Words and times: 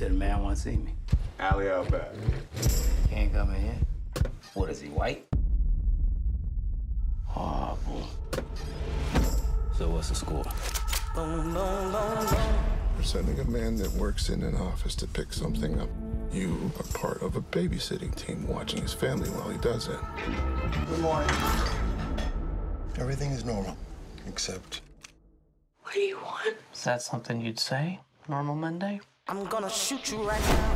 said 0.00 0.12
a 0.12 0.14
man 0.14 0.42
want 0.42 0.56
to 0.56 0.62
see 0.62 0.78
me. 0.78 0.94
Alley 1.38 1.68
out 1.68 1.90
back. 1.90 2.08
Can't 3.10 3.30
come 3.34 3.54
in 3.54 3.60
here. 3.60 3.78
What 4.54 4.70
is 4.70 4.80
he, 4.80 4.88
white? 4.88 5.26
Ah, 7.36 7.76
oh, 7.76 7.78
boy. 7.86 8.42
So 9.76 9.90
what's 9.90 10.08
the 10.08 10.14
score? 10.14 10.46
We're 11.14 13.02
sending 13.02 13.40
a 13.40 13.44
man 13.44 13.76
that 13.76 13.92
works 13.92 14.30
in 14.30 14.42
an 14.42 14.56
office 14.56 14.94
to 14.94 15.06
pick 15.06 15.34
something 15.34 15.78
up. 15.78 15.90
You 16.32 16.72
are 16.78 16.98
part 16.98 17.20
of 17.20 17.36
a 17.36 17.42
babysitting 17.42 18.14
team 18.14 18.48
watching 18.48 18.80
his 18.80 18.94
family 18.94 19.28
while 19.28 19.50
he 19.50 19.58
does 19.58 19.88
it. 19.88 20.00
Good 20.88 21.00
morning. 21.00 21.36
Everything 22.98 23.32
is 23.32 23.44
normal, 23.44 23.76
except 24.26 24.80
What 25.82 25.92
do 25.92 26.00
you 26.00 26.16
want? 26.16 26.56
Is 26.72 26.84
that 26.84 27.02
something 27.02 27.42
you'd 27.42 27.60
say? 27.60 28.00
Normal 28.28 28.54
Monday? 28.54 29.00
I'm 29.30 29.44
gonna 29.44 29.70
shoot 29.70 30.10
you 30.10 30.28
right 30.28 30.40
now. 30.40 30.69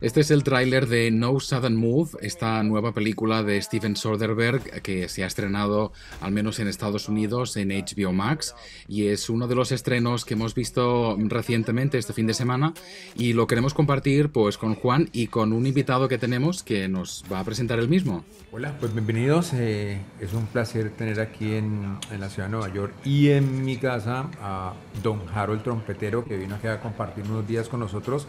Este 0.00 0.20
es 0.20 0.30
el 0.30 0.44
tráiler 0.44 0.86
de 0.86 1.10
No 1.10 1.38
Sudden 1.40 1.76
Move, 1.76 2.10
esta 2.20 2.62
nueva 2.62 2.92
película 2.92 3.42
de 3.42 3.60
Steven 3.62 3.96
Soderbergh 3.96 4.82
que 4.82 5.08
se 5.08 5.24
ha 5.24 5.26
estrenado 5.26 5.92
al 6.20 6.32
menos 6.32 6.58
en 6.58 6.68
Estados 6.68 7.08
Unidos 7.08 7.56
en 7.56 7.68
HBO 7.68 8.12
Max 8.12 8.54
y 8.86 9.06
es 9.06 9.30
uno 9.30 9.46
de 9.46 9.54
los 9.54 9.72
estrenos 9.72 10.24
que 10.24 10.34
hemos 10.34 10.54
visto 10.54 11.16
recientemente 11.18 11.96
este 11.96 12.12
fin 12.12 12.26
de 12.26 12.34
semana 12.34 12.74
y 13.14 13.32
lo 13.32 13.46
queremos 13.46 13.72
compartir 13.72 14.30
pues 14.30 14.58
con 14.58 14.74
Juan 14.74 15.08
y 15.12 15.28
con 15.28 15.52
un 15.52 15.66
invitado 15.66 16.08
que 16.08 16.18
tenemos 16.18 16.62
que 16.62 16.88
nos 16.88 17.24
va 17.32 17.40
a 17.40 17.44
presentar 17.44 17.78
el 17.78 17.88
mismo. 17.88 18.24
Hola, 18.52 18.76
pues 18.78 18.92
bienvenidos. 18.92 19.52
eh, 19.54 19.98
es 20.20 20.34
un 20.34 20.46
placer 20.46 20.90
tener 20.90 21.20
aquí 21.20 21.54
en, 21.54 21.98
en 22.10 22.20
la 22.20 22.28
ciudad 22.28 22.48
de 22.48 22.52
Nueva 22.52 22.72
York 22.74 22.92
y 23.04 23.30
en 23.30 23.64
mi 23.64 23.76
casa 23.78 24.28
a 24.42 24.74
don 25.02 25.22
Harold 25.32 25.62
Trompetero 25.62 26.24
que 26.24 26.36
vino 26.36 26.56
aquí 26.56 26.66
a 26.66 26.80
compartir 26.80 27.24
unos 27.24 27.46
días 27.46 27.68
con 27.68 27.80
nosotros. 27.80 28.26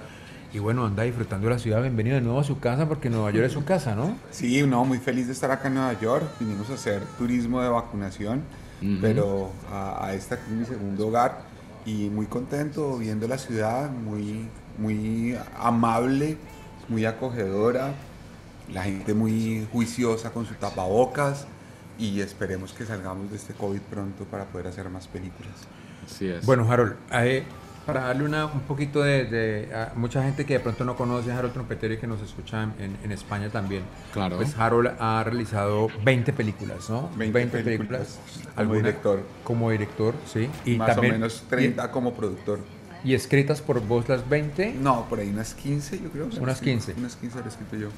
Y 0.55 0.59
bueno, 0.59 0.85
anda 0.85 1.03
disfrutando 1.03 1.49
de 1.49 1.53
la 1.53 1.59
ciudad. 1.59 1.81
Bienvenido 1.81 2.15
de 2.15 2.21
nuevo 2.21 2.39
a 2.39 2.45
su 2.45 2.61
casa 2.61 2.87
porque 2.87 3.09
Nueva 3.09 3.29
York 3.29 3.47
es 3.47 3.51
su 3.51 3.65
casa, 3.65 3.93
¿no? 3.93 4.15
Sí, 4.31 4.65
no, 4.65 4.85
muy 4.85 4.99
feliz 4.99 5.27
de 5.27 5.33
estar 5.33 5.51
acá 5.51 5.67
en 5.67 5.73
Nueva 5.73 5.99
York. 5.99 6.23
Vinimos 6.39 6.69
a 6.69 6.75
hacer 6.75 7.01
turismo 7.17 7.61
de 7.61 7.67
vacunación, 7.67 8.41
pero 9.01 9.51
a, 9.69 10.05
a 10.05 10.13
esta 10.13 10.37
que 10.37 10.43
es 10.45 10.51
mi 10.51 10.65
segundo 10.65 11.09
hogar 11.09 11.41
y 11.85 12.07
muy 12.09 12.27
contento 12.27 12.97
viendo 12.97 13.27
la 13.27 13.37
ciudad, 13.37 13.89
muy, 13.91 14.47
muy 14.77 15.37
amable, 15.59 16.37
muy 16.87 17.03
acogedora, 17.03 17.93
la 18.71 18.83
gente 18.83 19.13
muy 19.13 19.67
juiciosa 19.73 20.31
con 20.31 20.45
su 20.45 20.53
tapabocas 20.53 21.47
y 21.99 22.21
esperemos 22.21 22.71
que 22.71 22.85
salgamos 22.85 23.29
de 23.29 23.35
este 23.35 23.53
COVID 23.55 23.81
pronto 23.81 24.23
para 24.23 24.45
poder 24.45 24.67
hacer 24.67 24.89
más 24.89 25.09
películas. 25.09 25.51
Así 26.05 26.29
es. 26.29 26.45
Bueno, 26.45 26.71
Harold, 26.71 26.95
eh, 27.11 27.43
para 27.85 28.01
darle 28.01 28.23
una, 28.23 28.45
un 28.47 28.61
poquito 28.61 29.01
de, 29.03 29.25
de- 29.25 29.75
a 29.75 29.93
mucha 29.95 30.23
gente 30.23 30.45
que 30.45 30.53
de 30.53 30.59
pronto 30.59 30.83
no 30.85 30.95
conoce 30.95 31.31
a 31.31 31.37
Harold 31.37 31.53
Trompetero 31.53 31.93
y 31.93 31.97
que 31.97 32.07
nos 32.07 32.21
escucha 32.21 32.63
en, 32.63 32.73
en- 32.79 32.97
en 33.03 33.11
España 33.11 33.49
también. 33.49 33.83
Claro. 34.13 34.37
Pues 34.37 34.57
Harold 34.57 34.91
ha 34.99 35.23
realizado 35.23 35.87
20 36.03 36.33
películas, 36.33 36.89
¿no? 36.89 37.09
20 37.15 37.47
películas 37.59 38.19
como 38.43 38.59
Alguna- 38.59 38.79
director. 38.79 39.23
Como 39.43 39.69
director, 39.71 40.13
sí. 40.25 40.49
Y 40.65 40.77
más 40.77 40.93
también, 40.95 41.13
o 41.13 41.17
menos 41.17 41.43
30 41.49 41.91
como 41.91 42.13
productor. 42.13 42.59
Y, 43.03 43.13
escritas 43.13 43.61
por 43.61 43.79
vos 43.81 44.09
las 44.09 44.27
20. 44.27 44.73
No, 44.81 45.05
por 45.07 45.19
ahí 45.19 45.29
unas 45.29 45.53
15 45.53 45.99
yo 46.01 46.09
creo. 46.09 46.27
Unas 46.41 46.59
15. 46.61 46.95
Unas 46.97 47.15
15 47.15 47.37
las 47.37 47.45
he 47.45 47.49
escrito 47.49 47.75
yo. 47.77 47.89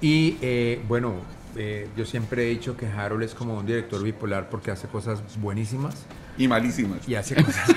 Y 0.00 0.38
eh, 0.42 0.80
bueno, 0.88 1.14
eh, 1.56 1.88
yo 1.96 2.04
siempre 2.04 2.46
he 2.46 2.50
dicho 2.50 2.76
que 2.76 2.86
Harold 2.88 3.22
es 3.22 3.34
como 3.34 3.56
un 3.56 3.64
director 3.66 4.02
bipolar 4.02 4.48
porque 4.50 4.72
hace 4.72 4.88
cosas 4.88 5.20
buenísimas 5.40 5.94
Y 6.36 6.48
malísimas. 6.48 7.08
y 7.08 7.14
hace 7.14 7.36
cosas. 7.36 7.68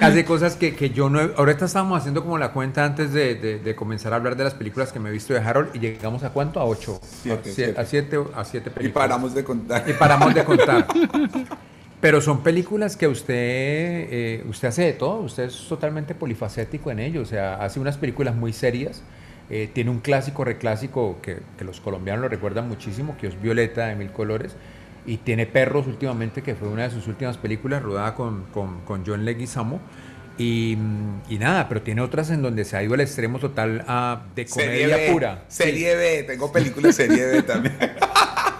hace 0.00 0.24
cosas 0.24 0.56
que, 0.56 0.74
que 0.74 0.90
yo 0.90 1.10
no. 1.10 1.20
he- 1.20 1.32
ahorita 1.36 1.64
estábamos 1.66 1.98
haciendo 1.98 2.22
como 2.22 2.38
la 2.38 2.52
cuenta 2.52 2.84
antes 2.84 3.12
de, 3.12 3.34
de- 3.34 3.58
de 3.58 3.74
comenzar 3.76 4.12
a 4.12 4.16
hablar 4.16 4.36
de 4.36 4.44
las 4.44 4.54
películas 4.54 4.92
que 4.92 4.98
me 4.98 5.10
he 5.10 5.12
visto 5.12 5.34
de 5.34 5.40
Harold 5.40 5.74
y 5.74 5.78
llegamos 5.78 6.22
a 6.24 6.30
cuánto? 6.30 6.60
A 6.60 6.64
ocho. 6.64 7.00
Siete, 7.02 7.50
a, 7.50 7.52
sie- 7.52 7.54
siete. 7.54 7.80
a 7.80 7.84
siete, 7.84 8.18
a 8.36 8.44
siete 8.44 8.70
Y 8.70 8.72
películas. 8.72 9.08
paramos 9.08 9.34
de 9.34 9.44
contar. 9.44 9.84
Y 9.88 9.92
paramos 9.92 10.34
de 10.34 10.44
contar. 10.44 10.86
Pero 12.00 12.22
son 12.22 12.42
películas 12.42 12.96
que 12.96 13.06
usted, 13.06 13.34
eh, 13.36 14.44
usted 14.48 14.68
hace 14.68 14.82
de 14.84 14.92
todo, 14.94 15.16
usted 15.20 15.44
es 15.44 15.68
totalmente 15.68 16.14
polifacético 16.14 16.90
en 16.90 16.98
ello, 16.98 17.20
o 17.20 17.26
sea, 17.26 17.56
hace 17.62 17.78
unas 17.78 17.98
películas 17.98 18.34
muy 18.34 18.54
serias, 18.54 19.02
eh, 19.50 19.68
tiene 19.70 19.90
un 19.90 19.98
clásico 20.00 20.42
reclásico 20.42 21.18
que, 21.20 21.40
que 21.58 21.64
los 21.64 21.78
colombianos 21.82 22.22
lo 22.22 22.28
recuerdan 22.30 22.68
muchísimo, 22.68 23.18
que 23.20 23.26
es 23.26 23.38
Violeta 23.42 23.88
de 23.88 23.96
Mil 23.96 24.10
Colores, 24.12 24.56
y 25.10 25.16
tiene 25.16 25.44
Perros 25.44 25.88
últimamente, 25.88 26.40
que 26.40 26.54
fue 26.54 26.68
una 26.68 26.84
de 26.84 26.90
sus 26.90 27.08
últimas 27.08 27.36
películas, 27.36 27.82
rodada 27.82 28.14
con, 28.14 28.44
con, 28.54 28.82
con 28.82 29.04
John 29.04 29.24
Leguizamo, 29.24 29.80
y, 30.38 30.78
y 31.28 31.38
nada, 31.38 31.68
pero 31.68 31.82
tiene 31.82 32.00
otras 32.00 32.30
en 32.30 32.42
donde 32.42 32.64
se 32.64 32.76
ha 32.76 32.82
ido 32.84 32.94
al 32.94 33.00
extremo 33.00 33.40
total 33.40 33.84
a, 33.88 34.22
de 34.36 34.46
Serie 34.46 34.84
comedia 34.84 34.96
B, 34.96 35.12
pura. 35.12 35.44
Serie 35.48 35.96
B, 35.96 36.22
tengo 36.22 36.52
películas 36.52 36.94
serie 36.94 37.26
B 37.26 37.42
también. 37.42 37.76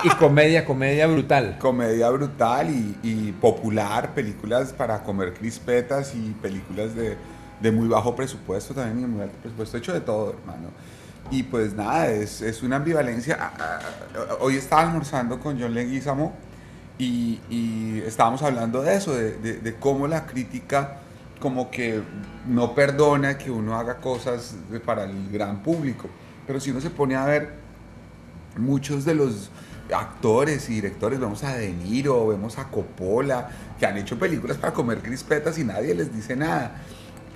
Y 0.02 0.08
comedia, 0.08 0.64
comedia 0.64 1.06
brutal. 1.06 1.58
Comedia 1.58 2.08
brutal 2.08 2.70
y, 2.70 2.96
y 3.02 3.32
popular, 3.32 4.14
películas 4.14 4.72
para 4.72 5.02
comer 5.02 5.34
crispetas 5.34 6.14
y 6.14 6.30
películas 6.40 6.94
de, 6.94 7.18
de 7.60 7.70
muy 7.70 7.86
bajo 7.86 8.16
presupuesto 8.16 8.72
también 8.72 8.98
y 8.98 9.02
de 9.02 9.06
muy 9.06 9.22
alto 9.22 9.36
presupuesto. 9.42 9.76
He 9.76 9.80
hecho 9.80 9.92
de 9.92 10.00
todo, 10.00 10.30
hermano. 10.30 10.70
Y 11.30 11.44
pues 11.44 11.74
nada, 11.74 12.08
es, 12.08 12.40
es 12.42 12.62
una 12.62 12.76
ambivalencia. 12.76 13.36
Ah, 13.40 13.52
ah, 13.58 13.78
Hoy 14.40 14.56
estaba 14.56 14.82
almorzando 14.82 15.38
con 15.38 15.60
John 15.60 15.74
Leguizamo 15.74 16.32
y, 16.98 17.40
y 17.48 18.02
estábamos 18.04 18.42
hablando 18.42 18.82
de 18.82 18.96
eso, 18.96 19.14
de, 19.14 19.38
de- 19.38 19.74
cómo 19.76 20.08
la 20.08 20.26
crítica 20.26 20.96
como 21.40 21.70
que 21.70 22.02
no 22.46 22.74
perdona 22.74 23.38
que 23.38 23.50
uno 23.50 23.78
haga 23.78 23.96
cosas 23.98 24.56
para 24.84 25.04
el 25.04 25.30
gran 25.30 25.62
público. 25.62 26.08
Pero 26.46 26.58
si 26.60 26.70
uno 26.72 26.80
se 26.80 26.90
pone 26.90 27.14
a 27.16 27.24
ver 27.24 27.54
muchos 28.58 29.04
de 29.04 29.14
los 29.14 29.50
actores 29.94 30.68
y 30.68 30.74
directores, 30.74 31.18
vemos 31.20 31.42
a 31.44 31.54
De 31.54 31.72
Niro, 31.72 32.26
vemos 32.26 32.58
a 32.58 32.64
Coppola, 32.64 33.48
que 33.78 33.86
han 33.86 33.96
hecho 33.96 34.18
películas 34.18 34.56
para 34.58 34.72
comer 34.74 34.98
crispetas 34.98 35.58
y 35.58 35.64
nadie 35.64 35.94
les 35.94 36.12
dice 36.14 36.36
nada. 36.36 36.72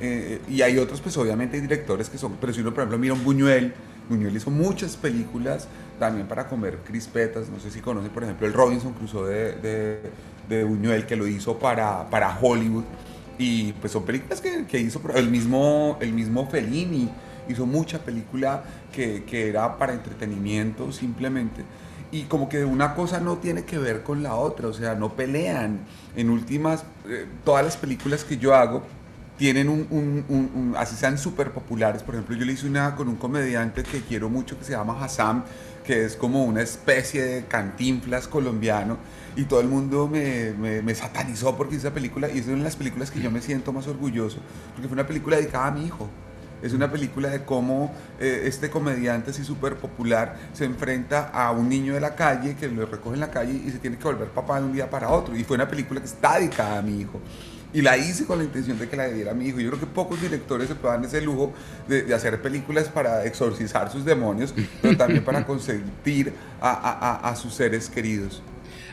Eh, 0.01 0.41
y 0.49 0.63
hay 0.63 0.79
otros, 0.79 1.01
pues 1.01 1.17
obviamente 1.17 1.57
hay 1.57 1.63
directores 1.63 2.11
que 2.11 2.19
son, 2.19 2.37
pero 2.41 2.53
si 2.53 2.61
uno 2.61 2.71
por 2.71 2.81
ejemplo 2.81 2.99
mira 2.99 3.15
un 3.15 3.23
Buñuel, 3.23 3.73
Buñuel 4.09 4.37
hizo 4.37 4.51
muchas 4.51 4.97
películas 4.97 5.69
también 6.01 6.27
para 6.27 6.49
comer 6.49 6.79
crispetas, 6.85 7.49
no 7.49 7.61
sé 7.61 7.71
si 7.71 7.81
conoce 7.81 8.11
por 8.11 8.25
ejemplo 8.25 8.47
el 8.47 8.53
Robinson 8.53 8.93
Crusoe 8.93 9.29
de, 9.29 9.53
de, 9.55 10.01
de 10.49 10.65
Buñuel 10.65 11.07
que 11.07 11.15
lo 11.15 11.29
hizo 11.29 11.59
para, 11.59 12.11
para 12.11 12.37
Hollywood 12.41 12.85
y 13.39 13.73
pues 13.75 13.93
son 13.93 14.05
películas 14.05 14.41
que, 14.41 14.67
que 14.67 14.81
hizo 14.81 15.01
el 15.15 15.31
mismo, 15.31 15.99
el 16.01 16.13
mismo 16.13 16.49
Fellini, 16.49 17.09
hizo 17.49 17.67
mucha 17.67 17.99
película 18.01 18.63
que, 18.93 19.25
que 19.25 19.49
era 19.49 19.77
para 19.79 19.93
entretenimiento 19.93 20.93
simplemente. 20.93 21.63
Y 22.13 22.25
como 22.25 22.49
que 22.49 22.65
una 22.65 22.95
cosa 22.95 23.19
no 23.19 23.39
tiene 23.39 23.65
que 23.65 23.77
ver 23.77 24.05
con 24.05 24.23
la 24.23 24.37
otra, 24.37 24.69
o 24.69 24.73
sea, 24.73 24.95
no 24.95 25.15
pelean. 25.15 25.81
En 26.15 26.31
últimas, 26.31 26.85
eh, 27.09 27.27
todas 27.45 27.65
las 27.65 27.77
películas 27.77 28.23
que 28.23 28.39
yo 28.39 28.55
hago 28.55 28.85
tienen 29.37 29.69
un, 29.69 29.87
un- 29.91 30.25
un- 30.29 30.51
un- 30.55 30.75
así 30.77 30.95
sean 30.97 31.19
súper 31.19 31.51
populares. 31.53 32.03
Por 32.03 32.15
ejemplo, 32.15 32.37
yo 32.37 32.45
le 32.45 32.53
hice 32.53 32.67
una 32.67 32.95
con 32.95 33.09
un 33.09 33.17
comediante 33.17 33.83
que 33.83 34.01
quiero 34.03 34.29
mucho 34.31 34.59
que 34.59 34.65
se 34.65 34.73
llama 34.73 35.03
Hassam, 35.03 35.45
que 35.85 36.05
es 36.05 36.17
como 36.17 36.45
una 36.45 36.63
especie 36.63 37.23
de 37.23 37.45
cantinflas 37.47 38.29
colombiano. 38.29 38.97
Y 39.37 39.45
todo 39.45 39.61
el 39.61 39.69
mundo 39.69 40.07
me, 40.09 40.53
me- 40.53 40.83
me 40.83 40.95
satanizó 40.95 41.57
porque 41.57 41.75
hice 41.77 41.89
esa 41.89 41.95
película. 41.95 42.31
Y 42.31 42.39
es 42.39 42.47
una 42.47 42.59
de 42.59 42.63
las 42.65 42.77
películas 42.77 43.11
que 43.11 43.21
yo 43.21 43.31
me 43.31 43.41
siento 43.41 43.73
más 43.73 43.87
orgulloso, 43.89 44.39
porque 44.73 44.89
fue 44.89 44.95
una 44.95 45.07
película 45.07 45.37
dedicada 45.37 45.67
a 45.67 45.71
mi 45.73 45.85
hijo. 45.87 46.09
Es 46.63 46.73
una 46.73 46.91
película 46.91 47.29
de 47.29 47.45
cómo 47.45 47.93
eh, 48.19 48.43
este 48.47 48.71
comediante 48.71 49.33
así 49.33 49.45
súper 49.45 49.77
popular 49.77 50.37
se 50.55 50.65
enfrenta 50.65 51.29
a 51.29 51.51
un 51.51 51.69
niño 51.69 51.93
de 51.93 52.01
la 52.01 52.15
calle 52.15 52.55
que 52.57 52.69
lo 52.69 52.87
recoge 52.87 53.15
en 53.15 53.21
la 53.21 53.31
calle 53.31 53.53
y 53.67 53.71
se 53.71 53.79
tiene 53.79 53.99
que 53.99 54.05
volver 54.05 54.29
papá 54.29 54.61
de 54.61 54.67
un 54.67 54.73
día 54.73 54.89
para 54.89 55.11
otro. 55.11 55.37
Y 55.37 55.45
fue 55.45 55.57
una 55.57 55.69
película 55.69 56.01
que 56.01 56.07
está 56.07 56.39
dedicada 56.39 56.79
a 56.79 56.83
mi 56.83 57.01
hijo. 57.01 57.21
Y 57.75 57.83
la 57.83 57.99
hice 57.99 58.25
con 58.25 58.39
la 58.39 58.45
intención 58.45 58.79
de 58.79 58.89
que 58.89 58.97
la 58.97 59.09
diera 59.09 59.33
a 59.33 59.35
mi 59.35 59.47
hijo. 59.49 59.59
Yo 59.61 59.69
creo 59.71 59.81
que 59.81 59.87
pocos 59.87 60.21
directores 60.23 60.69
se 60.69 60.77
puedan 60.77 61.05
ese 61.05 61.21
lujo 61.21 61.53
de, 61.89 62.03
de 62.05 62.15
hacer 62.15 62.41
películas 62.41 62.89
para 62.89 63.25
exorcizar 63.27 63.91
sus 63.91 64.05
demonios, 64.05 64.55
pero 64.81 64.97
también 64.97 65.25
para 65.25 65.45
consentir 65.47 66.33
a, 66.61 66.71
a- 66.71 67.11
a- 67.29 67.31
a 67.31 67.37
sus 67.37 67.53
seres 67.53 67.91
queridos. 67.91 68.43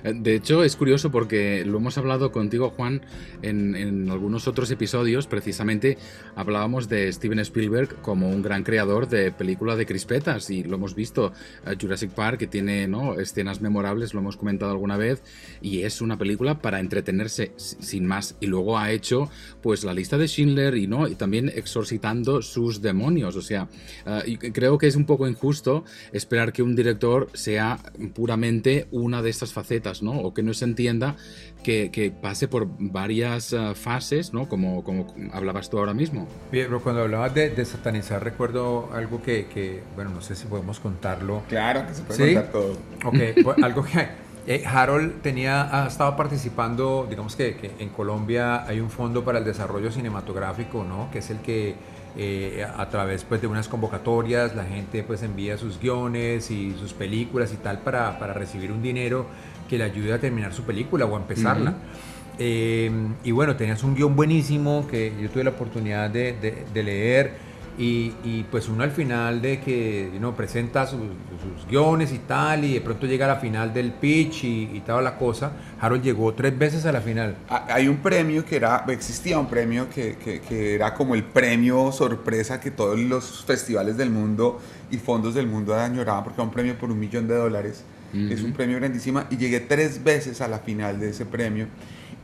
Eh, 0.04 0.14
De 0.16 0.36
hecho, 0.36 0.64
es 0.64 0.76
curioso 0.76 1.12
porque 1.12 1.64
lo 1.66 1.78
hemos 1.78 1.98
hablado 1.98 2.32
contigo, 2.32 2.70
Juan, 2.70 3.02
en, 3.42 4.10
algunos 4.10 4.48
otros 4.48 4.72
episodios. 4.72 5.28
Precisamente 5.28 5.98
hablábamos 6.36 6.90
de 6.90 7.12
Steven 7.12 7.40
Spielberg 7.40 8.02
como 8.02 8.30
un 8.30 8.42
gran 8.42 8.64
creador 8.64 9.08
de 9.08 9.32
películas 9.32 9.78
de 9.78 9.86
crispetas 9.86 10.50
y 10.50 10.64
lo 10.64 10.76
hemos 10.76 10.96
visto. 10.96 11.34
eh, 11.66 11.76
Jurassic 11.80 12.12
Park, 12.12 12.40
que 12.40 12.48
tiene 12.48 12.88
¿no? 12.88 13.20
escenas 13.20 13.62
memorables, 13.62 14.14
lo 14.14 14.20
hemos 14.20 14.38
comentado 14.38 14.72
alguna 14.72 14.98
vez, 14.98 15.24
y 15.62 15.82
es 15.82 16.02
una 16.02 16.18
película 16.18 16.60
para 16.60 16.80
entretenerse 16.80 17.54
sin 17.58 18.06
más. 18.06 18.36
Y 18.40 18.48
luego 18.48 18.78
ha 18.78 18.92
hecho 18.92 19.30
pues 19.62 19.84
la 19.84 19.94
lista 19.94 20.18
de 20.18 20.28
Schindler 20.28 20.76
y, 20.76 20.88
¿no? 20.88 21.08
y 21.08 21.16
también 21.16 21.50
exorcitando 21.50 22.42
sus 22.42 22.82
demonios. 22.82 23.36
O 23.36 23.42
sea, 23.42 23.68
eh, 24.06 24.38
creo 24.54 24.78
que 24.78 24.88
es 24.88 24.96
un 24.96 25.06
poco 25.06 25.28
injusto 25.28 25.84
esperar 26.12 26.54
que 26.54 26.64
un 26.64 26.76
director 26.76 27.30
sea 27.34 27.80
puramente 28.14 28.88
una 28.92 29.22
de 29.22 29.30
estas 29.30 29.54
facetas 29.54 29.91
¿no? 30.02 30.12
O 30.12 30.34
que 30.34 30.44
no 30.44 30.54
se 30.54 30.66
entienda 30.66 31.16
que, 31.64 31.92
que 31.92 32.12
pase 32.12 32.48
por 32.48 32.68
varias 32.80 33.54
uh, 33.54 33.76
fases, 33.76 34.34
¿no? 34.34 34.48
Como, 34.48 34.84
como 34.84 35.08
hablabas 35.34 35.70
tú 35.70 35.78
ahora 35.78 35.94
mismo. 35.94 36.28
Bien, 36.52 36.68
pero 36.68 36.82
cuando 36.82 37.02
hablabas 37.02 37.34
de, 37.34 37.50
de 37.50 37.66
satanizar, 37.66 38.24
recuerdo 38.24 38.90
algo 38.94 39.22
que, 39.22 39.48
que, 39.48 39.84
bueno, 39.96 40.12
no 40.12 40.22
sé 40.22 40.36
si 40.36 40.46
podemos 40.48 40.80
contarlo. 40.80 41.44
Claro 41.50 41.86
que 41.86 41.94
se 41.94 42.02
puede 42.04 42.30
¿Sí? 42.30 42.34
contar 42.34 42.52
todo. 42.52 42.78
Ok, 43.06 43.58
algo 43.64 43.84
que 43.84 44.08
eh, 44.48 44.64
Harold 44.66 45.22
tenía, 45.22 45.84
ha 45.84 45.88
estado 45.88 46.16
participando, 46.16 47.06
digamos 47.08 47.36
que, 47.36 47.56
que, 47.58 47.72
en 47.78 47.90
Colombia 47.90 48.66
hay 48.66 48.80
un 48.80 48.90
fondo 48.90 49.24
para 49.24 49.38
el 49.38 49.46
desarrollo 49.46 49.92
cinematográfico, 49.92 50.84
¿no? 50.84 51.10
Que 51.12 51.20
es 51.20 51.30
el 51.30 51.38
que 51.40 51.76
eh, 52.18 52.66
a 52.66 52.90
través 52.90 53.24
pues, 53.24 53.40
de 53.40 53.48
unas 53.48 53.70
convocatorias 53.70 54.54
la 54.54 54.66
gente 54.66 55.02
pues 55.04 55.24
envía 55.24 55.58
sus 55.58 55.80
guiones 55.80 56.52
y 56.52 56.76
sus 56.78 56.92
películas 56.92 57.54
y 57.54 57.58
tal 57.58 57.80
para, 57.80 58.20
para 58.20 58.34
recibir 58.34 58.72
un 58.72 58.82
dinero 58.82 59.28
que 59.72 59.78
le 59.78 59.86
ayude 59.86 60.12
a 60.12 60.20
terminar 60.20 60.54
su 60.54 60.64
película 60.64 61.06
o 61.06 61.16
a 61.16 61.20
empezarla. 61.22 61.72
Uh 61.72 61.74
-huh. 61.74 62.36
eh, 62.40 62.92
y 63.24 63.32
bueno, 63.32 63.56
tenías 63.56 63.82
un 63.86 63.96
guion 63.96 64.18
buenísimo 64.18 64.86
que 64.86 65.14
yo 65.22 65.30
tuve 65.30 65.46
la 65.46 65.52
oportunidad 65.52 66.10
de, 66.10 66.34
de, 66.34 66.66
de 66.74 66.84
leer. 66.84 67.52
Y, 67.78 68.12
y, 68.26 68.46
pues 68.52 68.68
uno 68.68 68.84
al 68.84 68.92
final 68.92 69.42
de 69.42 69.62
que 69.62 70.12
¿no? 70.20 70.36
presenta 70.36 70.86
sus, 70.86 71.00
sus, 71.00 71.66
guiones 71.70 72.12
y 72.12 72.20
tal, 72.20 72.66
y 72.66 72.74
de 72.74 72.82
pronto 72.82 73.08
llega 73.08 73.26
a 73.26 73.30
la 73.30 73.38
final 73.38 73.74
del 73.74 73.94
pitch 73.94 74.44
y, 74.44 74.70
y 74.74 74.82
toda 74.82 75.02
la 75.02 75.18
cosa, 75.18 75.54
Harold 75.80 76.04
llegó 76.04 76.34
tres 76.34 76.56
veces 76.60 76.86
a 76.86 76.92
la 76.92 77.00
final. 77.00 77.38
Hay 77.48 77.88
un 77.88 77.98
premio 77.98 78.44
que 78.44 78.58
era, 78.58 78.84
existía 78.90 79.40
un 79.40 79.48
premio 79.48 79.90
que, 79.90 80.18
que, 80.18 80.42
que 80.42 80.76
era 80.76 80.94
como 80.94 81.16
el 81.16 81.24
premio 81.24 81.94
sorpresa 81.94 82.60
que 82.60 82.72
todos 82.72 83.00
los 83.00 83.46
festivales 83.46 83.96
del 83.96 84.10
mundo 84.10 84.60
y 84.92 84.98
fondos 84.98 85.34
del 85.34 85.48
mundo 85.48 85.74
añoraban, 85.74 86.26
porque 86.26 86.42
era 86.42 86.44
un 86.44 86.54
premio 86.54 86.78
por 86.78 86.92
un 86.92 87.00
millón 87.00 87.26
de 87.26 87.36
dólares. 87.36 87.86
Uh 88.14 88.18
-huh. 88.18 88.32
Es 88.32 88.42
un 88.42 88.54
premio 88.54 88.78
grandísima 88.78 89.28
y 89.30 89.38
llegué 89.38 89.60
tres 89.60 90.04
veces 90.04 90.42
a 90.42 90.48
la 90.48 90.60
final 90.60 91.00
de 91.00 91.10
ese 91.10 91.26
premio. 91.26 91.68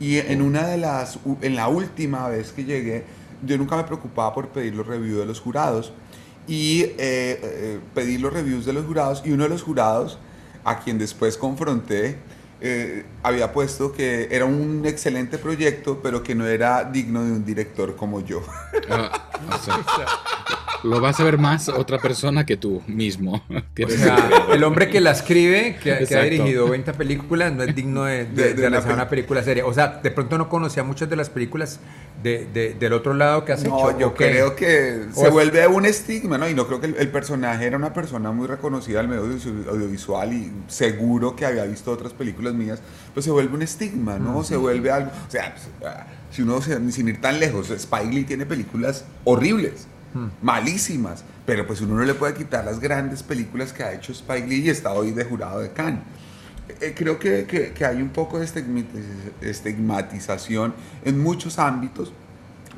Y 0.00 0.18
en 0.18 0.42
una 0.42 0.66
de 0.66 0.76
las, 0.76 1.18
en 1.42 1.56
la 1.56 1.68
última 1.68 2.28
vez 2.28 2.52
que 2.52 2.64
llegué, 2.64 3.04
yo 3.44 3.56
nunca 3.58 3.76
me 3.76 3.84
preocupaba 3.84 4.34
por 4.34 4.48
pedir 4.48 4.74
los 4.74 4.86
reviews 4.86 5.20
de 5.20 5.26
los 5.26 5.40
jurados 5.40 5.92
y 6.46 6.82
eh, 6.82 6.96
eh, 6.98 7.80
pedí 7.94 8.18
los 8.18 8.32
reviews 8.32 8.64
de 8.64 8.72
los 8.72 8.86
jurados 8.86 9.22
y 9.24 9.32
uno 9.32 9.44
de 9.44 9.50
los 9.50 9.62
jurados 9.62 10.18
a 10.64 10.80
quien 10.80 10.98
después 10.98 11.36
confronté 11.36 12.16
eh, 12.60 13.04
había 13.22 13.52
puesto 13.52 13.92
que 13.92 14.28
era 14.32 14.44
un 14.44 14.82
excelente 14.84 15.38
proyecto 15.38 16.00
pero 16.02 16.22
que 16.22 16.34
no 16.34 16.46
era 16.46 16.84
digno 16.84 17.22
de 17.24 17.32
un 17.32 17.44
director 17.44 17.94
como 17.94 18.20
yo. 18.20 18.42
Ah, 18.90 19.30
o 19.52 19.58
sea, 19.58 19.76
lo 20.82 21.00
vas 21.00 21.20
a 21.20 21.24
ver 21.24 21.38
más 21.38 21.68
otra 21.68 21.98
persona 21.98 22.44
que 22.46 22.56
tú 22.56 22.82
mismo. 22.86 23.42
O 23.88 23.90
sea, 23.90 24.28
el 24.52 24.64
hombre 24.64 24.90
que 24.90 25.00
la 25.00 25.12
escribe, 25.12 25.76
que, 25.82 26.04
que, 26.04 26.16
ha 26.16 26.22
dirigido 26.22 26.68
20 26.68 26.92
películas, 26.94 27.52
no 27.52 27.62
es 27.62 27.74
digno 27.74 28.04
de, 28.04 28.24
de, 28.24 28.42
de, 28.42 28.54
de 28.54 28.68
realizar 28.68 28.92
una 28.92 29.08
película 29.08 29.42
seria. 29.42 29.64
O 29.66 29.72
sea, 29.72 30.00
de 30.02 30.10
pronto 30.10 30.36
no 30.36 30.48
conocía 30.48 30.82
muchas 30.82 31.08
de 31.08 31.14
las 31.14 31.30
películas 31.30 31.78
de, 32.22 32.74
del 32.78 32.92
otro 32.92 33.14
lado 33.14 33.44
que 33.44 33.52
has 33.52 33.62
no, 33.64 33.90
hecho. 33.90 33.98
yo 33.98 34.14
creo 34.14 34.56
que 34.56 35.06
se 35.12 35.28
vuelve 35.28 35.66
un 35.68 35.86
estigma, 35.86 36.38
¿no? 36.38 36.48
Y 36.48 36.54
no 36.54 36.66
creo 36.66 36.80
que 36.80 36.86
el, 36.86 36.96
el, 36.96 37.08
personaje 37.08 37.66
era 37.66 37.76
una 37.76 37.92
persona 37.92 38.32
muy 38.32 38.46
reconocida 38.46 39.00
al 39.00 39.08
medio 39.08 39.22
audiovisual 39.22 40.32
y 40.32 40.52
seguro 40.66 41.36
que 41.36 41.46
había 41.46 41.64
visto 41.64 41.92
otras 41.92 42.12
películas 42.12 42.54
mías, 42.54 42.80
pues 43.14 43.24
se 43.24 43.30
vuelve 43.30 43.54
un 43.54 43.62
estigma, 43.62 44.18
¿no? 44.18 44.38
Uh 44.38 44.40
-huh. 44.40 44.44
Se 44.44 44.56
vuelve 44.56 44.90
algo. 44.90 45.10
O 45.26 45.30
sea, 45.30 45.54
si 46.30 46.42
uno, 46.42 46.60
sin 46.60 47.08
ir 47.08 47.20
tan 47.20 47.38
lejos, 47.38 47.70
Spike 47.70 48.12
Lee 48.12 48.24
tiene 48.24 48.46
películas 48.46 49.04
horribles. 49.24 49.86
Malísimas, 50.42 51.24
pero 51.46 51.66
pues 51.66 51.80
uno 51.80 51.94
no 51.94 52.04
le 52.04 52.14
puede 52.14 52.34
quitar 52.34 52.64
las 52.64 52.80
grandes 52.80 53.22
películas 53.22 53.72
que 53.72 53.82
ha 53.82 53.92
hecho 53.92 54.12
Spike 54.12 54.46
Lee 54.46 54.66
y 54.66 54.68
está 54.70 54.92
hoy 54.92 55.12
de 55.12 55.24
jurado 55.24 55.60
de 55.60 55.72
Cannes. 55.72 56.02
Eh, 56.80 56.94
creo 56.96 57.18
que, 57.18 57.46
que, 57.46 57.72
que, 57.72 57.84
hay 57.84 58.02
un 58.02 58.10
poco 58.10 58.38
de 58.38 58.46
estigmatización 59.40 60.74
en 61.04 61.18
muchos 61.18 61.58
ámbitos, 61.58 62.12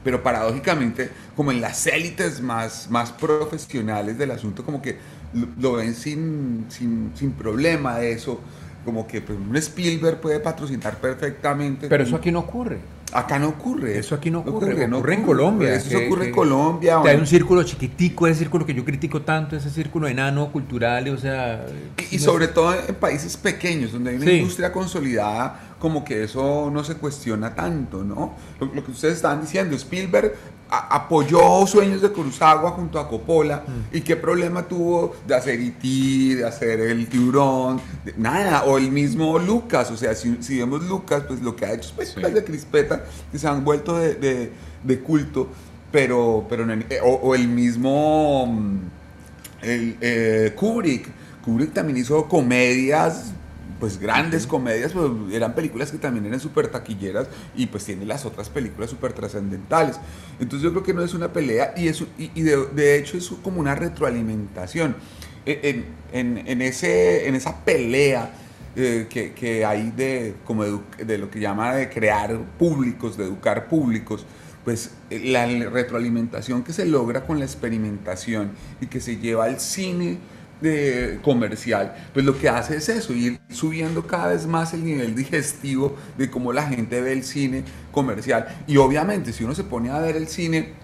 pero 0.05 0.23
paradójicamente, 0.23 1.11
como 1.35 1.51
en 1.51 1.61
las 1.61 1.87
élites 1.87 2.41
más, 2.41 2.89
más 2.89 3.11
profesionales 3.11 4.17
del 4.17 4.31
asunto, 4.31 4.65
como 4.65 4.81
que 4.81 4.97
lo, 5.35 5.49
lo 5.59 5.73
ven 5.75 5.95
sin, 5.95 6.67
sin, 6.69 7.13
sin 7.15 7.33
problema 7.33 8.01
eso, 8.01 8.41
como 8.85 9.07
que 9.07 9.21
pues, 9.21 9.39
un 9.39 9.57
Spielberg 9.57 10.21
puede 10.21 10.41
patrocinar 10.41 10.99
perfectamente. 10.99 11.89
Pero 11.89 12.05
eso 12.05 12.17
aquí 12.17 12.31
no 12.31 12.41
ocurre. 12.41 12.79
Acá 13.13 13.39
no 13.39 13.49
ocurre. 13.49 13.99
Eso 13.99 14.15
aquí 14.15 14.31
no 14.31 14.41
ocurre. 14.41 14.73
ocurre, 14.73 14.89
no 14.89 14.99
ocurre 14.99 15.15
en 15.15 15.23
Colombia. 15.23 15.75
Eso 15.75 15.89
que, 15.91 16.07
ocurre 16.07 16.27
en 16.27 16.33
Colombia. 16.33 17.01
Hay 17.05 17.17
un 17.17 17.27
círculo 17.27 17.63
chiquitico, 17.63 18.27
ese 18.27 18.41
círculo 18.41 18.65
que 18.65 18.75
yo 18.75 18.85
critico 18.85 19.23
tanto, 19.23 19.57
ese 19.57 19.71
círculo 19.71 20.09
enano 20.09 20.51
cultural, 20.53 21.09
o 21.09 21.19
sea. 21.19 21.67
Y, 22.11 22.19
sobre 22.19 22.49
todo 22.49 22.75
en 22.75 22.95
países 22.95 23.37
pequeños, 23.37 23.93
donde 23.93 24.11
hay 24.11 24.17
una 24.17 24.27
sí. 24.27 24.33
industria 24.33 24.73
consolidada, 24.73 25.70
como 25.81 26.05
que 26.05 26.23
eso 26.23 26.71
no 26.71 26.85
se 26.85 26.95
cuestiona 26.95 27.55
tanto, 27.55 28.05
¿no? 28.05 28.35
Lo, 28.61 28.67
lo 28.67 28.85
que 28.85 28.93
ustedes 28.93 29.17
estaban 29.17 29.41
diciendo, 29.41 29.75
Spielberg 29.75 30.35
a, 30.71 30.97
apoyó 30.97 31.67
Sueños 31.67 32.01
de 32.01 32.13
Cruzagua 32.13 32.71
junto 32.71 32.99
a 32.99 33.09
Coppola. 33.09 33.65
Mm. 33.67 33.97
¿Y 33.97 34.01
qué 34.03 34.17
problema 34.17 34.63
tuvo 34.63 35.17
de 35.27 35.35
hacer 35.35 35.61
E.T., 35.61 36.37
de 36.37 36.47
hacer 36.47 36.81
El 36.81 37.09
Tiburón? 37.09 37.81
De, 38.05 38.15
nada. 38.17 38.65
O 38.65 38.79
el 38.79 38.91
mismo 38.91 39.39
Lucas. 39.39 39.91
O 39.91 39.97
sea, 39.97 40.15
si, 40.15 40.37
si, 40.41 40.59
vemos 40.59 40.85
Lucas, 40.85 41.25
pues 41.27 41.43
lo 41.43 41.57
que 41.57 41.67
ha 41.67 41.73
hecho 41.73 41.89
es 41.89 41.93
películas 41.93 42.31
sí. 42.31 42.35
de 42.35 42.45
Crispeta 42.45 43.05
que 43.33 43.39
se 43.39 43.49
han 43.49 43.65
vuelto 43.65 43.99
de, 43.99 44.15
de, 44.15 44.53
de 44.85 45.01
culto. 45.01 45.49
Pero, 45.91 46.47
pero 46.49 46.65
o, 47.03 47.09
o, 47.09 47.35
el 47.35 47.49
mismo 47.49 48.47
mm, 48.47 48.79
el, 49.63 49.97
eh, 50.01 50.53
Kubrick. 50.55 51.09
Kubrick 51.45 51.73
también 51.73 51.97
hizo 51.97 52.29
comedias 52.29 53.33
pues 53.81 53.99
grandes 53.99 54.47
comedias, 54.47 54.93
pues 54.93 55.11
eran 55.33 55.55
películas 55.55 55.91
que 55.91 55.99
también 55.99 56.27
eran 56.27 56.39
súper 56.39 56.69
taquilleras 56.69 57.27
y 57.57 57.67
pues 57.67 57.85
tiene 57.85 58.05
las 58.05 58.27
otras 58.27 58.51
películas 58.51 58.91
súper 58.91 59.15
trascendentales. 59.15 59.97
Entonces 60.39 60.63
yo 60.63 60.71
creo 60.71 60.83
que 60.83 60.95
no 60.95 61.03
es 61.03 61.15
una 61.15 61.33
pelea 61.33 61.73
y, 61.77 61.89
es, 61.89 62.03
y, 62.19 62.31
y 62.35 62.43
de, 62.43 62.67
de, 62.67 62.99
hecho 62.99 63.17
es 63.17 63.29
como 63.43 63.59
una 63.61 63.75
retroalimentación. 63.75 64.95
En, 65.47 65.87
en, 66.13 66.47
en 66.47 66.63
ese, 66.63 67.27
en 67.27 67.35
esa 67.35 67.65
pelea 67.65 68.31
eh, 68.77 69.07
que, 69.09 69.33
que, 69.33 69.65
hay 69.65 69.91
de, 69.91 70.35
como 70.45 70.65
de, 70.65 71.05
de, 71.05 71.19
lo 71.19 71.31
que 71.31 71.41
llama 71.41 71.75
de 71.75 71.89
crear 71.89 72.39
públicos, 72.59 73.17
de 73.17 73.25
educar 73.25 73.67
públicos, 73.67 74.27
pues 74.65 74.93
la 75.11 75.47
retroalimentación 75.47 76.63
que 76.63 76.73
se 76.73 76.85
logra 76.85 77.27
con 77.27 77.39
la 77.39 77.47
experimentación 77.47 78.53
y 78.81 78.87
que 78.87 79.01
se 79.01 79.17
lleva 79.17 79.47
al 79.47 79.59
cine 79.59 80.19
de 80.61 81.19
comercial, 81.23 81.95
pues 82.13 82.25
lo 82.25 82.39
que 82.39 82.49
hace 82.49 82.77
es 82.77 82.89
eso, 82.89 83.13
ir 83.13 83.41
subiendo 83.51 84.07
cada 84.07 84.29
vez 84.29 84.47
más 84.47 84.75
el 84.75 84.85
nivel 84.85 85.15
digestivo 85.15 85.97
de 86.19 86.31
cómo 86.31 86.53
la 86.53 86.67
gente 86.67 87.01
ve 87.01 87.13
el 87.13 87.25
cine 87.25 87.65
comercial. 87.93 88.47
Y 88.67 88.77
obviamente 88.77 89.33
si 89.33 89.45
uno 89.45 89.55
se 89.55 89.65
pone 89.65 89.91
a 89.91 89.99
ver 89.99 90.17
el 90.17 90.29
cine 90.29 90.75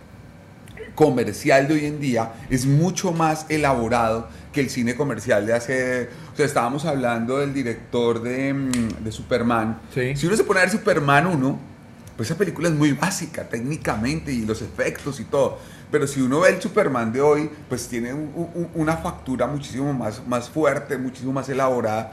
comercial 0.94 1.68
de 1.68 1.74
hoy 1.74 1.84
en 1.84 2.00
día, 2.00 2.32
es 2.50 2.66
mucho 2.66 3.12
más 3.12 3.46
elaborado 3.48 4.28
que 4.52 4.60
el 4.62 4.70
cine 4.70 4.96
comercial 4.96 5.46
de 5.46 5.52
hace... 5.52 6.08
O 6.32 6.36
sea, 6.36 6.46
estábamos 6.46 6.84
hablando 6.84 7.38
del 7.38 7.52
director 7.54 8.22
de, 8.22 8.54
mm, 8.54 9.04
de 9.04 9.12
Superman. 9.12 9.78
Sí. 9.94 10.16
Si 10.16 10.26
uno 10.26 10.36
se 10.36 10.44
pone 10.44 10.60
a 10.60 10.62
ver 10.62 10.72
Superman 10.72 11.26
1, 11.26 11.75
pues 12.16 12.30
esa 12.30 12.38
película 12.38 12.68
es 12.68 12.74
muy 12.74 12.92
básica 12.92 13.48
técnicamente 13.48 14.32
y 14.32 14.46
los 14.46 14.62
efectos 14.62 15.20
y 15.20 15.24
todo. 15.24 15.58
Pero 15.90 16.06
si 16.06 16.20
uno 16.20 16.40
ve 16.40 16.50
el 16.50 16.62
Superman 16.62 17.12
de 17.12 17.20
hoy, 17.20 17.50
pues 17.68 17.88
tiene 17.88 18.14
un, 18.14 18.32
un, 18.34 18.68
una 18.74 18.96
factura 18.96 19.46
muchísimo 19.46 19.92
más, 19.92 20.26
más 20.26 20.48
fuerte, 20.48 20.96
muchísimo 20.98 21.32
más 21.32 21.48
elaborada. 21.48 22.12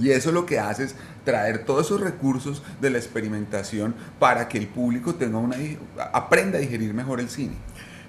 Y 0.00 0.10
eso 0.10 0.32
lo 0.32 0.46
que 0.46 0.58
hace 0.58 0.84
es 0.84 0.96
traer 1.24 1.64
todos 1.64 1.86
esos 1.86 2.00
recursos 2.00 2.62
de 2.80 2.90
la 2.90 2.98
experimentación 2.98 3.94
para 4.18 4.48
que 4.48 4.58
el 4.58 4.66
público 4.66 5.14
tenga 5.14 5.38
una, 5.38 5.56
aprenda 6.12 6.58
a 6.58 6.60
digerir 6.60 6.92
mejor 6.94 7.20
el 7.20 7.28
cine. 7.28 7.54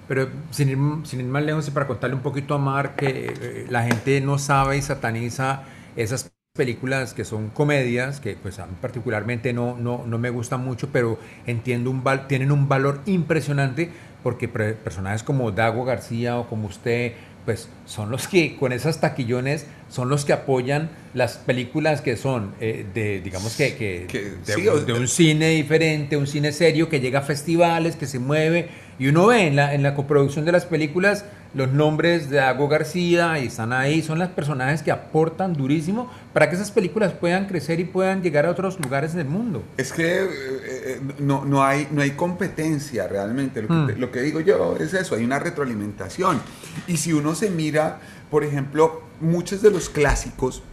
Pero 0.08 0.30
sin 0.52 0.70
ir, 0.70 0.78
sin 1.06 1.22
ir 1.22 1.28
más 1.28 1.44
lejos 1.44 1.68
y 1.68 1.72
para 1.72 1.88
contarle 1.88 2.16
un 2.16 2.22
poquito 2.22 2.56
a 2.56 2.58
Mar 2.58 2.96
que 2.96 3.34
eh, 3.42 3.66
la 3.70 3.84
gente 3.84 4.20
no 4.22 4.38
sabe 4.38 4.78
y 4.78 4.82
sataniza 4.82 5.64
esas 5.96 6.32
películas 6.56 7.16
que 7.16 7.26
son 7.26 7.50
comedias, 7.50 8.20
que 8.20 8.36
pues 8.36 8.60
a 8.60 8.68
mí 8.68 8.74
particularmente 8.80 9.54
no, 9.54 9.76
no, 9.76 10.06
no 10.06 10.20
me 10.20 10.30
gustan 10.30 10.64
mucho, 10.64 10.90
pero 10.94 11.18
entiendo 11.48 11.90
un 11.90 12.04
val 12.04 12.28
tienen 12.28 12.52
un 12.52 12.70
valor 12.70 13.02
impresionante 13.08 13.90
porque 14.22 14.48
personajes 14.48 15.24
como 15.24 15.52
Dago 15.52 15.84
García 15.84 16.38
o 16.38 16.48
como 16.48 16.68
usted, 16.68 17.14
pues 17.44 17.70
son 17.88 18.12
los 18.12 18.28
que 18.28 18.56
con 18.56 18.72
esas 18.72 19.02
taquillones 19.02 19.66
son 19.90 20.10
los 20.10 20.26
que 20.26 20.34
apoyan 20.34 20.92
las 21.16 21.38
películas 21.38 22.02
que 22.02 22.18
son 22.18 22.54
eh, 22.62 22.86
de, 22.94 23.20
digamos 23.22 23.58
que, 23.58 23.76
que, 23.76 24.06
que 24.08 24.22
de, 24.46 24.54
sí, 24.54 24.62
de, 24.62 24.94
un 24.94 25.08
cine 25.08 25.50
diferente, 25.50 26.18
un 26.18 26.28
cine 26.28 26.52
serio 26.52 26.88
que 26.88 27.00
llega 27.00 27.18
a 27.18 27.24
festivales, 27.24 27.96
que 27.96 28.06
se 28.06 28.20
mueve 28.20 28.70
y 29.00 29.08
uno 29.08 29.26
ve 29.26 29.48
en 29.48 29.56
la, 29.56 29.74
en 29.74 29.82
la 29.82 29.96
coproducción 29.96 30.46
de 30.46 30.52
las 30.52 30.66
películas 30.66 31.26
los 31.54 31.72
nombres 31.72 32.30
de 32.30 32.38
Dago 32.38 32.68
García 32.68 33.40
y 33.40 33.48
están 33.48 33.74
ahí, 33.74 34.02
son 34.02 34.20
los 34.20 34.30
personajes 34.30 34.82
que 34.82 34.92
aportan 34.92 35.54
durísimo 35.54 36.12
para 36.34 36.50
que 36.50 36.56
esas 36.56 36.72
películas 36.72 37.14
puedan 37.14 37.46
crecer 37.46 37.80
y 37.80 37.86
puedan 37.86 38.22
llegar 38.22 38.46
a 38.46 38.52
otros 38.52 38.80
lugares 38.80 39.14
del 39.14 39.28
mundo. 39.28 39.64
Es 39.78 39.94
que 39.94 40.24
eh, 40.24 40.30
eh, 40.30 41.02
no, 41.20 41.46
no, 41.46 41.64
hay, 41.64 41.88
no 41.92 42.02
hay 42.02 42.12
competencia 42.12 43.08
realmente, 43.08 43.62
lo 43.62 43.68
que, 43.68 43.94
mm. 43.94 44.00
lo 44.00 44.12
que 44.12 44.22
digo 44.22 44.40
yo 44.40 44.78
es 44.80 44.94
eso, 44.94 45.16
hay 45.16 45.24
una 45.24 45.40
retroalimentación. 45.40 46.42
Y 46.88 46.98
si 46.98 47.14
uno 47.14 47.36
se 47.36 47.50
mira, 47.50 48.00
por 48.32 48.44
ejemplo, 48.44 49.04
muchos 49.22 49.62
de 49.62 49.72
los 49.72 49.90
clásicos 49.90 50.64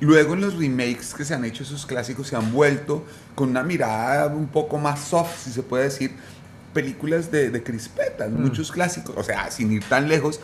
Luego 0.00 0.34
en 0.34 0.42
los 0.42 0.54
remakes 0.56 1.12
que 1.12 1.24
se 1.24 1.34
han 1.34 1.44
hecho 1.44 1.64
esos 1.64 1.84
clásicos 1.84 2.28
se 2.28 2.36
han 2.36 2.52
vuelto 2.52 3.04
con 3.34 3.50
una 3.50 3.64
mirada 3.64 4.26
un 4.28 4.46
poco 4.46 4.78
más 4.78 5.00
soft, 5.00 5.44
si 5.44 5.50
se 5.50 5.62
puede 5.62 5.84
decir, 5.84 6.12
películas 6.78 7.32
de, 7.32 7.50
de 7.50 7.60
crispetas, 7.60 8.30
muchos 8.30 8.70
clásicos, 8.70 9.16
o 9.16 9.24
sea, 9.24 9.50
sin 9.50 9.72
ir 9.72 9.82
tan 9.82 10.08
lejos, 10.08 10.38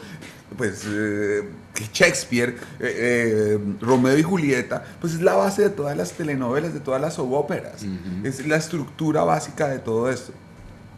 pues 0.57 0.83
eh, 0.85 1.49
Shakespeare, 1.93 2.57
eh, 2.81 3.57
eh, 3.57 3.59
Romeo 3.81 4.19
y 4.19 4.25
Julieta, 4.25 4.83
pues 5.01 5.15
es 5.15 5.21
la 5.21 5.35
base 5.35 5.63
de 5.63 5.71
todas 5.71 5.97
las 5.97 6.11
telenovelas, 6.11 6.75
de 6.75 6.81
todas 6.81 7.01
las 7.01 7.21
óperas, 7.21 7.85
es 8.25 8.45
la 8.49 8.57
estructura 8.57 9.23
básica 9.23 9.69
de 9.69 9.79
todo 9.79 10.11
esto. 10.11 10.33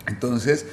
Entonces, 0.06 0.64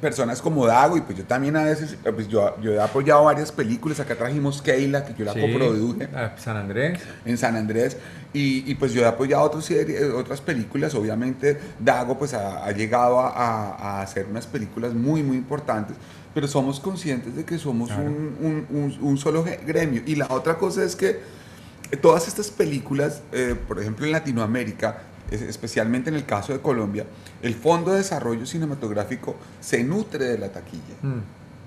personas 0.00 0.40
como 0.40 0.64
Dago, 0.66 0.96
y 0.96 1.00
pues 1.00 1.18
yo 1.18 1.24
también 1.24 1.56
a 1.56 1.64
veces, 1.64 1.96
pues 2.14 2.28
yo, 2.28 2.56
yo 2.60 2.72
he 2.72 2.80
apoyado 2.80 3.24
varias 3.24 3.50
películas, 3.50 3.98
acá 3.98 4.14
trajimos 4.14 4.62
Keila, 4.62 5.04
que 5.04 5.14
yo 5.14 5.24
la 5.24 5.32
Sí, 5.32 5.40
coproduje. 5.40 6.04
A 6.14 6.36
San 6.38 6.56
Andrés. 6.56 7.00
en 7.24 7.36
San 7.38 7.56
Andrés. 7.56 7.96
Y, 8.32 8.70
y, 8.70 8.74
pues 8.74 8.92
yo 8.92 9.00
he 9.02 9.06
apoyado 9.06 9.42
otras, 9.42 9.64
series, 9.64 10.02
otras 10.12 10.40
películas, 10.42 10.94
obviamente 10.94 11.58
Dago 11.80 12.18
pues 12.18 12.34
ha, 12.34 12.64
ha 12.64 12.70
llegado 12.72 13.18
a, 13.20 13.28
a- 13.30 13.74
a 13.98 14.02
hacer 14.02 14.26
unas 14.30 14.46
películas 14.46 14.92
muy 14.92 15.22
muy 15.22 15.36
importantes, 15.38 15.96
pero 16.34 16.46
somos 16.46 16.78
conscientes 16.78 17.34
de 17.34 17.44
que 17.44 17.58
somos 17.58 17.88
Claro. 17.88 18.04
un, 18.04 18.36
un- 18.40 18.66
un- 18.70 18.98
un 19.00 19.18
solo 19.18 19.42
gremio. 19.66 20.02
Y 20.06 20.14
la 20.16 20.26
otra 20.28 20.58
cosa 20.58 20.84
es 20.84 20.94
que 20.94 21.20
todas 22.02 22.28
estas 22.28 22.50
películas, 22.50 23.22
eh, 23.32 23.56
por 23.66 23.80
ejemplo 23.80 24.04
en 24.04 24.12
Latinoamérica, 24.12 24.98
especialmente 25.30 26.10
en 26.10 26.16
el 26.16 26.24
caso 26.24 26.52
de 26.52 26.60
Colombia, 26.60 27.04
el 27.42 27.54
Fondo 27.54 27.92
de 27.92 27.98
Desarrollo 27.98 28.46
Cinematográfico 28.46 29.36
se 29.60 29.82
nutre 29.84 30.24
de 30.24 30.38
la 30.38 30.48
taquilla. 30.50 30.94
Mm. 31.02 31.18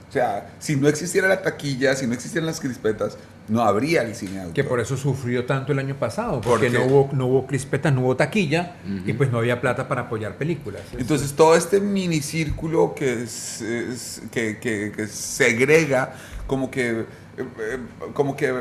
O 0.09 0.13
sea, 0.13 0.51
si 0.59 0.75
no 0.75 0.89
existiera 0.89 1.29
la 1.29 1.41
taquilla, 1.41 1.95
si 1.95 2.05
no 2.05 2.13
existieran 2.13 2.45
las 2.45 2.59
crispetas, 2.59 3.17
no 3.47 3.61
habría 3.63 4.01
el 4.01 4.13
cine 4.13 4.39
autor. 4.39 4.53
Que 4.53 4.63
por 4.65 4.81
eso 4.81 4.97
sufrió 4.97 5.45
tanto 5.45 5.71
el 5.71 5.79
año 5.79 5.95
pasado, 5.95 6.41
¿Por 6.41 6.51
porque 6.59 6.69
no 6.69 6.83
hubo, 6.85 7.09
no 7.13 7.27
hubo 7.27 7.47
crispetas, 7.47 7.93
no 7.93 8.01
hubo 8.01 8.17
taquilla 8.17 8.75
y 9.05 9.13
pues 9.13 9.31
no 9.31 9.37
había 9.37 9.61
plata 9.61 9.87
para 9.87 10.01
apoyar 10.01 10.35
películas. 10.35 10.81
Entonces 10.97 11.31
todo 11.33 11.55
este 11.55 11.79
minicírculo 11.79 12.93
que, 12.93 13.23
es- 13.23 13.61
es- 13.61 14.21
que, 14.31 14.57
que- 14.59 14.91
que 14.93 15.07
segrega, 15.07 16.13
como 16.45 16.69
que, 16.69 16.89
eh, 16.91 17.05
eh, 17.37 17.77
como 18.13 18.35
que 18.35 18.51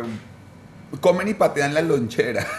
comen 1.01 1.29
y 1.29 1.35
patean 1.35 1.75
la 1.75 1.83
lonchera. 1.83 2.47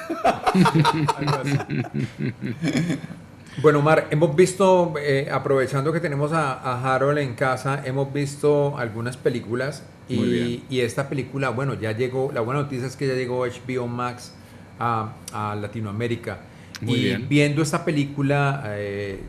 Bueno, 3.61 3.79
Omar, 3.79 4.07
hemos 4.11 4.33
visto, 4.33 4.93
eh, 4.97 5.27
aprovechando 5.29 5.91
que 5.91 5.99
tenemos 5.99 6.31
a, 6.31 6.53
a 6.53 6.95
Harold 6.95 7.17
en 7.17 7.35
casa, 7.35 7.81
hemos 7.83 8.11
visto 8.13 8.77
algunas 8.77 9.17
películas 9.17 9.83
y, 10.07 10.79
esta 10.79 11.09
película, 11.09 11.49
bueno, 11.49 11.73
ya 11.73 11.91
llegó, 11.91 12.31
la 12.33 12.41
buena 12.41 12.61
noticia 12.61 12.87
es 12.87 12.95
que 12.95 13.07
ya 13.07 13.13
llegó 13.13 13.45
HBO 13.45 13.87
Max 13.87 14.33
a, 14.79 15.13
a 15.33 15.55
Latinoamérica. 15.55 16.39
Muy 16.81 16.95
y 16.95 17.03
bien. 17.03 17.29
viendo 17.29 17.61
esta 17.61 17.85
película, 17.85 18.63
eh, 18.67 19.19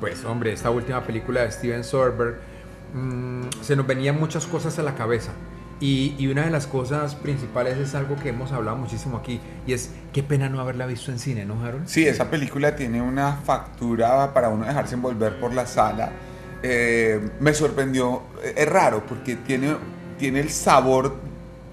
pues 0.00 0.24
hombre, 0.24 0.52
esta 0.52 0.70
última 0.70 1.02
película 1.04 1.42
de 1.42 1.52
Steven 1.52 1.84
Soderbergh, 1.84 2.36
mm, 2.94 3.42
se 3.62 3.76
nos 3.76 3.86
venían 3.86 4.18
muchas 4.18 4.46
cosas 4.46 4.78
a 4.78 4.82
la 4.82 4.94
cabeza. 4.94 5.32
Y, 5.78 6.14
y 6.18 6.28
una 6.28 6.46
de 6.46 6.50
las 6.50 6.66
cosas 6.66 7.14
principales 7.14 7.76
es 7.76 7.94
algo 7.94 8.16
que 8.16 8.30
hemos 8.30 8.50
hablado 8.50 8.78
muchísimo 8.78 9.18
aquí, 9.18 9.40
y 9.66 9.74
es 9.74 9.90
qué 10.12 10.22
pena 10.22 10.48
no 10.48 10.58
haberla 10.60 10.86
visto 10.86 11.12
en 11.12 11.18
cine, 11.18 11.44
¿no, 11.44 11.62
Harold? 11.62 11.86
Sí, 11.86 12.06
esa 12.06 12.30
película 12.30 12.74
tiene 12.74 13.02
una 13.02 13.34
factura 13.36 14.32
para 14.32 14.48
uno 14.48 14.64
dejarse 14.64 14.94
envolver 14.94 15.38
por 15.38 15.52
la 15.52 15.66
sala. 15.66 16.12
Eh, 16.62 17.30
me 17.40 17.52
sorprendió, 17.52 18.22
eh, 18.42 18.54
es 18.56 18.68
raro 18.68 19.04
porque 19.06 19.36
tiene, 19.36 19.76
tiene 20.18 20.40
el 20.40 20.48
sabor 20.48 21.14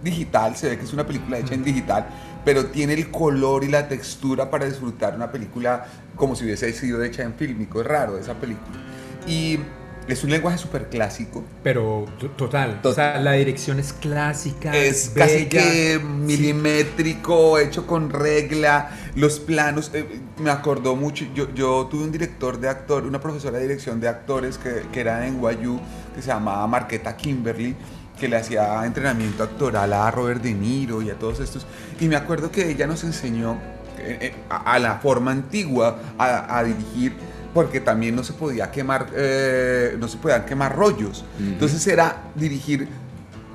digital, 0.03 0.57
se 0.57 0.69
ve 0.69 0.77
que 0.77 0.83
es 0.83 0.91
una 0.91 1.07
película 1.07 1.37
hecha 1.37 1.53
en 1.53 1.63
digital, 1.63 2.05
pero 2.43 2.65
tiene 2.65 2.93
el 2.93 3.09
color 3.09 3.63
y 3.63 3.69
la 3.69 3.87
textura 3.87 4.51
para 4.51 4.65
disfrutar 4.65 5.15
una 5.15 5.31
película 5.31 5.85
como 6.17 6.35
si 6.35 6.43
hubiese 6.43 6.73
sido 6.73 7.01
hecha 7.01 7.23
en 7.23 7.33
fílmico. 7.35 7.79
Es 7.79 7.87
raro 7.87 8.17
esa 8.17 8.33
película. 8.33 8.77
Y 9.25 9.59
es 10.07 10.23
un 10.23 10.29
lenguaje 10.31 10.57
súper 10.57 10.89
clásico. 10.89 11.43
Pero 11.63 12.05
to- 12.19 12.29
total, 12.31 12.81
Tot- 12.81 12.91
o 12.91 12.95
sea, 12.95 13.19
la 13.19 13.33
dirección 13.33 13.79
es 13.79 13.93
clásica, 13.93 14.75
Es 14.75 15.13
bella. 15.13 15.25
casi 15.27 15.45
que 15.47 15.99
Sí. 15.99 16.05
milimétrico, 16.05 17.57
hecho 17.59 17.85
con 17.87 18.09
regla, 18.09 18.89
los 19.15 19.39
planos, 19.39 19.91
eh, 19.93 20.05
me 20.39 20.49
acordó 20.49 20.95
mucho, 20.95 21.25
yo, 21.33 21.53
yo 21.53 21.87
tuve 21.89 22.03
un 22.03 22.11
director 22.11 22.59
de 22.59 22.69
actor, 22.69 23.03
una 23.05 23.19
profesora 23.19 23.57
de 23.57 23.63
dirección 23.67 23.99
de 23.99 24.07
actores 24.07 24.57
que, 24.57 24.83
que 24.91 24.99
era 25.01 25.25
en 25.25 25.35
NYU, 25.39 25.79
que 26.15 26.21
se 26.21 26.27
llamaba 26.27 26.65
Marqueta 26.67 27.15
Kimberly, 27.15 27.75
que 28.19 28.27
le 28.27 28.37
hacía 28.37 28.85
entrenamiento 28.85 29.43
actoral 29.43 29.91
a 29.93 30.09
Robert 30.11 30.41
De 30.41 30.53
Niro 30.53 31.01
y 31.01 31.09
a 31.09 31.15
todos 31.15 31.39
estos, 31.39 31.65
y 31.99 32.07
me 32.07 32.15
acuerdo 32.15 32.51
que 32.51 32.69
ella 32.69 32.87
nos 32.87 33.03
enseñó 33.03 33.57
eh, 33.99 34.17
eh, 34.21 34.35
a, 34.49 34.73
a 34.73 34.79
la 34.79 34.95
forma 34.99 35.31
antigua 35.31 35.99
a, 36.17 36.57
a 36.57 36.63
dirigir 36.63 37.13
porque 37.53 37.79
también 37.79 38.15
no 38.15 38.23
se 38.23 38.33
podía 38.33 38.71
quemar 38.71 39.07
eh, 39.15 39.95
no 39.99 40.07
se 40.07 40.17
podían 40.17 40.45
quemar 40.45 40.75
rollos 40.75 41.23
entonces 41.39 41.85
era 41.87 42.23
dirigir 42.35 42.87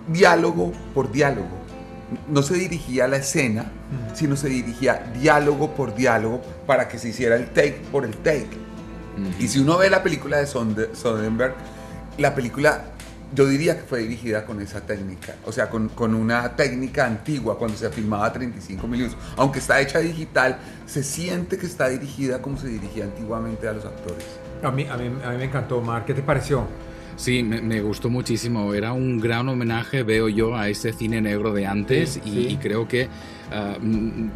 diálogo 0.09 0.73
por 0.95 1.13
diálogo. 1.13 1.49
No 2.29 2.43
se 2.43 2.55
dirigía 2.55 3.05
a 3.05 3.09
la 3.09 3.19
escena, 3.19 3.71
sino 4.15 4.37
se 4.37 4.49
dirigía 4.49 5.11
diálogo 5.21 5.75
por 5.75 5.95
diálogo 5.95 6.43
para 6.67 6.89
que 6.89 6.99
se 6.99 7.11
hiciera 7.11 7.37
el 7.37 7.51
take 7.51 7.83
por 7.93 8.05
el 8.05 8.17
take. 8.17 8.49
Y 9.39 9.49
si 9.49 9.59
uno 9.59 9.79
ve 9.79 9.91
la 9.91 10.03
película 10.03 10.39
de 10.39 10.47
Soderbergh, 10.47 11.55
la 12.19 12.35
película 12.35 12.85
yo 13.35 13.47
diría 13.47 13.77
que 13.77 13.83
fue 13.83 14.01
dirigida 14.01 14.45
con 14.47 14.61
esa 14.61 14.81
técnica, 14.81 15.35
o 15.45 15.53
sea, 15.53 15.69
con, 15.69 15.89
con 15.91 16.15
una 16.15 16.57
técnica 16.57 17.07
antigua 17.07 17.59
cuando 17.59 17.77
se 17.77 17.91
filmaba 17.91 18.27
a 18.27 18.33
35 18.33 18.87
minutos. 18.87 19.17
Aunque 19.37 19.59
está 19.59 19.81
hecha 19.81 19.99
digital, 19.99 20.59
se 20.87 21.03
siente 21.03 21.59
que 21.59 21.67
está 21.67 21.89
dirigida 21.89 22.41
como 22.41 22.59
se 22.59 22.69
dirigía 22.69 23.05
antiguamente 23.05 23.69
a 23.69 23.73
los 23.73 23.85
actores. 23.85 24.25
A 24.63 24.71
mí, 24.71 24.87
a, 24.91 24.97
mí, 24.97 25.07
a 25.25 25.31
mí 25.31 25.37
me 25.37 25.45
encantó, 25.45 25.79
Omar. 25.79 26.05
¿Qué 26.05 26.15
te 26.15 26.23
pareció? 26.23 26.67
Sí, 27.19 27.43
me, 27.43 27.61
me 27.61 27.81
gustó 27.83 28.09
muchísimo. 28.11 28.73
Era 28.75 28.93
un 28.93 29.19
gran 29.21 29.49
homenaje, 29.49 30.05
veo 30.05 30.29
yo, 30.29 30.57
a 30.57 30.69
ese 30.69 30.93
cine 30.93 31.21
negro 31.21 31.53
de 31.53 31.67
antes 31.67 32.11
Sí, 32.15 32.21
y, 32.25 32.31
sí. 32.31 32.47
y 32.51 32.57
creo 32.59 32.87
que 32.87 33.09
ah, 33.51 33.77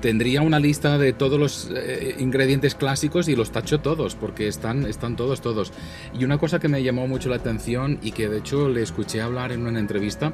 tendría 0.00 0.42
una 0.42 0.58
lista 0.58 0.98
de 0.98 1.12
todos 1.12 1.38
los 1.38 1.70
eh, 1.72 2.16
ingredientes 2.18 2.74
clásicos 2.74 3.28
y 3.28 3.36
los 3.36 3.52
tacho 3.52 3.78
todos, 3.78 4.16
porque 4.16 4.48
están, 4.48 4.84
están 4.84 5.14
todos, 5.14 5.40
todos. 5.40 5.72
Y 6.18 6.24
una 6.24 6.38
cosa 6.38 6.58
que 6.58 6.66
me 6.66 6.82
llamó 6.82 7.06
mucho 7.06 7.28
la 7.28 7.36
atención 7.36 8.00
y 8.02 8.10
que 8.10 8.28
de 8.28 8.38
hecho 8.38 8.68
le 8.68 8.82
escuché 8.82 9.20
hablar 9.20 9.52
en 9.52 9.64
una 9.64 9.78
entrevista 9.78 10.32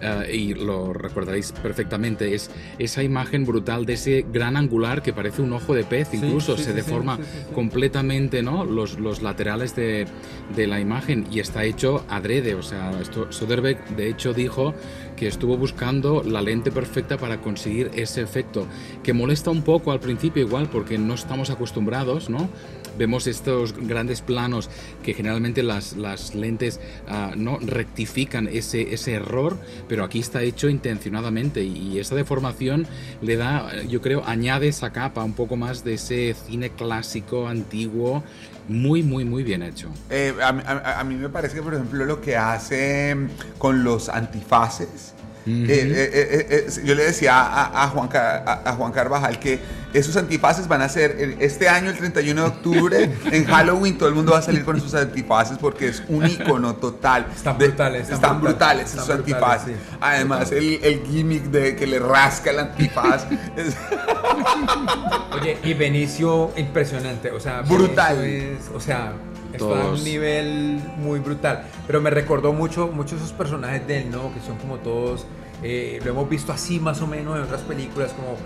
ah, 0.00 0.22
y 0.32 0.54
lo 0.54 0.92
recordaréis 0.92 1.50
perfectamente, 1.50 2.32
es 2.32 2.48
esa 2.78 3.02
imagen 3.02 3.44
brutal 3.44 3.86
de 3.86 3.94
ese 3.94 4.24
gran 4.32 4.56
angular 4.56 5.02
que 5.02 5.12
parece 5.12 5.42
un 5.42 5.52
ojo 5.52 5.74
de 5.74 5.82
pez, 5.82 6.14
incluso 6.14 6.56
sí, 6.56 6.62
se 6.62 6.74
deforma 6.74 7.18
completamente 7.56 8.40
¿no? 8.42 8.64
los, 8.64 9.00
los 9.00 9.20
laterales 9.20 9.74
de, 9.74 10.06
de 10.54 10.66
la 10.68 10.78
imagen 10.78 11.26
y 11.32 11.40
está 11.40 11.64
hecho 11.64 11.87
adrede. 12.08 12.54
O 12.54 12.62
sea, 12.62 12.92
esto, 13.00 13.30
Soderbergh 13.30 13.84
de 13.96 14.08
hecho 14.08 14.32
dijo 14.32 14.74
que 15.16 15.26
estuvo 15.26 15.56
buscando 15.56 16.22
la 16.22 16.40
lente 16.40 16.70
perfecta 16.70 17.18
para 17.18 17.40
conseguir 17.40 17.90
ese 17.94 18.22
efecto, 18.22 18.66
que 19.02 19.12
molesta 19.12 19.50
un 19.50 19.62
poco 19.62 19.90
al 19.90 20.00
principio 20.00 20.42
igual 20.42 20.68
porque 20.70 20.96
no 20.96 21.14
estamos 21.14 21.50
acostumbrados, 21.50 22.30
¿no? 22.30 22.48
Vemos 22.96 23.26
estos 23.26 23.74
grandes 23.76 24.22
planos 24.22 24.70
que 25.04 25.14
generalmente 25.14 25.62
las, 25.62 25.94
lentes 26.34 26.80
ah, 27.06 27.32
no 27.36 27.58
rectifican 27.58 28.48
ese, 28.48 29.12
error, 29.12 29.56
pero 29.88 30.04
aquí 30.04 30.18
está 30.18 30.42
hecho 30.42 30.68
intencionadamente 30.68 31.64
y, 31.64 31.98
esa 31.98 32.14
deformación 32.14 32.86
le 33.22 33.36
da, 33.36 33.82
yo 33.88 34.00
creo, 34.00 34.22
añade 34.24 34.68
esa 34.68 34.92
capa 34.92 35.24
un 35.24 35.32
poco 35.32 35.56
más 35.56 35.82
de 35.84 35.94
ese 35.94 36.34
cine 36.46 36.70
clásico, 36.70 37.48
antiguo, 37.48 38.22
muy, 38.68 39.02
muy, 39.02 39.24
muy 39.24 39.42
bien 39.42 39.62
hecho. 39.62 39.88
Eh, 40.10 40.34
a, 40.42 40.48
a- 40.48 41.00
a 41.00 41.04
mí 41.04 41.14
me 41.14 41.28
parece 41.28 41.56
que, 41.56 41.62
por 41.62 41.74
ejemplo, 41.74 42.04
lo 42.04 42.20
que 42.20 42.36
hace 42.36 43.16
con 43.58 43.82
los 43.84 44.08
antifaces. 44.08 45.14
Eh, 45.48 45.66
eh, 46.12 46.46
eh, 46.50 46.66
yo 46.84 46.94
le 46.94 47.04
decía 47.04 47.38
a, 47.40 47.84
a 47.84 47.88
Juan, 47.88 48.08
a, 48.12 48.72
Juan 48.76 48.92
Carvajal 48.92 49.38
que 49.38 49.58
esos 49.94 50.14
antifaces 50.18 50.68
van 50.68 50.82
a 50.82 50.88
ser 50.90 51.36
este 51.40 51.66
año, 51.68 51.88
el 51.90 51.96
31 51.96 52.42
de 52.42 52.46
octubre, 52.48 53.10
en 53.32 53.44
Halloween, 53.46 53.96
todo 53.96 54.08
el 54.10 54.14
mundo 54.14 54.32
va 54.32 54.38
a 54.38 54.42
salir 54.42 54.64
con 54.64 54.76
esos 54.76 54.94
antifaces 54.94 55.56
porque 55.58 55.88
es 55.88 56.02
un 56.08 56.26
icono 56.26 56.74
total. 56.76 57.26
Están 57.34 57.56
de- 57.58 57.68
brutales, 57.68 58.02
están 58.02 58.14
Están 58.16 58.40
brutales, 58.42 58.84
están 58.90 59.04
esos 59.04 59.16
brutales, 59.24 59.42
antifaces. 59.62 59.76
sí. 59.76 59.96
Además, 60.00 60.52
el, 60.52 60.80
el 60.84 61.02
gimmick 61.06 61.44
de 61.44 61.74
que 61.76 61.86
le 61.86 61.98
rasca 61.98 62.50
el 62.50 62.58
antifaz. 62.58 63.26
es- 63.56 63.74
Oye, 65.40 65.58
y 65.62 65.74
Benicio, 65.74 66.52
impresionante. 66.56 67.30
O 67.30 67.40
sea, 67.40 67.62
Brutal. 67.62 68.24
Es- 68.24 68.68
o 68.74 68.80
sea, 68.80 69.12
está 69.52 69.82
a 69.82 69.88
un 69.92 70.04
nivel 70.04 70.80
muy 70.98 71.20
brutal. 71.20 71.64
Pero 71.86 72.00
me 72.00 72.10
recordó 72.10 72.52
mucho, 72.52 72.88
mucho 72.88 73.16
esos 73.16 73.32
personajes 73.32 73.86
de 73.86 74.02
él, 74.02 74.10
¿no? 74.10 74.32
Que 74.34 74.40
son 74.40 74.56
como 74.58 74.76
todos. 74.76 75.26
eh, 75.62 76.00
lo 76.04 76.10
hemos 76.12 76.28
visto 76.28 76.52
así 76.52 76.78
más 76.78 77.00
o 77.02 77.06
menos 77.06 77.36
en 77.36 77.42
otras 77.42 77.62
películas, 77.62 78.12
como 78.12 78.36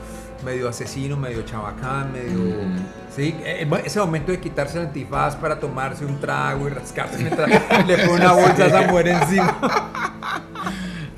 medio 0.45 0.69
asesino, 0.69 1.17
medio 1.17 1.43
chabacán, 1.43 2.13
medio. 2.13 2.39
Mm. 2.39 2.87
Sí, 3.15 3.37
eh, 3.45 3.69
ese 3.85 4.01
momento 4.01 4.33
de 4.33 4.41
quitarse 4.41 4.79
el 4.79 4.87
antifaz 4.87 5.37
para 5.37 5.61
tomarse 5.61 6.05
un 6.05 6.19
trago 6.19 6.67
y 6.67 6.71
rascarse 6.71 7.19
mientras 7.19 7.49
le 7.87 7.99
pone 7.99 8.25
una 8.25 8.33
bolsa 8.33 8.65
a 8.65 8.67
esa 8.67 8.83
mujer 8.83 9.09
encima. 9.09 9.59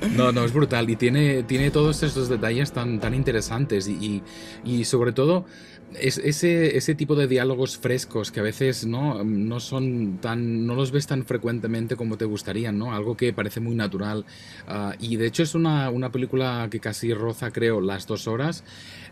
No, 0.09 0.31
no, 0.31 0.45
es 0.45 0.53
brutal. 0.53 0.89
Y 0.89 0.95
tiene, 0.95 1.43
tiene 1.43 1.71
todos 1.71 2.03
estos 2.03 2.29
detalles 2.29 2.71
tan, 2.71 2.99
tan 2.99 3.13
interesantes. 3.13 3.87
Y, 3.87 4.23
y, 4.63 4.71
y 4.79 4.85
sobre 4.85 5.11
todo, 5.11 5.45
es, 5.99 6.17
ese, 6.17 6.77
ese 6.77 6.95
tipo 6.95 7.15
de 7.15 7.27
diálogos 7.27 7.77
frescos 7.77 8.31
que 8.31 8.39
a 8.39 8.43
veces 8.43 8.85
no, 8.85 9.23
no 9.23 9.59
son 9.59 10.17
tan. 10.21 10.65
no 10.65 10.75
los 10.75 10.91
ves 10.91 11.07
tan 11.07 11.25
frecuentemente 11.25 11.95
como 11.95 12.17
te 12.17 12.25
gustarían, 12.25 12.77
¿no? 12.77 12.93
Algo 12.93 13.15
que 13.17 13.33
parece 13.33 13.59
muy 13.59 13.75
natural. 13.75 14.25
Ah, 14.67 14.95
y 14.99 15.15
de 15.17 15.27
hecho 15.27 15.43
es 15.43 15.55
una, 15.55 15.89
una 15.89 16.11
película 16.11 16.67
que 16.69 16.79
casi 16.79 17.13
roza, 17.13 17.51
creo, 17.51 17.81
las 17.81 18.07
dos 18.07 18.27
horas. 18.27 18.63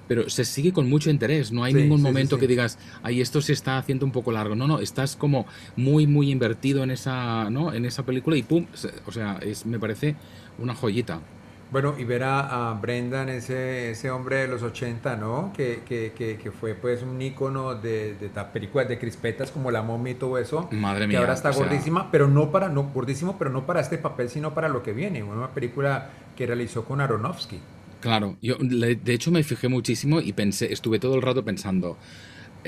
Pero 0.06 0.30
se 0.30 0.44
sigue 0.44 0.74
con 0.74 0.90
mucho 0.90 1.10
interés. 1.10 1.54
No 1.54 1.64
hay 1.64 1.72
Sí, 1.74 1.80
ningún 1.80 2.00
sí, 2.00 2.04
momento 2.04 2.36
sí. 2.36 2.42
que 2.42 2.48
digas, 2.48 2.78
ay, 3.04 3.22
esto 3.22 3.42
se 3.42 3.54
está 3.54 3.78
haciendo 3.78 4.06
un 4.06 4.12
poco 4.12 4.34
largo. 4.34 4.54
No, 4.54 4.68
no, 4.68 4.80
estás 4.80 5.16
como 5.16 5.46
muy, 5.78 6.08
muy 6.08 6.30
invertido 6.30 6.84
en 6.84 6.92
esa, 6.92 7.50
¿no? 7.50 7.74
en 7.74 7.86
esa 7.86 8.06
película 8.06 8.36
y 8.36 8.44
pum. 8.44 8.66
O 9.06 9.12
sea, 9.14 9.40
es, 9.42 9.66
me 9.66 9.80
parece 9.80 10.16
una 10.58 10.76
joyita. 10.76 11.22
Bueno, 11.72 11.96
y 11.98 12.04
ver 12.04 12.24
a, 12.24 12.70
a 12.70 12.74
Brendan, 12.76 13.30
ese, 13.30 13.90
ese 13.92 14.12
hombre 14.12 14.36
de 14.38 14.48
los 14.48 14.62
80, 14.62 15.16
¿no? 15.18 15.52
Que, 15.56 15.82
que, 15.84 16.14
que, 16.16 16.38
que 16.38 16.52
fue 16.52 16.76
pues 16.76 17.02
un 17.02 17.20
ícono 17.20 17.74
de, 17.74 18.14
de 18.16 18.30
ta- 18.30 18.52
películas 18.54 18.88
de 18.88 19.00
crispetas 19.00 19.50
como 19.50 19.72
La 19.72 19.82
momia 19.82 20.12
y 20.12 20.16
todo 20.16 20.38
eso. 20.38 20.68
Madre 20.72 21.08
que 21.08 21.08
mía, 21.08 21.20
ahora 21.20 21.34
está 21.34 21.52
sea- 21.52 21.64
gordísima, 21.64 22.12
pero 22.12 22.28
no 22.28 22.52
para, 22.52 22.70
no, 22.70 22.84
gordísimo, 22.94 23.38
pero 23.40 23.50
no 23.50 23.66
para 23.66 23.82
este 23.82 23.98
papel, 23.98 24.30
sino 24.30 24.54
para 24.54 24.70
lo 24.70 24.84
que 24.84 24.94
viene. 24.94 25.24
Una 25.24 25.50
película 25.50 26.10
que 26.36 26.46
realizó 26.46 26.86
con 26.86 27.02
Aronofsky. 27.02 27.60
Claro, 28.02 28.36
yo 28.42 28.56
de 28.60 29.14
hecho 29.14 29.32
me 29.32 29.44
fijé 29.44 29.70
muchísimo 29.70 30.20
y 30.20 30.34
pensé, 30.34 30.74
estuve 30.74 31.00
todo 31.00 31.16
el 31.16 31.22
rato 31.22 31.46
pensando, 31.46 31.98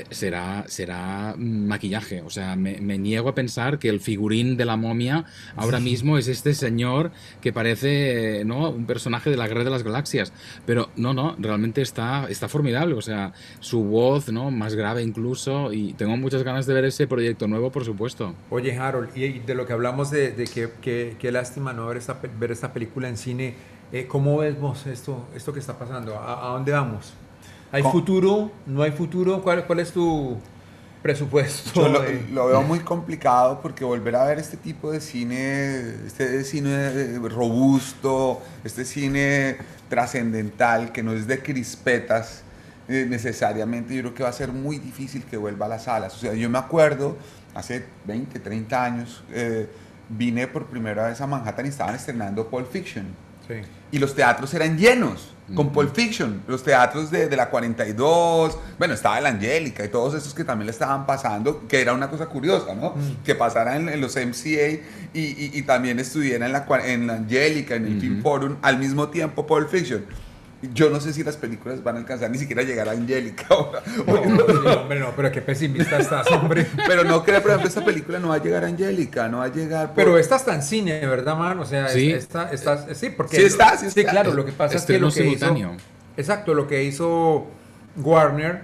será, 0.09 0.63
será 0.67 1.35
maquillaje. 1.37 2.21
O 2.21 2.29
sea, 2.29 2.55
me, 2.55 2.79
me 2.81 2.97
niego 2.97 3.29
a 3.29 3.35
pensar 3.35 3.79
que 3.79 3.89
el 3.89 3.99
figurín 3.99 4.57
de 4.57 4.65
la 4.65 4.75
momia 4.77 5.25
ahora 5.55 5.79
mismo 5.79 6.17
es 6.17 6.27
este 6.27 6.53
señor 6.53 7.11
que 7.41 7.53
parece 7.53 8.43
¿no? 8.45 8.69
un 8.69 8.85
personaje 8.85 9.29
de 9.29 9.37
la 9.37 9.47
Guerra 9.47 9.63
de 9.63 9.69
las 9.69 9.83
Galaxias. 9.83 10.33
Pero 10.65 10.89
no, 10.95 11.13
no, 11.13 11.35
realmente 11.39 11.81
está, 11.81 12.27
está 12.29 12.47
formidable. 12.47 12.95
O 12.95 13.01
sea, 13.01 13.33
su 13.59 13.83
voz, 13.83 14.29
¿no? 14.31 14.51
Más 14.51 14.75
grave 14.75 15.01
incluso. 15.03 15.71
Y 15.73 15.93
tengo 15.93 16.17
muchas 16.17 16.43
ganas 16.43 16.65
de 16.65 16.73
ver 16.73 16.85
ese 16.85 17.07
proyecto 17.07 17.47
nuevo, 17.47 17.71
por 17.71 17.85
supuesto. 17.85 18.33
Oye, 18.49 18.77
Harold, 18.77 19.15
y 19.15 19.39
de 19.39 19.55
lo 19.55 19.65
que 19.65 19.73
hablamos 19.73 20.11
de, 20.11 20.31
de 20.31 20.45
que, 20.45 20.69
que- 20.81 21.15
qué 21.19 21.31
lástima 21.31 21.73
no 21.73 21.87
ver 21.87 21.97
esta, 21.97 22.19
ver 22.39 22.51
esta 22.51 22.73
película 22.73 23.07
en 23.09 23.17
cine, 23.17 23.53
eh, 23.91 24.07
¿cómo 24.07 24.37
vemos 24.37 24.85
esto, 24.87 25.27
esto 25.35 25.53
que 25.53 25.59
está 25.59 25.77
pasando? 25.77 26.15
¿A, 26.17 26.49
a 26.49 26.53
dónde 26.53 26.71
vamos? 26.71 27.13
¿Hay 27.71 27.83
futuro? 27.83 28.51
¿No 28.65 28.83
hay 28.83 28.91
futuro? 28.91 29.41
¿Cuál, 29.41 29.65
cuál 29.65 29.79
es 29.79 29.91
tu 29.91 30.37
presupuesto? 31.01 31.71
Yo 31.73 31.89
lo, 32.33 32.47
veo 32.47 32.61
muy 32.61 32.79
complicado 32.79 33.61
porque 33.61 33.83
volver 33.83 34.15
a 34.15 34.25
ver 34.25 34.39
este 34.39 34.57
tipo 34.57 34.91
de 34.91 35.01
cine, 35.01 36.05
este 36.05 36.43
cine 36.43 36.69
eh, 36.71 37.19
robusto, 37.23 38.41
este 38.63 38.85
cine 38.85 39.57
trascendental 39.89 40.91
que 40.91 41.03
no 41.03 41.13
es 41.13 41.27
de 41.27 41.41
crispetas 41.41 42.43
eh, 42.87 43.05
necesariamente, 43.09 43.95
yo 43.95 44.01
creo 44.01 44.13
que 44.13 44.23
va 44.23 44.29
a 44.29 44.33
ser 44.33 44.51
muy 44.51 44.77
difícil 44.77 45.23
que 45.25 45.37
vuelva 45.37 45.65
a 45.65 45.69
las 45.69 45.83
salas. 45.83 46.15
O 46.15 46.17
sea, 46.17 46.33
yo 46.33 46.49
me 46.49 46.59
acuerdo 46.59 47.17
hace 47.55 47.85
20, 48.05 48.39
30 48.39 48.83
años, 48.83 49.23
eh, 49.31 49.67
vine 50.09 50.47
por 50.47 50.67
primera 50.67 51.07
vez 51.07 51.19
a 51.19 51.27
Manhattan 51.27 51.65
y 51.65 51.69
estaban 51.69 51.95
estrenando 51.95 52.47
Pulp 52.47 52.71
Fiction. 52.71 53.05
Sí. 53.47 53.55
Y 53.91 53.99
los 53.99 54.15
teatros 54.15 54.53
eran 54.53 54.77
llenos 54.77 55.34
con. 55.53 55.69
Pulp 55.71 55.93
Fiction. 55.93 56.41
Los 56.47 56.63
teatros 56.63 57.11
de, 57.11 57.27
de 57.27 57.35
la 57.35 57.49
42, 57.49 58.57
bueno, 58.79 58.93
estaba 58.93 59.19
la 59.21 59.29
Angélica 59.29 59.83
y 59.85 59.89
todos 59.89 60.13
esos 60.15 60.33
que 60.33 60.43
también 60.43 60.65
le 60.67 60.71
estaban 60.71 61.05
pasando, 61.05 61.67
que 61.67 61.81
era 61.81 61.93
una 61.93 62.09
cosa 62.09 62.25
curiosa, 62.27 62.73
¿no? 62.73 62.93
Que 63.23 63.35
pasara 63.35 63.75
en, 63.75 63.89
en 63.89 64.01
los 64.01 64.15
MCA 64.15 64.69
y, 65.13 65.19
y- 65.19 65.51
y 65.53 65.61
también 65.63 65.99
estuviera 65.99 66.45
en 66.45 66.51
la, 66.53 66.65
en 66.85 67.07
la 67.07 67.13
Angélica, 67.15 67.75
en 67.75 67.85
el. 67.85 67.99
Film 68.01 68.21
Forum, 68.23 68.55
al 68.61 68.77
mismo 68.79 69.09
tiempo 69.09 69.45
Pulp 69.45 69.69
Fiction. 69.69 70.05
Yo 70.73 70.89
no 70.89 70.99
sé 70.99 71.13
si 71.13 71.23
las 71.23 71.37
películas 71.37 71.83
van 71.83 71.95
a 71.95 71.99
alcanzar 71.99 72.29
ni 72.31 72.37
siquiera 72.37 72.61
a 72.61 72.65
llegar 72.65 72.87
a 72.89 72.91
Angélica. 72.91 73.45
No, 74.05 74.45
sí, 74.47 74.67
hombre, 74.67 74.99
no, 74.99 75.13
pero 75.15 75.31
qué 75.31 75.41
pesimista 75.41 75.97
estás, 75.97 76.27
hombre. 76.31 76.65
pero 76.87 77.03
no 77.03 77.23
creo, 77.23 77.41
por 77.41 77.51
ejemplo, 77.51 77.67
esta 77.69 77.83
película 77.83 78.19
no 78.19 78.29
va 78.29 78.35
a 78.35 78.43
llegar 78.43 78.63
a 78.63 78.67
Angélica, 78.67 79.27
no 79.27 79.39
va 79.39 79.45
a 79.45 79.51
llegar... 79.51 79.87
por- 79.87 79.95
Pero 79.95 80.17
esta 80.17 80.35
está 80.37 80.53
en 80.55 80.61
cine, 80.61 81.05
¿verdad, 81.05 81.35
man? 81.37 81.59
O 81.59 81.65
sea, 81.65 81.87
Sí. 81.89 82.11
esta, 82.11 82.51
esta- 82.51 82.93
sí, 82.95 83.09
porque... 83.09 83.37
Sí 83.37 83.43
está, 83.43 83.77
sí 83.77 83.87
está. 83.87 84.03
claro, 84.09 84.33
lo 84.33 84.45
que 84.45 84.51
pasa 84.51 84.75
es 84.77 84.83
que 84.85 84.99
lo 84.99 85.07
que 85.07 85.13
simultáneo. 85.21 85.73
hizo... 85.75 85.83
Exacto, 86.17 86.53
lo 86.53 86.67
que 86.67 86.83
hizo 86.83 87.47
Warner 87.97 88.63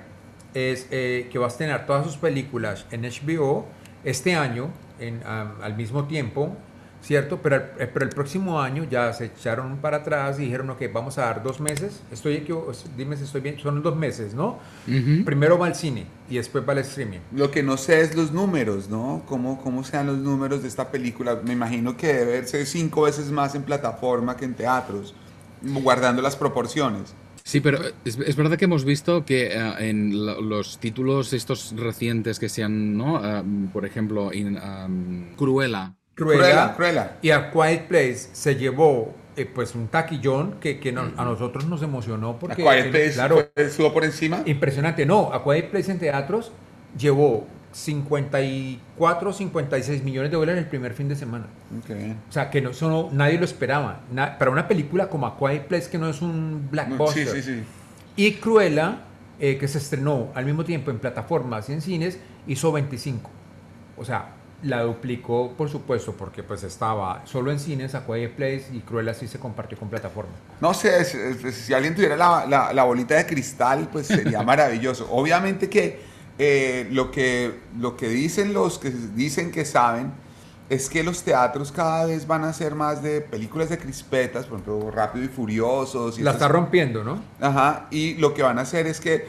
es 0.54 0.88
eh, 0.92 1.30
que 1.32 1.40
va 1.40 1.46
a 1.46 1.50
estrenar 1.50 1.86
todas 1.86 2.06
sus 2.06 2.18
películas 2.18 2.86
en 2.92 3.02
HBO 3.04 3.66
este 4.04 4.36
año, 4.36 4.70
en, 5.00 5.22
al 5.26 5.76
mismo 5.76 6.06
tiempo, 6.08 6.56
¿cierto? 7.02 7.40
Pero 7.42 7.56
el, 7.56 7.62
eh, 7.80 7.90
pero 7.92 8.06
el 8.06 8.12
próximo 8.12 8.62
año 8.62 8.86
ya 8.90 9.12
se 9.14 9.26
echaron 9.26 9.78
para 9.78 9.98
atrás 9.98 10.40
y 10.40 10.44
dijeron, 10.46 10.70
ok, 10.70 10.82
vamos 10.94 11.18
a 11.18 11.22
dar 11.24 11.44
dos 11.44 11.60
meses. 11.60 12.02
Estoy 12.12 12.36
equivo- 12.36 12.72
dime 12.98 13.18
si 13.18 13.24
estoy 13.24 13.42
bien, 13.42 13.60
son 13.60 13.82
dos 13.82 13.96
meses, 13.96 14.34
¿no? 14.34 14.60
Ujú. 14.88 15.26
Primero 15.26 15.58
va 15.58 15.68
al 15.68 15.76
cine 15.76 16.06
y 16.30 16.36
después 16.38 16.64
va 16.68 16.74
al 16.74 16.80
streaming. 16.80 17.20
Lo 17.36 17.52
que 17.52 17.64
no 17.64 17.78
sé 17.78 18.02
es 18.02 18.16
los 18.16 18.32
números, 18.32 18.90
¿no? 18.90 19.24
¿Cómo, 19.28 19.62
cómo 19.62 19.84
sean 19.84 20.08
los 20.08 20.18
números 20.18 20.62
de 20.62 20.68
esta 20.68 20.90
película? 20.92 21.40
Me 21.44 21.54
imagino 21.54 21.98
que 21.98 22.08
debe 22.08 22.32
verse 22.34 22.66
cinco 22.66 23.04
veces 23.04 23.32
más 23.32 23.56
en 23.56 23.64
plataforma 23.64 24.36
que 24.38 24.46
en 24.46 24.54
teatros, 24.56 25.14
guardando 25.62 26.22
las 26.22 26.36
proporciones. 26.36 27.14
Sí, 27.44 27.60
pero 27.60 27.80
es, 28.06 28.18
es 28.20 28.36
verdad 28.36 28.58
que 28.58 28.66
hemos 28.66 28.86
visto 28.86 29.26
que 29.26 29.48
eh, 29.48 29.74
en 29.90 30.26
lo- 30.26 30.42
los 30.42 30.80
títulos 30.80 31.34
estos 31.34 31.74
recientes 31.76 32.40
que 32.40 32.50
sean, 32.50 32.96
¿no? 32.98 33.18
Ah, 33.18 33.44
por 33.74 33.86
ejemplo, 33.86 34.32
en 34.32 34.58
um, 34.58 35.36
Cruella. 35.36 35.96
Cruella, 36.16 36.42
Cruella, 36.44 36.74
Cruella. 36.76 37.18
y 37.22 37.32
a 37.32 37.52
Quiet 37.52 37.88
Place 37.88 38.30
se 38.34 38.56
llevó 38.56 39.14
eh, 39.38 39.46
pues 39.46 39.76
un 39.76 39.88
taquillón 39.88 40.56
que, 40.60 40.80
que 40.80 40.92
no- 40.92 41.10
a 41.18 41.24
nosotros 41.26 41.66
nos 41.66 41.82
emocionó 41.82 42.38
porque 42.38 42.68
¿A 42.68 42.74
Quiet 42.74 42.92
Place 42.92 43.14
claro, 43.14 43.36
fue- 43.36 43.52
estuvo 43.66 43.94
por 43.94 44.04
encima? 44.04 44.42
impresionante 44.46 45.06
no 45.06 45.34
a 45.34 45.44
Quiet 45.44 45.70
Place 45.72 45.92
en 45.92 46.00
teatros 46.00 46.52
llevó 46.98 47.48
54 47.72 49.32
56 49.34 50.04
millones 50.04 50.32
de 50.32 50.38
dólares 50.38 50.62
el 50.64 50.70
primer 50.70 50.94
fin 50.94 51.08
de 51.08 51.16
semana 51.16 51.46
Ok. 51.80 51.90
o 52.30 52.32
sea 52.32 52.50
que 52.50 52.62
no, 52.62 52.72
eso 52.72 52.90
no- 52.90 53.10
nadie 53.12 53.38
lo 53.38 53.46
esperaba 53.46 54.02
Na- 54.12 54.38
para 54.38 54.52
una 54.52 54.68
película 54.68 55.08
como 55.08 55.26
A 55.28 55.38
Quiet 55.38 55.68
Place 55.68 55.90
que 55.90 55.98
no 55.98 56.10
es 56.10 56.22
un 56.22 56.60
Sí, 56.64 56.68
blackbuster 56.72 57.28
sí, 57.28 57.42
sí. 57.42 57.64
y 58.18 58.34
Cruella 58.34 59.00
eh, 59.40 59.58
que 59.58 59.68
se 59.70 59.78
estrenó 59.78 60.28
al 60.36 60.46
mismo 60.46 60.64
tiempo 60.66 60.92
en 60.92 61.00
plataformas 61.00 61.70
y 61.70 61.74
en 61.74 61.82
cines 61.82 62.20
hizo 62.48 62.72
25 62.74 63.30
o 63.98 64.04
sea 64.06 64.36
la 64.64 64.82
duplicó 64.84 65.54
por 65.58 65.70
supuesto 65.70 66.14
porque 66.14 66.44
pues 66.44 66.64
estaba 66.64 67.22
solo 67.26 67.52
en 67.52 67.60
cines 67.60 67.96
a 67.96 68.06
Quiet 68.06 68.36
Place 68.36 68.66
y 68.74 68.80
Cruella 68.82 69.14
sí 69.14 69.28
se 69.28 69.40
compartió 69.40 69.78
con 69.78 69.90
plataformas 69.90 70.36
No 70.60 70.74
sé, 70.74 71.04
si 71.52 71.74
alguien 71.74 71.96
tuviera 71.96 72.16
la, 72.16 72.46
la- 72.48 72.72
la 72.74 72.84
bolita 72.84 73.16
de 73.16 73.26
cristal, 73.26 73.90
pues 73.92 74.08
sería 74.08 74.44
maravilloso. 74.44 75.08
Obviamente 75.12 75.70
que, 75.70 76.00
eh, 76.38 76.88
lo 76.92 77.10
que 77.12 77.60
lo 77.80 77.98
que 77.98 78.08
dicen 78.10 78.54
los 78.54 78.78
que 78.80 78.92
dicen 78.92 79.52
que 79.52 79.66
saben 79.66 80.12
es 80.70 80.90
que 80.90 81.04
los 81.04 81.24
teatros 81.24 81.72
cada 81.72 82.06
vez 82.06 82.26
van 82.28 82.44
a 82.46 82.54
ser 82.54 82.76
más 82.76 83.04
de 83.04 83.20
películas 83.20 83.68
de 83.70 83.78
crispetas, 83.78 84.46
por 84.46 84.60
ejemplo, 84.60 84.90
Rápido 84.90 85.26
y 85.26 85.28
Furiosos. 85.28 86.18
Y 86.18 86.22
la 86.22 86.32
está 86.32 86.48
rompiendo 86.48 87.04
no 87.04 87.20
Ajá, 87.42 87.88
y 87.92 88.14
lo 88.16 88.34
que 88.34 88.42
van 88.44 88.58
a 88.58 88.62
hacer 88.62 88.88
es 88.88 89.02
que 89.02 89.28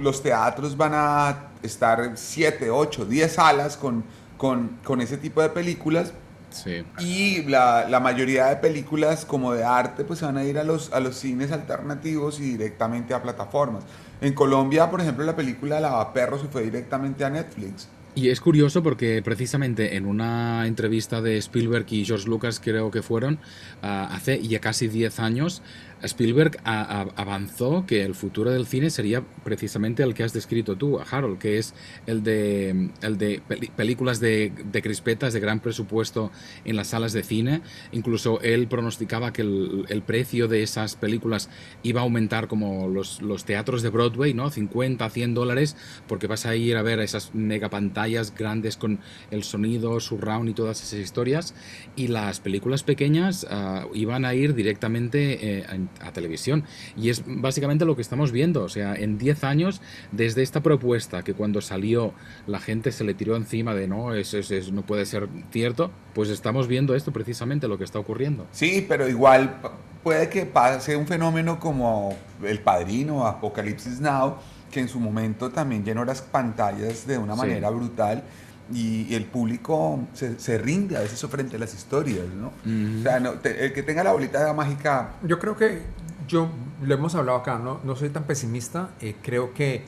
los 0.00 0.22
teatros 0.22 0.76
van 0.76 0.92
a 0.94 1.48
estar 1.62 2.12
7, 2.14 2.70
8, 2.70 3.06
10 3.06 3.32
salas 3.32 3.76
con, 3.76 4.04
con, 4.44 4.76
con 4.84 5.00
ese 5.00 5.16
tipo 5.16 5.40
de 5.40 5.48
películas 5.48 6.12
Sí. 6.50 6.84
y 7.00 7.42
la, 7.44 7.88
la 7.88 7.98
mayoría 7.98 8.44
de 8.46 8.56
películas 8.56 9.24
como 9.24 9.54
de 9.54 9.64
arte 9.64 10.04
pues 10.04 10.18
se 10.18 10.26
van 10.26 10.36
a 10.36 10.44
ir 10.44 10.58
a 10.58 10.64
los, 10.64 10.92
a 10.92 11.00
los 11.00 11.16
cines 11.16 11.50
alternativos 11.50 12.38
y 12.40 12.50
directamente 12.52 13.14
a 13.14 13.22
plataformas. 13.22 13.84
En 14.20 14.34
Colombia, 14.34 14.90
por 14.90 15.00
ejemplo, 15.00 15.24
la 15.24 15.34
película 15.34 15.80
Lavaperros 15.80 16.42
se 16.42 16.48
fue 16.48 16.62
directamente 16.62 17.24
a 17.24 17.30
Netflix. 17.30 17.88
Y 18.14 18.28
es 18.28 18.40
curioso 18.40 18.84
porque 18.84 19.20
precisamente 19.24 19.96
en 19.96 20.06
una 20.06 20.68
entrevista 20.68 21.20
de 21.20 21.38
Spielberg 21.38 21.86
y 21.88 22.04
George 22.04 22.28
Lucas, 22.28 22.60
creo 22.62 22.92
que 22.92 23.02
fueron, 23.02 23.40
ah, 23.82 24.08
hace 24.12 24.40
ya 24.46 24.60
casi 24.60 24.86
10 24.86 25.18
años, 25.18 25.62
Spielberg 26.04 26.58
avanzó 26.64 27.84
que 27.86 28.02
el 28.02 28.14
futuro 28.14 28.50
del 28.50 28.66
cine 28.66 28.90
sería 28.90 29.22
precisamente 29.44 30.02
el 30.02 30.14
que 30.14 30.22
has 30.22 30.32
descrito 30.32 30.76
tú, 30.76 30.98
Harold, 30.98 31.38
que 31.38 31.58
es 31.58 31.74
el 32.06 32.22
de, 32.22 32.90
el 33.02 33.18
de 33.18 33.42
películas 33.76 34.20
de, 34.20 34.52
de 34.72 34.82
crispetas 34.82 35.32
de 35.32 35.40
gran 35.40 35.60
presupuesto 35.60 36.30
en 36.64 36.76
las 36.76 36.88
salas 36.88 37.12
de 37.12 37.22
cine. 37.22 37.62
Incluso 37.92 38.40
él 38.40 38.66
pronosticaba 38.68 39.32
que 39.32 39.42
el, 39.42 40.02
precio 40.06 40.48
de 40.48 40.62
esas 40.62 40.96
películas 40.96 41.48
iba 41.82 42.00
a 42.00 42.04
aumentar 42.04 42.46
como 42.48 42.88
los, 42.88 43.22
los 43.22 43.44
teatros 43.44 43.82
de 43.82 43.88
Broadway, 43.88 44.34
¿no? 44.34 44.50
50, 44.50 45.08
100 45.08 45.34
dólares, 45.34 45.76
porque 46.06 46.26
vas 46.26 46.46
a 46.46 46.56
ir 46.56 46.76
a 46.76 46.82
ver 46.82 47.00
esas 47.00 47.34
megapantallas 47.34 47.74
pantallas 47.74 48.32
grandes 48.34 48.76
con 48.76 49.00
el 49.30 49.42
sonido, 49.42 49.98
surround 50.00 50.48
y 50.48 50.54
todas 50.54 50.80
esas 50.82 51.00
historias. 51.00 51.54
Y 51.96 52.08
las 52.08 52.40
películas 52.40 52.82
pequeñas 52.82 53.46
ah, 53.50 53.86
iban 53.94 54.24
a 54.24 54.34
ir 54.34 54.54
directamente 54.54 55.58
eh, 55.58 55.66
a, 55.68 55.74
a 56.00 56.12
televisión. 56.12 56.64
Y 56.96 57.10
es 57.10 57.22
básicamente 57.26 57.84
lo 57.84 57.96
que 57.96 58.02
estamos 58.02 58.32
viendo. 58.32 58.62
O 58.64 58.68
sea, 58.68 58.94
en 58.94 59.18
10 59.18 59.44
años, 59.44 59.80
desde 60.12 60.42
esta 60.42 60.62
propuesta 60.62 61.22
que 61.22 61.34
cuando 61.34 61.60
salió 61.60 62.12
la 62.46 62.60
gente 62.60 62.92
se 62.92 63.04
le 63.04 63.14
tiró 63.14 63.36
encima 63.36 63.74
de 63.74 63.88
no, 63.88 64.14
eso 64.14 64.38
es- 64.38 64.50
es- 64.50 64.72
no 64.72 64.82
puede 64.82 65.06
ser 65.06 65.28
cierto, 65.50 65.90
pues 66.14 66.28
estamos 66.28 66.68
viendo 66.68 66.94
esto 66.94 67.12
precisamente 67.12 67.68
lo 67.68 67.78
que 67.78 67.84
está 67.84 67.98
ocurriendo. 67.98 68.46
Sí, 68.52 68.84
pero 68.88 69.08
igual 69.08 69.56
puede 70.02 70.28
que 70.28 70.46
pase 70.46 70.96
un 70.96 71.06
fenómeno 71.06 71.58
como 71.58 72.16
El 72.42 72.60
Padrino, 72.60 73.26
Apocalipsis 73.26 74.00
Now, 74.00 74.36
que 74.70 74.80
en 74.80 74.88
su 74.88 74.98
momento 75.00 75.50
también 75.50 75.84
llenó 75.84 76.04
las 76.04 76.20
pantallas 76.20 77.06
de 77.06 77.16
una 77.16 77.34
Sí. 77.34 77.38
manera 77.40 77.70
brutal 77.70 78.24
y, 78.72 79.02
y 79.08 79.14
el 79.14 79.24
público 79.24 80.00
se, 80.14 80.38
se 80.38 80.58
rinde 80.58 80.96
a 80.96 81.00
veces 81.00 81.20
frente 81.28 81.56
a 81.56 81.58
las 81.58 81.74
historias, 81.74 82.26
¿no? 82.28 82.48
O 82.48 83.02
sea, 83.02 83.20
no, 83.20 83.32
te- 83.32 83.66
el 83.66 83.72
que 83.72 83.82
tenga 83.82 84.02
la 84.04 84.12
bolita 84.12 84.52
mágica, 84.54 85.10
Yo 85.22 85.38
creo 85.38 85.56
que, 85.56 85.82
yo 86.28 86.48
lo 86.82 86.94
hemos 86.94 87.14
hablado 87.14 87.38
acá, 87.38 87.58
no, 87.58 87.80
no 87.84 87.94
soy 87.96 88.08
tan 88.10 88.24
pesimista, 88.24 88.90
eh, 89.00 89.14
creo 89.22 89.52
que 89.52 89.84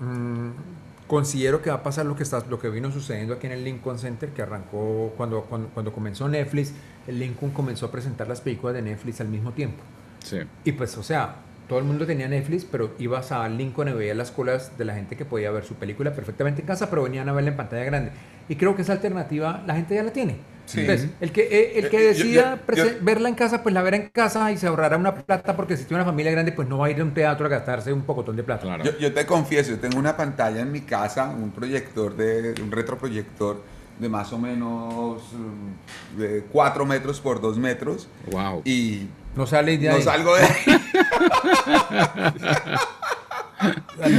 mm, 0.00 0.48
considero 1.06 1.62
que 1.62 1.70
va 1.70 1.76
a 1.76 1.82
pasar 1.82 2.06
lo 2.06 2.14
que, 2.16 2.22
está, 2.22 2.44
lo 2.48 2.58
que 2.60 2.68
vino 2.68 2.92
sucediendo 2.92 3.34
aquí 3.34 3.46
en 3.46 3.52
el 3.54 3.64
Lincoln 3.64 3.98
Center, 3.98 4.28
que 4.30 4.42
arrancó 4.42 5.12
cuando, 5.16 5.42
cuando, 5.42 5.68
cuando 5.68 5.92
comenzó 5.92 6.28
Netflix, 6.28 6.72
el 7.06 7.18
Lincoln 7.18 7.50
comenzó 7.50 7.86
a 7.86 7.90
presentar 7.90 8.28
las 8.28 8.40
películas 8.40 8.74
de 8.74 8.82
Netflix 8.82 9.20
al 9.20 9.28
mismo 9.28 9.52
tiempo. 9.52 9.82
Sí. 10.22 10.38
Y 10.64 10.72
pues, 10.72 10.96
o 10.98 11.02
sea, 11.02 11.36
todo 11.70 11.78
el 11.78 11.84
mundo 11.84 12.04
tenía 12.04 12.26
Netflix, 12.26 12.64
pero 12.64 12.94
ibas 12.98 13.30
a 13.30 13.48
Lincoln 13.48 13.88
y 13.88 13.92
veías 13.92 14.16
las 14.16 14.32
colas 14.32 14.76
de 14.76 14.84
la 14.84 14.92
gente 14.94 15.16
que 15.16 15.24
podía 15.24 15.52
ver 15.52 15.64
su 15.64 15.74
película 15.76 16.12
perfectamente 16.12 16.62
en 16.62 16.66
casa, 16.66 16.90
pero 16.90 17.04
venían 17.04 17.28
a 17.28 17.32
verla 17.32 17.50
en 17.50 17.56
pantalla 17.56 17.84
grande. 17.84 18.10
Y 18.48 18.56
creo 18.56 18.74
que 18.74 18.82
esa 18.82 18.94
alternativa 18.94 19.62
la 19.68 19.76
gente 19.76 19.94
ya 19.94 20.02
la 20.02 20.12
tiene. 20.12 20.38
Sí. 20.66 20.80
Entonces, 20.80 21.10
el 21.20 21.30
que, 21.30 21.42
eh, 21.42 21.78
el 21.78 21.88
que 21.88 21.96
Eh, 21.98 22.02
yo- 22.02 22.08
decida 22.08 22.42
yo- 22.42 22.56
yo- 22.56 22.66
prese- 22.66 22.98
verla 23.00 23.28
en 23.28 23.36
casa, 23.36 23.62
pues 23.62 23.72
la 23.72 23.82
verá 23.82 23.96
en 23.98 24.08
casa 24.08 24.50
y 24.50 24.56
se 24.58 24.66
ahorrará 24.66 24.96
una 24.96 25.14
plata, 25.14 25.54
porque 25.54 25.76
si 25.76 25.84
tiene 25.84 26.02
una 26.02 26.10
familia 26.10 26.32
grande, 26.32 26.50
pues 26.50 26.66
no 26.68 26.78
va 26.78 26.86
a 26.86 26.90
ir 26.90 27.00
a 27.00 27.04
un 27.04 27.14
teatro 27.14 27.46
a 27.46 27.48
gastarse 27.48 27.92
un 27.92 28.02
pocotón 28.02 28.34
de 28.34 28.42
plata. 28.42 28.62
Claro. 28.62 28.82
yo, 28.82 28.98
yo 28.98 29.14
te 29.14 29.24
confieso, 29.24 29.70
yo 29.70 29.78
tengo 29.78 29.96
una 29.96 30.16
pantalla 30.16 30.60
en 30.60 30.72
mi 30.72 30.80
casa, 30.80 31.30
un 31.30 31.52
proyector, 31.52 32.16
de 32.16 32.60
un 32.60 32.72
retroproyector 32.72 33.62
de 34.00 34.08
más 34.08 34.32
o 34.32 34.38
menos 34.38 35.22
mm, 35.32 36.18
de 36.20 36.42
4 36.50 36.84
metros 36.84 37.20
por 37.20 37.40
2 37.40 37.58
metros 37.58 38.08
Wow. 38.32 38.62
y 38.64 39.06
No 39.36 39.46
sale 39.46 39.78
de 39.78 39.88
ahí. 39.88 39.96
no 39.98 40.02
salgo 40.02 40.34
de 40.36 40.42
ahí. 40.44 40.80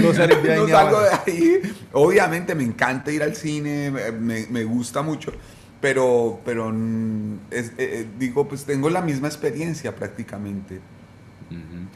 No 0.01 0.13
sale 0.13 0.35
de 0.37 0.51
ahí 0.53 0.59
no 0.59 0.65
ni 0.65 0.71
salgo 0.71 1.01
de 1.01 1.09
ahí. 1.25 1.61
Obviamente 1.93 2.55
me 2.55 2.63
encanta 2.63 3.11
ir 3.11 3.23
al 3.23 3.35
cine, 3.35 3.91
me, 3.91 4.45
me- 4.47 4.63
gusta 4.63 5.01
mucho, 5.01 5.31
pero, 5.79 6.39
pero 6.45 6.69
mm, 6.71 7.39
es- 7.51 7.69
eh, 7.71 7.73
eh, 7.77 8.07
digo, 8.19 8.47
pues 8.47 8.65
tengo 8.65 8.89
la 8.89 9.01
misma 9.01 9.27
experiencia 9.27 9.95
prácticamente. 9.95 10.79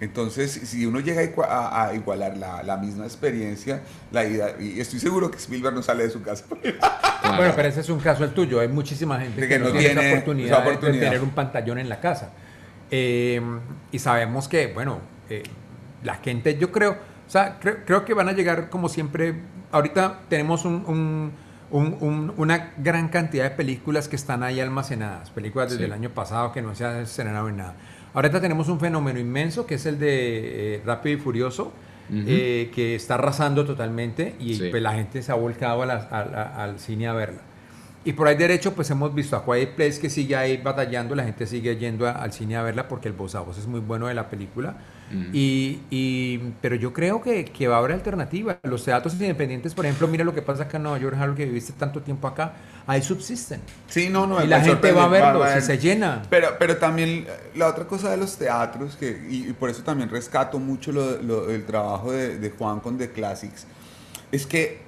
Entonces, 0.01 0.51
si 0.51 0.85
uno 0.85 0.99
llega 0.99 1.21
a, 1.21 1.23
igua- 1.23 1.47
a- 1.47 1.87
a 1.87 1.93
igualar 1.93 2.35
la, 2.35 2.61
la 2.63 2.75
misma 2.75 3.05
experiencia, 3.05 3.79
la 4.11 4.25
ida, 4.25 4.55
y 4.59 4.81
estoy 4.81 4.99
seguro 4.99 5.31
que 5.31 5.37
Spielberg 5.37 5.73
no 5.73 5.81
sale 5.81 6.03
de 6.03 6.09
su 6.09 6.21
casa. 6.21 6.43
Bueno, 6.49 7.53
pero 7.55 7.69
ese 7.69 7.79
es 7.79 7.87
un 7.89 7.99
caso 8.01 8.25
el 8.25 8.31
tuyo. 8.31 8.59
Hay 8.59 8.67
muchísima 8.67 9.17
gente 9.21 9.39
que, 9.39 9.47
que 9.47 9.57
no 9.59 9.71
tiene, 9.71 10.07
esa 10.09 10.13
oportunidad, 10.15 10.59
esa 10.67 10.69
de- 10.81 10.91
De, 10.91 10.99
tener 11.05 11.21
un 11.21 11.29
pantallón 11.29 11.77
en 11.77 11.87
la 11.87 12.01
casa. 12.01 12.31
Eh, 12.91 13.41
y 13.91 13.99
sabemos 13.99 14.47
que, 14.47 14.67
bueno, 14.73 14.99
eh, 15.29 15.43
la 16.03 16.15
gente, 16.15 16.57
yo 16.57 16.71
creo, 16.71 16.91
o 16.91 17.29
sea, 17.29 17.57
creo, 17.59 17.77
creo 17.85 18.05
que 18.05 18.13
van 18.13 18.29
a 18.29 18.33
llegar 18.33 18.69
como 18.69 18.89
siempre. 18.89 19.33
Ahorita 19.71 20.19
tenemos 20.29 20.65
un- 20.65 20.83
un- 20.87 21.31
un- 21.71 21.97
un- 21.99 22.33
una 22.37 22.73
gran 22.77 23.09
cantidad 23.09 23.43
de 23.45 23.49
películas 23.51 24.07
que 24.07 24.15
están 24.15 24.43
ahí 24.43 24.59
almacenadas, 24.59 25.31
películas 25.31 25.69
desde 25.69 25.79
Sí. 25.79 25.85
el 25.85 25.93
año 25.93 26.11
pasado 26.11 26.51
que 26.51 26.61
no 26.61 26.75
se 26.75 26.85
han 26.85 26.97
estrenado 26.97 27.49
en 27.49 27.57
nada. 27.57 27.75
Ahorita 28.13 28.39
tenemos 28.39 28.69
un 28.69 28.79
fenómeno 28.79 29.19
inmenso 29.19 29.65
que 29.65 29.75
es 29.75 29.85
el 29.87 29.99
de 29.99 30.75
eh, 30.75 30.81
Rápido 30.85 31.17
y 31.17 31.19
Furioso. 31.21 31.73
Eh, 32.13 32.69
que 32.75 32.93
está 32.93 33.15
arrasando 33.15 33.65
totalmente 33.65 34.35
y 34.39 34.53
Sí. 34.53 34.67
pues, 34.69 34.83
la 34.83 34.93
gente 34.93 35.23
se 35.23 35.31
ha 35.31 35.35
volcado 35.35 35.81
a 35.81 35.85
las- 35.87 36.05
a- 36.11 36.19
a- 36.19 36.63
al 36.63 36.77
cine 36.79 37.07
a 37.07 37.13
verla. 37.13 37.41
Y 38.05 38.13
por 38.13 38.27
ahí 38.27 38.35
derecho, 38.35 38.73
pues 38.73 38.89
hemos 38.91 39.13
visto 39.15 39.35
a 39.35 39.43
Quiet 39.43 39.75
Place 39.75 39.99
que 39.99 40.09
sigue 40.11 40.35
ahí 40.35 40.57
batallando, 40.57 41.15
la 41.15 41.23
gente 41.23 41.47
sigue 41.47 41.75
yendo 41.75 42.07
a- 42.07 42.11
al 42.11 42.31
cine 42.31 42.55
a 42.55 42.61
verla 42.61 42.87
porque 42.87 43.07
el 43.07 43.15
voz 43.15 43.33
a 43.35 43.39
voz 43.41 43.57
es 43.57 43.65
muy 43.65 43.79
bueno 43.79 44.07
de 44.07 44.13
la 44.13 44.29
película. 44.29 44.77
Ujú. 45.07 45.23
y, 45.33 45.81
y- 45.91 46.39
pero 46.61 46.73
yo 46.75 46.91
creo 46.91 47.21
que, 47.21 47.45
que 47.45 47.67
va 47.67 47.75
a 47.75 47.77
haber 47.79 47.91
alternativa. 47.91 48.57
Los 48.63 48.83
teatros 48.85 49.13
independientes, 49.13 49.75
por 49.75 49.85
ejemplo, 49.85 50.07
mira 50.07 50.23
lo 50.23 50.33
que 50.33 50.41
pasa 50.41 50.63
acá 50.63 50.77
en 50.77 50.83
Nueva 50.83 50.97
York, 50.97 51.15
Harold, 51.19 51.37
que 51.37 51.45
viviste 51.45 51.73
tanto 51.73 52.01
tiempo 52.01 52.27
acá, 52.27 52.53
ahí 52.87 53.03
subsisten. 53.03 53.61
Sí, 53.87 54.09
no, 54.09 54.25
no. 54.25 54.43
y 54.43 54.47
la 54.47 54.61
gente 54.61 54.91
va 54.91 55.03
a 55.03 55.07
verlo, 55.07 55.41
ver. 55.41 55.61
si 55.61 55.67
se 55.67 55.77
llena. 55.77 56.23
Pero, 56.31 56.49
pero 56.57 56.77
también 56.77 57.09
eh, 57.27 57.51
la 57.55 57.67
otra 57.67 57.85
cosa 57.85 58.09
de 58.09 58.17
los 58.17 58.35
teatros, 58.35 58.95
que, 58.95 59.27
y, 59.29 59.49
y 59.49 59.53
por 59.53 59.69
eso 59.69 59.83
también 59.83 60.09
rescato 60.09 60.57
mucho 60.57 60.91
lo- 60.91 61.21
lo- 61.21 61.51
el 61.51 61.65
trabajo 61.65 62.11
de, 62.11 62.39
de 62.39 62.49
Juan 62.49 62.79
con 62.79 62.97
The 62.97 63.11
Classics, 63.11 63.67
es 64.31 64.47
que 64.47 64.84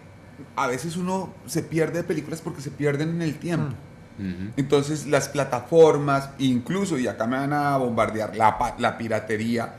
a 0.55 0.67
veces 0.67 0.97
uno 0.97 1.33
se 1.45 1.63
pierde 1.63 1.99
de 1.99 2.03
películas 2.03 2.41
porque 2.41 2.61
se 2.61 2.71
pierden 2.71 3.09
en 3.09 3.21
el 3.21 3.35
tiempo. 3.39 3.75
Ujú. 4.19 4.51
Entonces 4.57 5.05
las 5.07 5.29
plataformas, 5.29 6.31
incluso, 6.39 6.97
y 6.97 7.07
acá 7.07 7.27
me 7.27 7.37
van 7.37 7.53
a 7.53 7.77
bombardear, 7.77 8.35
la, 8.35 8.75
la 8.79 8.97
piratería, 8.97 9.75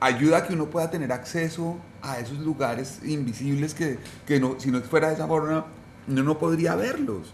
ayuda 0.00 0.38
a 0.38 0.46
que 0.46 0.54
uno 0.54 0.66
pueda 0.66 0.90
tener 0.90 1.12
acceso 1.12 1.78
a 2.02 2.18
esos 2.18 2.38
lugares 2.38 3.00
invisibles 3.04 3.74
que, 3.74 3.98
que 4.26 4.40
no, 4.40 4.56
si 4.58 4.70
no 4.70 4.80
fuera 4.80 5.08
de 5.08 5.14
esa 5.14 5.26
forma, 5.26 5.66
uno 6.08 6.22
no 6.22 6.38
podría 6.38 6.74
verlos. 6.74 7.32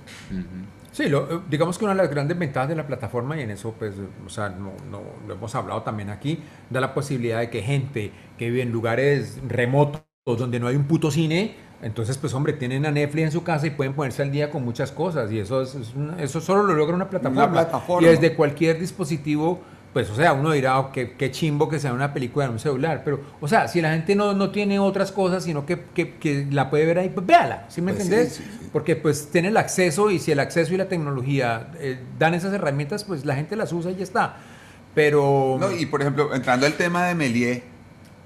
Sí, 0.93 1.09
lo- 1.09 1.39
eh, 1.39 1.41
digamos 1.49 1.79
que 1.79 1.85
una 1.85 1.95
de 1.95 2.03
las 2.03 2.11
grandes 2.11 2.39
ventajas 2.39 2.69
de 2.69 2.77
la 2.77 2.87
plataforma, 2.87 3.37
y 3.39 3.41
en 3.43 3.51
eso, 3.51 3.75
pues, 3.79 3.95
o 4.27 4.29
sea, 4.29 4.51
no, 4.51 4.73
no- 4.91 5.03
lo 5.27 5.35
hemos 5.35 5.55
hablado 5.55 5.83
también 5.83 6.11
aquí, 6.11 6.41
da 6.71 6.81
la 6.81 6.93
posibilidad 6.95 7.41
de 7.41 7.49
que 7.51 7.63
gente 7.63 8.13
que 8.39 8.51
vive 8.51 8.63
en 8.63 8.73
lugares 8.73 9.39
remotos 9.49 10.03
donde 10.25 10.61
no 10.61 10.69
hay 10.69 10.77
un 10.77 10.85
puto 10.85 11.11
cine, 11.11 11.57
entonces, 11.83 12.17
pues, 12.17 12.33
hombre, 12.35 12.53
tienen 12.55 12.87
a 12.87 12.91
Netflix 12.91 13.25
en 13.27 13.33
su 13.33 13.43
casa 13.43 13.67
y 13.67 13.71
pueden 13.71 13.93
ponerse 13.95 14.23
al 14.23 14.31
día 14.31 14.51
con 14.51 14.65
muchas 14.65 14.93
cosas, 14.93 15.31
y 15.33 15.39
eso, 15.41 15.61
es, 15.63 15.75
es 15.75 15.95
una- 15.95 16.23
eso 16.23 16.41
solo 16.41 16.63
lo 16.63 16.75
logra 16.75 16.95
una 16.95 17.11
plataforma. 17.11 17.51
plataforma. 17.53 18.07
Y 18.07 18.11
desde 18.11 18.35
cualquier 18.35 18.79
dispositivo, 18.79 19.61
pues, 19.93 20.09
o 20.09 20.15
sea, 20.15 20.33
uno 20.33 20.53
dirá, 20.53 20.79
oh, 20.79 20.91
qué, 20.91 21.13
qué 21.19 21.31
chimbo 21.31 21.69
que 21.69 21.79
sea 21.79 21.93
una 21.93 22.15
película 22.15 22.47
en 22.47 22.53
un 22.53 22.59
celular, 22.59 23.03
pero, 23.05 23.21
o 23.41 23.47
sea, 23.49 23.69
si 23.69 23.81
la 23.83 23.91
gente 23.93 24.15
no, 24.15 24.33
no 24.33 24.51
tiene 24.51 24.79
otras 24.79 25.13
cosas, 25.13 25.45
sino 25.45 25.67
que, 25.67 25.81
que- 25.95 26.15
que 26.15 26.47
la 26.51 26.71
puede 26.71 26.87
ver 26.87 26.99
ahí, 26.99 27.11
pues 27.11 27.27
véala, 27.27 27.67
¿sí 27.69 27.83
me 27.83 27.93
Pues 27.93 28.05
sí, 28.07 28.09
entendés? 28.11 28.35
sí, 28.37 28.43
sí. 28.45 28.69
Porque 28.73 28.97
pues 28.97 29.29
tiene 29.31 29.49
el 29.49 29.57
acceso 29.59 30.11
y 30.11 30.19
si 30.19 30.33
el 30.33 30.41
acceso 30.41 30.73
y 30.73 30.79
la 30.79 30.89
tecnología 30.89 31.73
eh, 31.79 31.99
dan 32.19 32.33
esas 32.33 32.55
herramientas, 32.55 33.05
pues 33.05 33.27
la 33.27 33.35
gente 33.35 33.55
las 33.55 33.71
usa 33.73 33.91
y 33.91 33.97
ya 33.97 34.05
está. 34.05 34.37
Pero 34.95 35.57
No, 35.61 35.71
y 35.73 35.87
por 35.87 36.01
ejemplo, 36.01 36.35
entrando 36.35 36.65
al 36.67 36.75
tema 36.75 37.07
de 37.07 37.15
Méliès, 37.15 37.63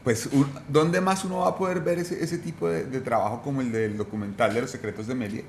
pues, 0.06 0.28
¿dónde 0.68 1.00
más 1.00 1.24
uno 1.24 1.38
va 1.38 1.48
a 1.48 1.56
poder 1.56 1.80
ver 1.80 1.98
ese, 1.98 2.38
tipo 2.38 2.68
de, 2.68 2.84
trabajo 3.00 3.42
como 3.42 3.60
el 3.60 3.72
del 3.72 3.96
documental 3.96 4.54
de 4.54 4.60
los 4.60 4.70
secretos 4.70 5.08
de 5.08 5.16
Méliès? 5.16 5.44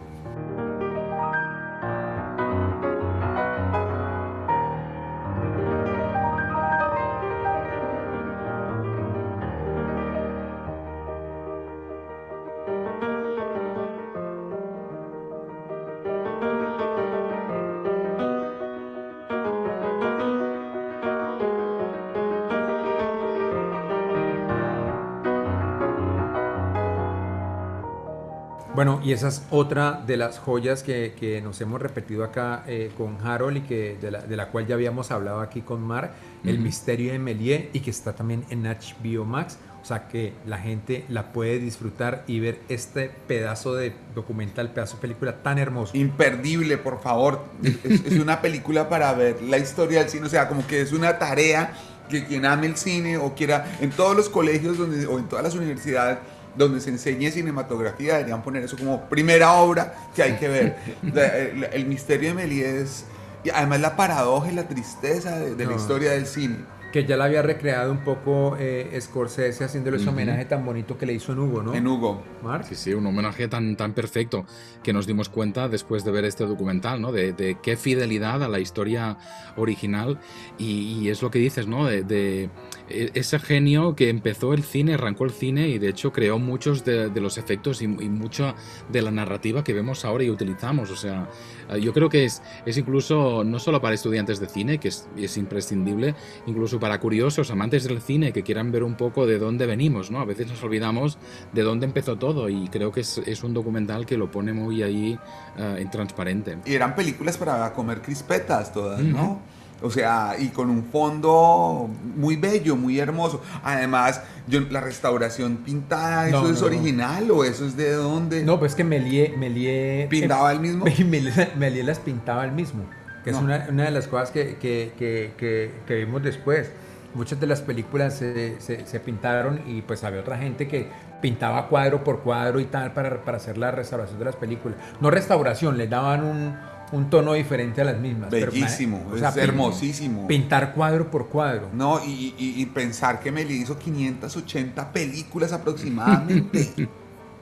Y 29.07 29.13
esa 29.13 29.29
es 29.29 29.41
otra 29.51 30.03
de 30.05 30.17
las 30.17 30.37
joyas 30.37 30.83
que, 30.83 31.13
que 31.17 31.39
nos 31.41 31.61
hemos 31.61 31.81
repetido 31.81 32.25
acá 32.25 32.65
eh, 32.67 32.91
con 32.97 33.17
Harold 33.25 33.55
y 33.55 33.61
que 33.61 33.97
de 34.01 34.11
la, 34.11 34.19
de 34.19 34.35
la 34.35 34.49
cual 34.49 34.67
ya 34.67 34.75
habíamos 34.75 35.11
hablado 35.11 35.39
aquí 35.39 35.61
con 35.61 35.81
Mar, 35.81 36.13
El 36.43 36.59
misterio 36.59 37.13
de 37.13 37.17
Méliès 37.17 37.69
y 37.71 37.79
que 37.79 37.89
está 37.89 38.13
también 38.13 38.43
en 38.49 38.63
HBO 38.63 39.23
Max. 39.23 39.59
O 39.81 39.85
sea 39.85 40.09
que 40.09 40.33
la 40.45 40.57
gente 40.57 41.05
la 41.07 41.31
puede 41.31 41.59
disfrutar 41.59 42.25
y 42.27 42.41
ver 42.41 42.59
este 42.67 43.09
pedazo 43.29 43.75
de 43.75 43.93
documental, 44.13 44.73
pedazo 44.73 44.97
de 44.97 45.01
película 45.03 45.41
tan 45.41 45.57
hermoso. 45.57 45.95
Imperdible, 45.95 46.77
por 46.77 46.99
favor. 46.99 47.45
Es, 47.63 47.85
es 47.85 48.19
una 48.19 48.41
película 48.41 48.89
para 48.89 49.13
ver 49.13 49.41
la 49.41 49.57
historia 49.57 49.99
del 49.99 50.09
cine, 50.09 50.25
o 50.25 50.29
sea, 50.29 50.49
como 50.49 50.67
que 50.67 50.81
es 50.81 50.91
una 50.91 51.17
tarea 51.17 51.71
que 52.09 52.25
quien 52.25 52.45
ame 52.45 52.67
el 52.67 52.75
cine 52.75 53.17
o 53.17 53.33
quiera, 53.35 53.77
en 53.79 53.91
todos 53.91 54.17
los 54.17 54.27
colegios 54.27 54.77
donde, 54.77 55.05
o 55.05 55.17
en 55.17 55.29
todas 55.29 55.43
las 55.43 55.55
universidades 55.55 56.17
donde 56.57 56.79
se 56.81 56.89
enseñe 56.89 57.31
cinematografía, 57.31 58.13
deberían 58.15 58.41
poner 58.43 58.63
eso 58.63 58.77
como 58.77 59.07
primera 59.09 59.53
obra 59.53 59.93
que 60.15 60.23
hay 60.23 60.33
que 60.37 60.47
ver. 60.47 60.77
El, 61.03 61.63
el 61.65 61.85
misterio 61.85 62.29
de 62.29 62.35
Méliès 62.35 63.05
y 63.43 63.49
además 63.49 63.79
la 63.81 63.95
paradoja 63.95 64.51
y 64.51 64.55
la 64.55 64.67
tristeza 64.67 65.37
de, 65.39 65.55
de 65.55 65.65
la 65.65 65.73
historia 65.75 66.11
del 66.11 66.25
cine. 66.25 66.57
que 66.91 67.05
ya 67.05 67.17
la 67.17 67.25
había 67.25 67.41
recreado 67.41 67.91
un 67.91 67.99
poco 67.99 68.55
eh, 68.59 68.97
Scorsese 68.99 69.63
haciéndole 69.65 69.97
ese 69.97 70.09
homenaje 70.09 70.45
tan 70.45 70.65
bonito 70.65 70.97
que 70.97 71.05
le 71.05 71.13
hizo 71.13 71.33
en 71.33 71.39
Hugo, 71.39 71.61
¿no? 71.61 71.73
En 71.73 71.85
Hugo. 71.85 72.23
Mark. 72.41 72.65
Sí, 72.67 72.75
sí, 72.75 72.93
un 72.93 73.05
homenaje 73.05 73.47
tan, 73.47 73.75
tan 73.75 73.93
perfecto 73.93 74.45
que 74.83 74.93
nos 74.93 75.05
dimos 75.05 75.27
cuenta 75.29 75.67
después 75.67 76.03
de 76.05 76.11
ver 76.11 76.25
este 76.25 76.45
documental, 76.45 77.01
¿no? 77.01 77.11
De, 77.11 77.33
de 77.33 77.57
qué 77.61 77.75
fidelidad 77.77 78.41
a 78.41 78.47
la 78.47 78.59
historia 78.59 79.17
original 79.57 80.17
y, 80.57 80.99
y 81.01 81.09
es 81.09 81.21
lo 81.21 81.29
que 81.29 81.39
dices, 81.39 81.67
¿no? 81.67 81.85
De, 81.85 82.03
de 82.03 82.49
ese 82.89 83.39
genio 83.39 83.95
que 83.95 84.09
empezó 84.09 84.53
el 84.53 84.63
cine, 84.63 84.93
arrancó 84.93 85.25
el 85.25 85.31
cine 85.31 85.69
y 85.69 85.79
de 85.79 85.89
hecho 85.89 86.11
creó 86.11 86.39
muchos 86.39 86.85
de, 86.85 87.09
de 87.09 87.21
los 87.21 87.37
efectos 87.37 87.81
y, 87.81 87.85
y 87.85 88.09
mucha 88.09 88.55
de 88.89 89.01
la 89.01 89.11
narrativa 89.11 89.63
que 89.63 89.73
vemos 89.73 90.05
ahora 90.05 90.23
y 90.23 90.29
utilizamos. 90.29 90.89
O 90.91 90.95
sea, 90.95 91.29
eh, 91.69 91.81
yo 91.81 91.93
creo 91.93 92.09
que 92.09 92.25
es, 92.25 92.41
es 92.65 92.77
incluso 92.77 93.43
no 93.43 93.59
solo 93.59 93.81
para 93.81 93.95
estudiantes 93.95 94.39
de 94.39 94.47
cine, 94.47 94.77
que 94.77 94.89
es, 94.89 95.07
es 95.17 95.37
imprescindible, 95.37 96.15
incluso 96.45 96.79
para 96.79 96.99
curiosos, 96.99 97.51
amantes 97.51 97.83
del 97.83 98.01
cine, 98.01 98.31
que 98.31 98.43
quieran 98.43 98.71
ver 98.71 98.83
un 98.83 98.95
poco 98.95 99.25
de 99.25 99.37
dónde 99.37 99.65
venimos, 99.65 100.11
¿no? 100.11 100.19
A 100.19 100.25
veces 100.25 100.47
nos 100.47 100.63
olvidamos 100.63 101.17
de 101.53 101.61
dónde 101.63 101.85
empezó 101.85 102.17
todo 102.17 102.49
y 102.49 102.67
creo 102.69 102.91
que 102.91 103.01
es, 103.01 103.17
es 103.25 103.43
un 103.43 103.53
documental 103.53 104.05
que 104.05 104.17
lo 104.17 104.31
pone 104.31 104.53
muy 104.53 104.83
ahí 104.83 105.17
eh, 105.57 105.75
en 105.79 105.89
transparente. 105.91 106.57
Y 106.65 106.73
eran 106.73 106.95
películas 106.95 107.37
para 107.37 107.71
comer 107.73 108.01
crispetas 108.01 108.71
todas, 108.71 109.01
¿no? 109.01 109.41
O 109.81 109.91
sea, 109.91 110.35
y 110.39 110.47
con 110.47 110.69
un 110.69 110.83
fondo 110.85 111.89
muy 112.15 112.35
bello, 112.35 112.75
muy 112.75 112.99
hermoso. 112.99 113.41
Además, 113.63 114.21
yo, 114.47 114.61
la 114.71 114.81
restauración 114.81 115.57
pintada, 115.57 116.27
¿eso 116.27 116.41
No, 116.41 116.49
es 116.49 116.55
no, 116.55 116.61
no. 116.61 116.65
original 116.75 117.31
o 117.31 117.43
eso 117.43 117.65
es 117.65 117.77
de 117.77 117.93
dónde? 117.93 118.43
No, 118.43 118.59
pues 118.59 118.73
que 118.73 118.83
Melie, 118.83 119.35
Melie 119.37 120.07
¿Pintaba 120.09 120.51
el 120.51 120.59
mismo? 120.59 120.85
Melie, 121.05 121.31
Melie 121.55 121.83
las 121.83 121.99
pintaba 121.99 122.43
el 122.43 122.53
mismo, 122.53 122.85
que 123.23 123.29
es 123.29 123.35
una, 123.35 123.67
una 123.69 123.83
de 123.83 123.91
las 123.91 124.07
cosas 124.07 124.31
que, 124.31 124.57
que, 124.57 124.93
que, 124.97 125.71
que, 125.85 125.95
vimos 125.95 126.23
después. 126.23 126.71
Muchas 127.13 127.39
de 127.39 127.47
las 127.47 127.61
películas 127.61 128.15
se, 128.15 128.59
se, 128.59 128.85
se 128.85 128.99
pintaron 128.99 129.61
y 129.67 129.81
pues 129.81 130.03
había 130.03 130.21
otra 130.21 130.37
gente 130.37 130.67
que 130.67 130.87
pintaba 131.21 131.67
cuadro 131.67 132.03
por 132.03 132.21
cuadro 132.21 132.59
y 132.59 132.65
tal 132.65 132.93
para, 132.93 133.23
para 133.23 133.37
hacer 133.37 133.57
la 133.57 133.71
restauración 133.71 134.19
de 134.19 134.25
las 134.25 134.35
películas. 134.35 134.77
No 135.01 135.09
restauración, 135.09 135.77
le 135.77 135.87
daban 135.87 136.23
un, 136.23 136.55
un 136.91 137.09
tono 137.09 137.33
diferente 137.33 137.81
a 137.81 137.83
las 137.83 137.97
mismas. 137.99 138.29
pero, 138.31 138.51
Bellísimo, 138.51 139.05
o 139.13 139.17
sea, 139.17 139.29
es 139.29 139.37
hermosísimo. 139.37 140.27
Pintar 140.27 140.73
cuadro 140.73 141.11
por 141.11 141.27
cuadro. 141.27 141.69
No, 141.73 141.99
y, 142.05 142.33
y- 142.37 142.61
y 142.61 142.65
pensar 142.67 143.19
que 143.19 143.31
Meli 143.31 143.55
hizo 143.55 143.77
580 143.77 144.91
películas 144.93 145.51
aproximadamente. 145.53 146.69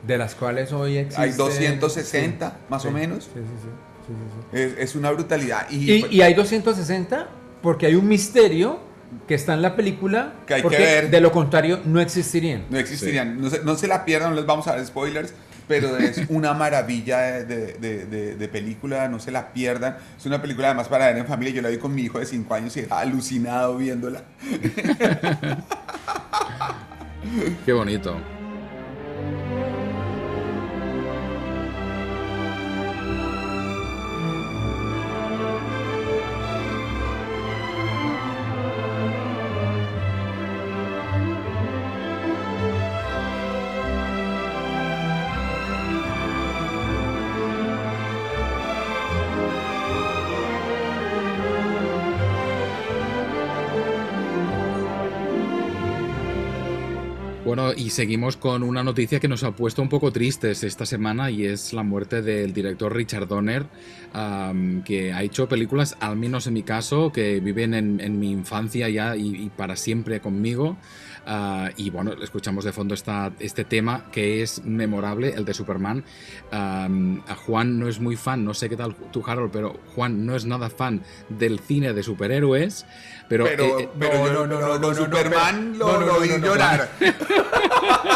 De 0.06 0.18
las 0.20 0.36
cuales 0.36 0.72
hoy 0.72 0.98
existen... 0.98 1.24
Hay 1.24 1.32
260, 1.32 2.58
más 2.70 2.82
Sí, 2.84 2.88
o 2.88 2.92
menos. 2.92 3.24
Sí, 3.34 3.40
es, 4.54 4.74
es 4.78 4.96
una 4.96 5.10
brutalidad. 5.12 5.68
Y, 5.72 5.92
Y, 5.92 6.06
y 6.12 6.22
hay 6.22 6.34
260 6.36 7.28
porque 7.62 7.88
hay 7.88 7.96
un 7.96 8.08
misterio 8.08 8.80
que 9.28 9.34
está 9.36 9.54
en 9.54 9.62
la 9.64 9.76
película 9.76 10.34
Que 10.46 10.56
hay 10.56 10.62
que 10.62 10.64
porque 10.64 10.78
ver. 10.78 11.10
de 11.10 11.22
lo 11.22 11.32
contrario 11.32 11.80
no 11.86 12.00
existirían. 12.02 12.66
no 12.70 12.78
existirían. 12.78 13.42
No, 13.42 13.50
se, 13.50 13.64
no 13.64 13.76
se 13.76 13.88
la 13.88 14.06
pierdan, 14.06 14.32
no 14.32 14.36
les 14.36 14.46
vamos 14.46 14.68
a 14.68 14.76
dar 14.76 14.86
spoilers. 14.86 15.34
Pero 15.68 15.98
es 15.98 16.22
una 16.30 16.54
maravilla 16.54 17.44
de, 17.44 17.74
de- 17.74 18.06
de- 18.36 18.48
película, 18.48 19.08
no 19.10 19.20
se 19.20 19.32
la 19.32 19.52
pierdan. 19.52 19.98
Es 20.18 20.26
una 20.26 20.42
película 20.42 20.68
además 20.68 20.88
para 20.88 21.08
ver 21.08 21.18
en 21.18 21.26
familia. 21.26 21.54
Yo 21.56 21.62
la 21.62 21.70
vi 21.70 21.78
con 21.78 21.94
mi 21.94 22.04
hijo 22.04 22.20
de 22.20 22.26
5 22.26 22.54
años 22.54 22.78
y 22.78 22.82
estaba 22.82 23.02
alucinado 23.02 23.76
viéndola. 23.78 24.22
Qué 27.66 27.74
bonito. 27.74 28.18
Y 57.74 57.90
seguimos 57.90 58.38
con 58.38 58.64
una 58.64 58.84
noticia 58.84 59.20
que 59.20 59.28
nos 59.28 59.44
ha 59.44 59.52
puesto 59.52 59.82
un 59.82 59.90
poco 59.90 60.12
tristes 60.12 60.64
esta 60.64 60.86
semana 60.86 61.32
y 61.32 61.46
es 61.46 61.74
la 61.74 61.84
muerte 61.84 62.22
del 62.22 62.54
director 62.54 62.94
Richard 62.94 63.28
Donner, 63.28 63.66
am, 64.14 64.84
que 64.84 65.14
ha 65.14 65.24
hecho 65.24 65.48
películas, 65.48 65.96
al 66.00 66.16
menos 66.16 66.48
en 66.48 66.54
mi 66.54 66.64
caso, 66.64 67.12
que 67.12 67.40
viven 67.40 67.74
en, 67.74 68.00
en 68.02 68.20
mi 68.20 68.32
infancia 68.32 68.90
ya 68.90 69.16
y, 69.16 69.36
y 69.36 69.50
para 69.50 69.76
siempre 69.76 70.20
conmigo. 70.20 70.78
Ah, 71.28 71.70
y 71.76 71.90
bueno, 71.90 72.14
escuchamos 72.22 72.64
de 72.66 72.72
fondo 72.72 72.94
esta, 72.94 73.32
este 73.40 73.66
tema 73.66 74.06
que 74.12 74.44
es 74.44 74.64
memorable, 74.64 75.34
el 75.36 75.44
de 75.44 75.54
Superman. 75.56 76.04
Am, 76.52 77.24
a 77.28 77.36
Juan 77.36 77.80
no 77.80 77.88
es 77.88 78.00
muy 78.00 78.16
fan, 78.16 78.46
no 78.46 78.54
sé 78.54 78.70
qué 78.70 78.76
tal 78.78 78.94
tú, 79.12 79.24
Harold, 79.26 79.52
pero 79.52 79.76
Juan 79.96 80.26
no 80.26 80.36
es 80.36 80.46
nada 80.46 80.70
fan 80.70 81.02
del 81.30 81.60
cine 81.60 81.94
de 81.94 82.04
superhéroes. 82.04 82.86
Pero, 83.28 83.46
Pero, 83.46 83.80
eh, 83.80 83.84
eh, 83.86 83.90
pero 84.00 84.14
no, 84.20 84.26
yo- 84.28 84.34
no, 84.34 84.46
no, 84.46 84.60
no, 84.60 84.68
no, 84.78 84.88
no, 84.90 84.94
Superman 84.94 85.78
no, 85.80 85.94
no, 85.94 86.00
lo 86.02 86.06
no, 86.14 86.20
vi 86.20 86.30
no, 86.30 86.38
no, 86.38 86.46
llorar. 86.46 86.90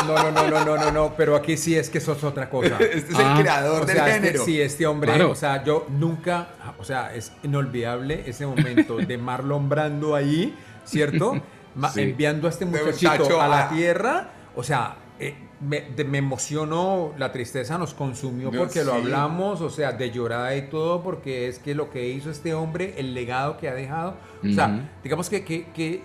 No, 0.06 0.16
no, 0.16 0.32
no, 0.32 0.50
no, 0.50 0.66
no, 0.66 0.78
no, 0.78 0.92
no, 0.92 1.14
pero 1.18 1.36
aquí 1.36 1.58
sí 1.58 1.76
es 1.76 1.90
que 1.90 1.98
eso 1.98 2.14
es 2.14 2.24
otra 2.24 2.48
cosa. 2.50 2.78
Este 2.80 3.14
es 3.14 3.20
Ah, 3.20 3.34
el 3.38 3.42
creador 3.42 3.82
O 3.82 3.86
del 3.86 3.96
sea, 3.96 4.08
este- 4.08 4.28
género. 4.28 4.46
sí, 4.46 4.62
este 4.62 4.86
hombre, 4.86 5.12
Claro. 5.14 5.32
o 5.32 5.36
sea, 5.36 5.64
yo 5.64 5.88
nunca, 5.90 6.50
o 6.78 6.84
sea, 6.84 7.14
es 7.16 7.32
inolvidable 7.44 8.24
ese 8.28 8.46
momento 8.46 8.98
de 8.98 9.18
Marlon 9.18 9.68
Brando 9.68 10.16
ahí, 10.16 10.56
¿cierto? 10.86 11.42
Sí. 11.90 12.02
Enviando 12.02 12.48
a 12.48 12.50
este 12.50 12.66
muchachito 12.66 13.12
muchacho 13.12 13.42
a 13.42 13.48
la 13.48 13.70
tierra, 13.70 14.30
o 14.56 14.64
sea, 14.64 14.98
eh, 15.20 15.36
me, 15.62 15.82
de- 15.82 16.04
me 16.06 16.18
emocionó, 16.18 17.14
la 17.18 17.32
tristeza 17.32 17.78
nos 17.78 17.94
consumió 17.94 18.52
porque 18.52 18.84
lo 18.84 18.92
sí. 18.94 18.98
hablamos, 18.98 19.62
o 19.62 19.70
sea, 19.70 19.92
de 19.94 20.12
llorada 20.12 20.56
y 20.56 20.64
todo, 20.70 21.02
porque 21.04 21.48
es 21.48 21.60
que 21.60 21.76
lo 21.76 21.90
que 21.90 22.10
hizo 22.10 22.30
este 22.32 22.54
hombre, 22.54 22.96
el 22.98 23.14
legado 23.14 23.58
que 23.58 23.70
ha 23.70 23.74
dejado, 23.74 24.16
o 24.44 24.54
sea, 24.54 24.90
digamos 25.04 25.30
que, 25.30 25.44
que, 25.46 25.66
que 25.74 26.04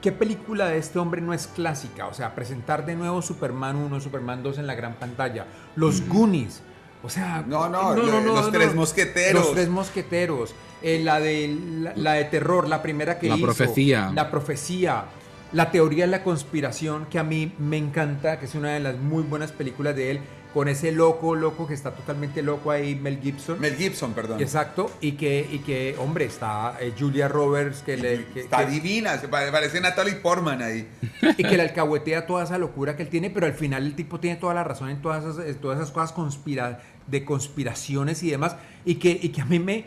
¿Qué 0.00 0.12
película 0.12 0.66
de 0.68 0.76
este 0.76 0.98
hombre 0.98 1.22
no 1.22 1.32
es 1.32 1.46
clásica? 1.46 2.08
O 2.08 2.12
sea, 2.12 2.34
presentar 2.34 2.84
de 2.84 2.94
nuevo 2.94 3.22
Superman 3.22 3.76
1, 3.76 4.00
Superman 4.02 4.42
2 4.42 4.58
en 4.58 4.66
la 4.66 4.74
gran 4.74 4.96
pantalla. 4.96 5.46
Los 5.76 6.06
Goonies. 6.06 6.60
O 7.04 7.10
sea, 7.10 7.44
No, 7.46 7.68
no, 7.68 7.94
lo- 7.94 8.20
los 8.20 8.50
Tres 8.50 8.74
Mosqueteros. 8.74 9.44
Los 9.44 9.52
tres 9.54 9.68
mosqueteros. 9.68 10.54
Eh, 10.82 11.00
la, 11.02 11.20
de, 11.20 11.56
la, 11.80 11.92
la 11.96 12.12
de 12.14 12.24
terror, 12.24 12.68
la 12.68 12.82
primera 12.82 13.18
que 13.18 13.28
La 13.28 13.36
hizo. 13.36 13.44
profecía. 13.46 14.10
La 14.14 14.30
profecía. 14.30 15.04
La 15.52 15.70
teoría 15.70 16.04
de 16.04 16.10
la 16.10 16.22
conspiración, 16.24 17.06
que 17.06 17.18
a 17.18 17.22
mí 17.22 17.52
me 17.58 17.76
encanta, 17.78 18.38
que 18.40 18.46
es 18.46 18.54
una 18.54 18.72
de 18.74 18.80
las 18.80 18.96
muy 18.98 19.22
buenas 19.22 19.52
películas 19.52 19.94
de 19.94 20.10
él, 20.10 20.20
con 20.52 20.68
ese 20.68 20.92
loco, 20.92 21.34
loco 21.34 21.66
que 21.66 21.74
está 21.74 21.90
totalmente 21.92 22.40
loco 22.42 22.70
ahí, 22.70 22.94
Mel 22.94 23.18
Gibson. 23.20 23.58
Mel 23.60 23.74
Gibson, 23.76 24.12
perdón. 24.14 24.40
Exacto, 24.40 24.88
y 25.00 25.12
que, 25.12 25.48
y 25.50 25.58
que 25.60 25.96
hombre, 25.98 26.26
está 26.26 26.76
eh, 26.80 26.92
Julia 26.98 27.26
Roberts, 27.28 27.82
que 27.82 27.96
le... 27.96 28.24
que- 28.26 28.40
Está 28.40 28.64
que- 28.64 28.70
divina, 28.72 29.18
se 29.18 29.26
parece 29.28 29.80
Natalie 29.80 30.14
Portman 30.16 30.62
ahí. 30.62 30.88
y 31.38 31.42
que 31.42 31.56
le 31.56 31.62
alcahuetea 31.62 32.26
toda 32.26 32.44
esa 32.44 32.56
locura 32.58 32.94
que 32.96 33.02
él 33.02 33.08
tiene, 33.08 33.30
pero 33.30 33.46
al 33.46 33.54
final 33.54 33.84
el 33.84 33.94
tipo 33.96 34.20
tiene 34.20 34.36
toda 34.36 34.54
la 34.54 34.62
razón 34.64 34.90
en 34.90 35.02
todas 35.02 35.24
esas, 35.24 35.44
en 35.46 35.56
todas 35.56 35.78
esas 35.78 35.90
cosas 35.90 36.12
conspira, 36.12 36.80
de 37.06 37.24
conspiraciones 37.24 38.22
y 38.22 38.30
demás, 38.30 38.56
y 38.84 38.96
que, 38.96 39.18
y 39.20 39.30
que 39.30 39.40
a 39.40 39.44
mí 39.44 39.58
me 39.58 39.84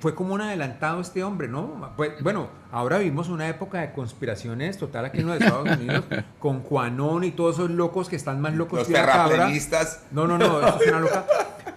fue 0.00 0.14
como 0.14 0.34
un 0.34 0.40
adelantado 0.40 1.00
este 1.00 1.24
hombre, 1.24 1.48
¿no? 1.48 1.92
Pues, 1.96 2.22
bueno, 2.22 2.48
ahora 2.70 2.98
vivimos 2.98 3.28
una 3.28 3.48
época 3.48 3.80
de 3.80 3.92
conspiraciones 3.92 4.78
total 4.78 5.06
aquí 5.06 5.18
en 5.18 5.26
los 5.26 5.40
Estados 5.40 5.68
Unidos, 5.76 6.04
con 6.38 6.62
Juanón 6.62 7.24
y 7.24 7.32
todos 7.32 7.56
esos 7.56 7.70
locos 7.70 8.08
que 8.08 8.16
están 8.16 8.40
más 8.40 8.54
locos 8.54 8.80
Los 8.80 8.88
que 8.88 8.94
terraplenistas. 8.94 10.04
No, 10.12 10.26
no, 10.26 10.38
no, 10.38 10.60
eso 10.66 10.78
es 10.80 10.88
una 10.88 11.00
loca. 11.00 11.26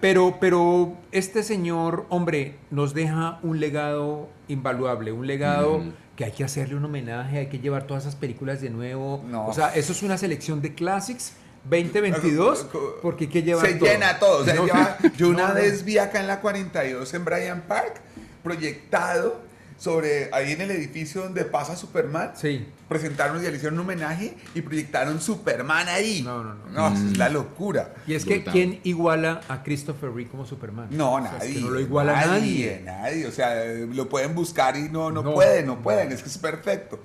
Pero, 0.00 0.38
pero 0.40 0.94
este 1.12 1.42
señor, 1.42 2.06
hombre, 2.08 2.56
nos 2.70 2.94
deja 2.94 3.38
un 3.42 3.60
legado 3.60 4.28
invaluable, 4.48 5.12
un 5.12 5.26
legado 5.26 5.80
Mm. 5.80 5.92
que 6.16 6.24
hay 6.24 6.32
que 6.32 6.44
hacerle 6.44 6.76
un 6.76 6.84
homenaje, 6.84 7.38
hay 7.38 7.46
que 7.48 7.58
llevar 7.58 7.86
todas 7.86 8.04
esas 8.04 8.16
películas 8.16 8.60
de 8.60 8.70
nuevo. 8.70 9.22
No. 9.28 9.46
O 9.46 9.52
sea, 9.52 9.74
eso 9.74 9.92
es 9.92 10.02
una 10.02 10.16
selección 10.16 10.62
de 10.62 10.74
classics 10.74 11.34
2022, 11.64 12.66
porque 13.02 13.24
hay 13.24 13.30
que 13.30 13.42
llevar 13.42 13.66
Se 13.66 13.74
todo. 13.74 13.88
llena 13.88 14.18
todo. 14.18 14.38
O 14.42 14.44
sea, 14.44 14.54
No, 14.54 14.66
lleva- 14.66 14.98
yo 15.16 15.28
una 15.28 15.48
no, 15.48 15.54
vez 15.54 15.84
vi 15.84 15.98
acá 15.98 16.20
en 16.20 16.26
la 16.26 16.40
42 16.40 17.12
en 17.14 17.24
Bryant 17.24 17.64
Park, 17.64 18.00
proyectado 18.42 19.40
sobre 19.78 20.28
ahí 20.34 20.52
en 20.52 20.60
el 20.60 20.70
edificio 20.72 21.22
donde 21.22 21.42
pasa 21.44 21.74
Superman. 21.74 22.32
Sí. 22.34 22.66
Presentaron 22.86 23.38
y 23.42 23.48
le 23.48 23.56
hicieron 23.56 23.74
un 23.78 23.86
homenaje 23.86 24.36
y 24.54 24.60
proyectaron 24.60 25.20
Superman 25.22 25.88
ahí. 25.88 26.20
No, 26.22 26.44
no, 26.44 26.54
no. 26.54 26.66
No, 26.70 26.88
eso 26.94 27.06
es 27.06 27.16
la 27.16 27.30
locura. 27.30 27.94
Y 28.06 28.12
es 28.14 28.26
que, 28.26 28.36
Brutal. 28.36 28.52
¿quién 28.52 28.80
iguala 28.84 29.40
a 29.48 29.62
Christopher 29.62 30.10
Reeve 30.12 30.28
como 30.30 30.44
Superman? 30.44 30.88
No, 30.90 31.14
O 31.14 31.20
sea, 31.22 31.30
es 31.32 31.38
nadie. 31.38 31.54
que 31.54 31.60
no 31.60 31.70
lo 31.70 31.80
iguala 31.80 32.12
nadie, 32.12 32.82
nadie. 32.84 33.00
nadie. 33.00 33.26
O 33.26 33.32
sea, 33.32 33.54
lo 33.64 34.06
pueden 34.08 34.34
buscar 34.34 34.76
y 34.76 34.90
no, 34.90 35.10
no, 35.10 35.22
No. 35.22 35.32
pueden, 35.32 35.66
no 35.66 35.78
pueden. 35.80 36.12
Es 36.12 36.22
que 36.22 36.28
es 36.28 36.36
perfecto. 36.36 37.00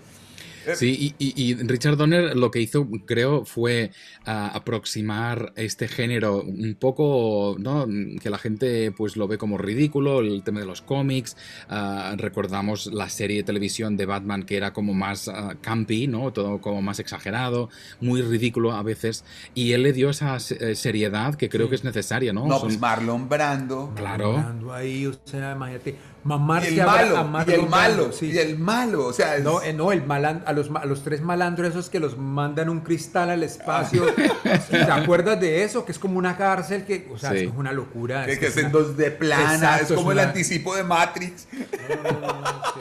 Sí, 0.73 1.13
y, 1.19 1.25
y- 1.25 1.33
y 1.51 1.53
Richard 1.55 1.97
Donner 1.97 2.35
lo 2.35 2.49
que 2.51 2.61
hizo, 2.61 2.87
creo, 3.05 3.45
fue 3.45 3.91
ah, 4.25 4.51
aproximar 4.53 5.53
este 5.55 5.87
género 5.87 6.41
un 6.41 6.75
poco, 6.79 7.55
¿no? 7.59 7.85
Que 8.21 8.29
la 8.29 8.37
gente 8.37 8.91
pues 8.91 9.15
lo 9.17 9.27
ve 9.27 9.37
como 9.37 9.57
ridículo, 9.57 10.19
el 10.21 10.43
tema 10.43 10.59
de 10.59 10.65
los 10.65 10.81
cómics. 10.81 11.37
ah, 11.69 12.15
recordamos 12.17 12.87
la 12.87 13.09
serie 13.09 13.37
de 13.37 13.43
televisión 13.43 13.97
de 13.97 14.05
Batman 14.05 14.43
que 14.43 14.57
era 14.57 14.73
como 14.73 14.93
más 14.93 15.29
campy, 15.61 16.07
¿no? 16.07 16.31
Todo 16.33 16.59
como 16.61 16.81
más 16.81 16.99
exagerado, 16.99 17.69
muy 18.01 18.21
ridículo 18.21 18.71
a 18.71 18.83
veces. 18.83 19.23
Y 19.53 19.73
él 19.73 19.83
le 19.83 19.93
dio 19.93 20.09
esa 20.09 20.37
eh, 20.37 20.75
seriedad 20.75 21.35
que 21.35 21.49
creo 21.49 21.69
que 21.69 21.75
es 21.75 21.83
necesaria, 21.83 22.33
¿no? 22.33 22.47
No, 22.47 22.55
Son- 22.59 22.67
pues 22.69 22.79
Marlon 22.79 23.29
Brando. 23.29 23.91
Claro. 23.95 24.37
Hablando 24.37 24.73
ahí, 24.73 25.05
o 25.05 25.13
sea, 25.25 25.53
imagínate, 25.53 25.95
Y 26.25 26.27
mamarse 26.27 26.69
el 26.73 26.79
a- 26.81 26.85
malo, 26.87 27.17
a 27.17 27.45
y 27.47 27.51
el 27.53 27.67
malo, 27.67 27.95
Brando, 27.97 28.11
sí. 28.11 28.31
y 28.31 28.37
el 28.39 28.57
malo, 28.57 29.05
o 29.05 29.13
sea, 29.13 29.35
es- 29.37 29.43
No, 29.43 29.61
eh, 29.61 29.73
no, 29.73 29.91
el 29.91 30.03
malan- 30.05 30.43
a, 30.47 30.53
los, 30.53 30.71
a 30.73 30.85
los 30.85 31.03
tres 31.03 31.21
malandros 31.21 31.69
esos 31.69 31.89
que 31.89 31.99
los 31.99 32.17
mandan 32.17 32.67
un 32.69 32.79
cristal 32.81 33.29
al 33.29 33.43
espacio. 33.43 34.03
¿Te 34.71 34.77
acuerdas 34.81 35.39
de 35.39 35.63
eso? 35.63 35.85
Que 35.85 35.91
es 35.91 35.99
como 35.99 36.17
una 36.17 36.35
cárcel 36.35 36.83
que, 36.83 37.07
o 37.13 37.17
sea, 37.17 37.31
Sí. 37.31 37.37
es 37.45 37.51
una 37.55 37.71
locura. 37.71 38.25
que, 38.25 38.39
que 38.39 38.47
es 38.47 38.57
en 38.57 38.71
dos 38.71 38.97
de 38.97 39.11
plana, 39.11 39.53
Exacto, 39.53 39.93
es 39.93 39.97
como 39.99 40.11
es 40.11 40.17
el 40.17 40.21
una- 40.23 40.29
anticipo 40.29 40.75
de 40.75 40.83
Matrix. 40.83 41.47
No, 41.53 42.11
no, 42.11 42.19
no, 42.19 42.41
no, 42.41 42.47
sí. 42.73 42.79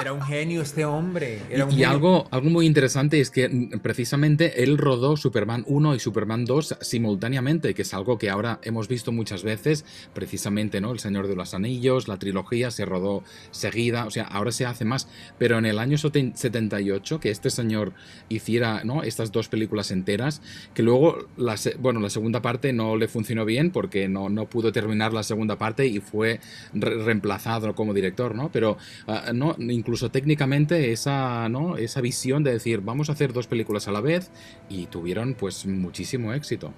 Era 0.00 0.12
un 0.14 0.22
genio 0.22 0.62
este 0.62 0.84
hombre. 0.86 1.42
Era 1.50 1.66
un 1.66 1.72
Y, 1.72 1.80
y 1.80 1.84
algo, 1.84 2.26
algo 2.30 2.48
muy 2.48 2.64
interesante 2.64 3.20
es 3.20 3.30
que 3.30 3.48
mm, 3.48 3.80
precisamente 3.80 4.62
él 4.62 4.78
rodó 4.78 5.16
Superman 5.16 5.62
1 5.66 5.94
y 5.94 6.00
Superman 6.00 6.44
2 6.46 6.76
simultáneamente, 6.80 7.74
que 7.74 7.82
es 7.82 7.92
algo 7.92 8.16
que 8.16 8.30
ahora 8.30 8.60
hemos 8.62 8.88
visto 8.88 9.12
muchas 9.12 9.42
veces, 9.42 9.84
precisamente, 10.14 10.80
¿no? 10.80 10.92
El 10.92 11.00
Señor 11.00 11.28
de 11.28 11.36
los 11.36 11.52
Anillos, 11.54 12.08
la 12.08 12.18
trilogía 12.18 12.70
se 12.80 12.86
rodó 12.86 13.22
seguida, 13.50 14.06
o 14.06 14.10
sea, 14.10 14.24
ahora 14.24 14.52
se 14.52 14.64
hace 14.64 14.84
más, 14.84 15.06
pero 15.38 15.58
en 15.58 15.66
el 15.66 15.78
año 15.78 15.96
soten- 15.98 16.34
78, 16.34 17.20
que 17.20 17.30
este 17.30 17.50
señor 17.50 17.92
hiciera, 18.28 18.84
¿no? 18.84 19.02
Estas 19.02 19.32
dos 19.32 19.48
películas 19.48 19.90
enteras, 19.90 20.40
que 20.72 20.82
luego, 20.82 21.26
la, 21.36 21.56
bueno, 21.78 22.00
la 22.00 22.08
segunda 22.10 22.40
parte 22.40 22.72
no 22.72 22.96
le 22.96 23.06
funcionó 23.08 23.44
bien 23.44 23.70
porque 23.70 24.08
no, 24.08 24.28
no 24.28 24.46
pudo 24.46 24.72
terminar 24.72 25.12
la 25.12 25.22
segunda 25.22 25.56
parte 25.58 25.86
y 25.86 26.00
fue 26.00 26.40
re- 26.72 27.02
reemplazado 27.04 27.74
como 27.74 27.92
director, 27.92 28.34
¿no? 28.34 28.50
Pero 28.50 28.78
ah, 29.06 29.32
no, 29.34 29.54
incluso 29.58 30.10
técnicamente 30.10 30.92
esa, 30.92 31.48
¿no? 31.48 31.76
esa 31.76 32.00
visión 32.00 32.42
de 32.44 32.52
decir 32.52 32.80
vamos 32.80 33.08
a 33.10 33.12
hacer 33.12 33.32
dos 33.32 33.46
películas 33.46 33.88
a 33.88 33.92
la 33.92 34.00
vez 34.00 34.30
y 34.68 34.86
tuvieron 34.86 35.34
pues 35.34 35.66
muchísimo 35.66 36.32
éxito. 36.32 36.72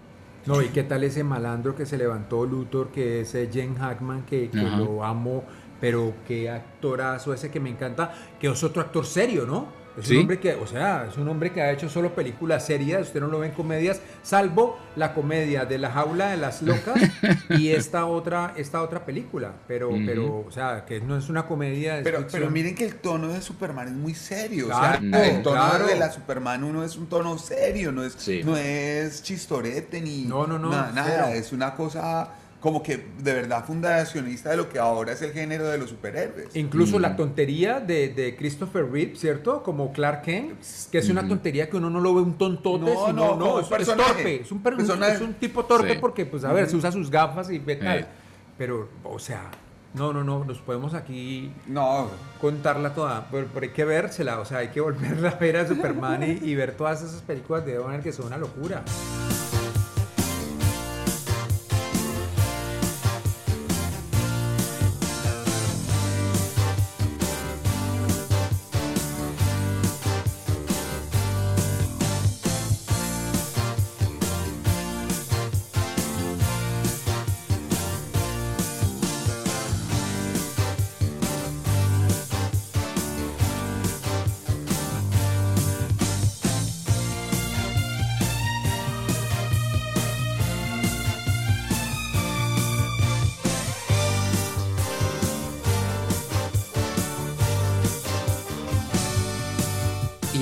No, 0.44 0.60
y 0.60 0.68
qué 0.70 0.82
tal 0.82 1.04
ese 1.04 1.22
malandro 1.22 1.76
que 1.76 1.86
se 1.86 1.96
levantó 1.96 2.44
Luthor, 2.46 2.88
que 2.90 3.20
es 3.20 3.32
eh, 3.36 3.48
Jen 3.52 3.76
Hackman, 3.76 4.22
que, 4.26 4.50
que 4.50 4.56
lo 4.58 5.04
amo, 5.04 5.44
pero 5.82 6.14
qué 6.26 6.48
actorazo 6.48 7.34
ese 7.34 7.50
que 7.50 7.60
me 7.60 7.68
encanta, 7.68 8.12
que 8.40 8.46
es 8.48 8.62
otro 8.64 8.80
actor 8.80 9.04
serio, 9.04 9.44
¿no? 9.46 9.82
Es 9.98 10.06
Sí. 10.06 10.14
un 10.14 10.20
hombre 10.22 10.38
que, 10.40 10.54
o 10.54 10.66
sea, 10.66 11.06
es 11.10 11.18
un 11.18 11.28
hombre 11.28 11.52
que 11.52 11.60
ha 11.60 11.70
hecho 11.70 11.86
solo 11.90 12.14
películas 12.14 12.64
serias, 12.64 13.02
usted 13.08 13.20
no 13.20 13.26
lo 13.26 13.40
ve 13.40 13.48
en 13.48 13.52
comedias, 13.52 14.00
salvo 14.22 14.78
la 14.96 15.12
comedia 15.12 15.66
de 15.66 15.76
la 15.76 15.90
jaula 15.90 16.30
de 16.30 16.38
las 16.38 16.62
locas 16.62 16.94
y 17.50 17.68
esta 17.72 18.06
otra, 18.06 18.54
esta 18.56 18.80
otra 18.80 19.04
película, 19.04 19.52
pero, 19.68 19.90
pero, 20.06 20.44
o 20.48 20.50
sea, 20.50 20.86
que 20.86 21.02
no 21.02 21.18
es 21.18 21.28
una 21.28 21.46
comedia, 21.46 22.00
Pero, 22.02 22.26
pero 22.32 22.48
miren 22.48 22.74
que 22.74 22.86
el 22.86 22.94
tono 22.94 23.28
de 23.28 23.42
Superman 23.42 23.88
es 23.88 23.92
muy 23.94 24.14
serio. 24.14 24.68
Claro, 24.68 25.04
o 25.06 25.10
sea, 25.10 25.26
el 25.28 25.42
tono 25.42 25.56
claro. 25.56 25.86
de 25.86 25.96
la 25.98 26.10
Superman 26.10 26.64
1 26.64 26.84
es 26.84 26.96
un 26.96 27.06
tono 27.08 27.36
serio, 27.36 27.92
no 27.92 28.02
es, 28.02 28.14
Sí. 28.16 28.40
no 28.44 28.56
es 28.56 29.22
chistorete 29.22 30.00
ni 30.00 30.22
No, 30.22 30.46
no, 30.46 30.58
no, 30.58 30.70
na- 30.70 30.90
nada. 30.94 31.26
cero. 31.26 31.26
Es 31.38 31.52
una 31.52 31.74
cosa 31.74 32.30
como 32.62 32.82
que 32.82 33.04
de 33.18 33.34
verdad 33.34 33.64
fundacionista 33.66 34.50
de 34.50 34.56
lo 34.56 34.68
que 34.70 34.78
ahora 34.78 35.12
es 35.12 35.20
el 35.20 35.32
género 35.32 35.66
de 35.68 35.76
los 35.78 35.90
superhéroes. 35.90 36.54
Incluso 36.54 36.96
Mm. 36.98 37.02
la 37.02 37.16
tontería 37.16 37.80
de, 37.80 38.08
de 38.10 38.36
Christopher 38.36 38.88
Reeve, 38.90 39.16
¿cierto? 39.16 39.62
Como 39.64 39.92
Clark 39.92 40.22
Kent, 40.22 40.60
que 40.92 40.98
es 40.98 41.08
una 41.10 41.26
tontería 41.26 41.68
que 41.68 41.76
uno 41.76 41.90
no 41.90 41.98
lo 42.00 42.14
ve 42.14 42.22
un 42.22 42.38
tontote, 42.38 42.84
No, 42.94 43.06
sino, 43.08 43.12
no, 43.12 43.36
no, 43.36 43.58
es, 43.60 43.66
es 43.70 43.86
torpe, 43.96 44.40
es 44.42 44.52
un, 44.52 44.62
per- 44.62 44.74
un- 44.74 44.78
Personaje. 44.78 45.14
es 45.14 45.20
un 45.20 45.34
tipo 45.34 45.64
torpe 45.64 45.94
Sí. 45.94 45.98
porque, 46.00 46.24
pues, 46.24 46.44
a 46.44 46.52
ver, 46.52 46.70
se 46.70 46.76
usa 46.76 46.92
sus 46.92 47.10
gafas 47.10 47.50
y 47.50 47.58
ve 47.58 47.74
tal. 47.76 47.98
Eh. 47.98 48.06
Pero, 48.56 48.88
o 49.02 49.18
sea, 49.18 49.50
no, 49.94 50.12
no, 50.12 50.22
no, 50.22 50.44
nos 50.44 50.58
podemos 50.60 50.94
aquí 50.94 51.50
No, 51.66 52.08
contarla 52.40 52.94
toda, 52.94 53.26
pero, 53.30 53.48
pero 53.52 53.66
hay 53.66 53.72
que 53.72 53.84
vérsela, 53.84 54.38
o 54.38 54.44
sea, 54.44 54.58
hay 54.58 54.68
que 54.68 54.80
volverla 54.80 55.30
a 55.30 55.34
ver 55.34 55.56
a 55.56 55.66
Superman 55.66 56.22
y, 56.22 56.48
y 56.48 56.54
ver 56.54 56.76
todas 56.76 57.02
esas 57.02 57.22
películas 57.22 57.66
de 57.66 57.74
Donner 57.74 58.00
que 58.02 58.12
son 58.12 58.26
una 58.26 58.38
locura. 58.38 58.82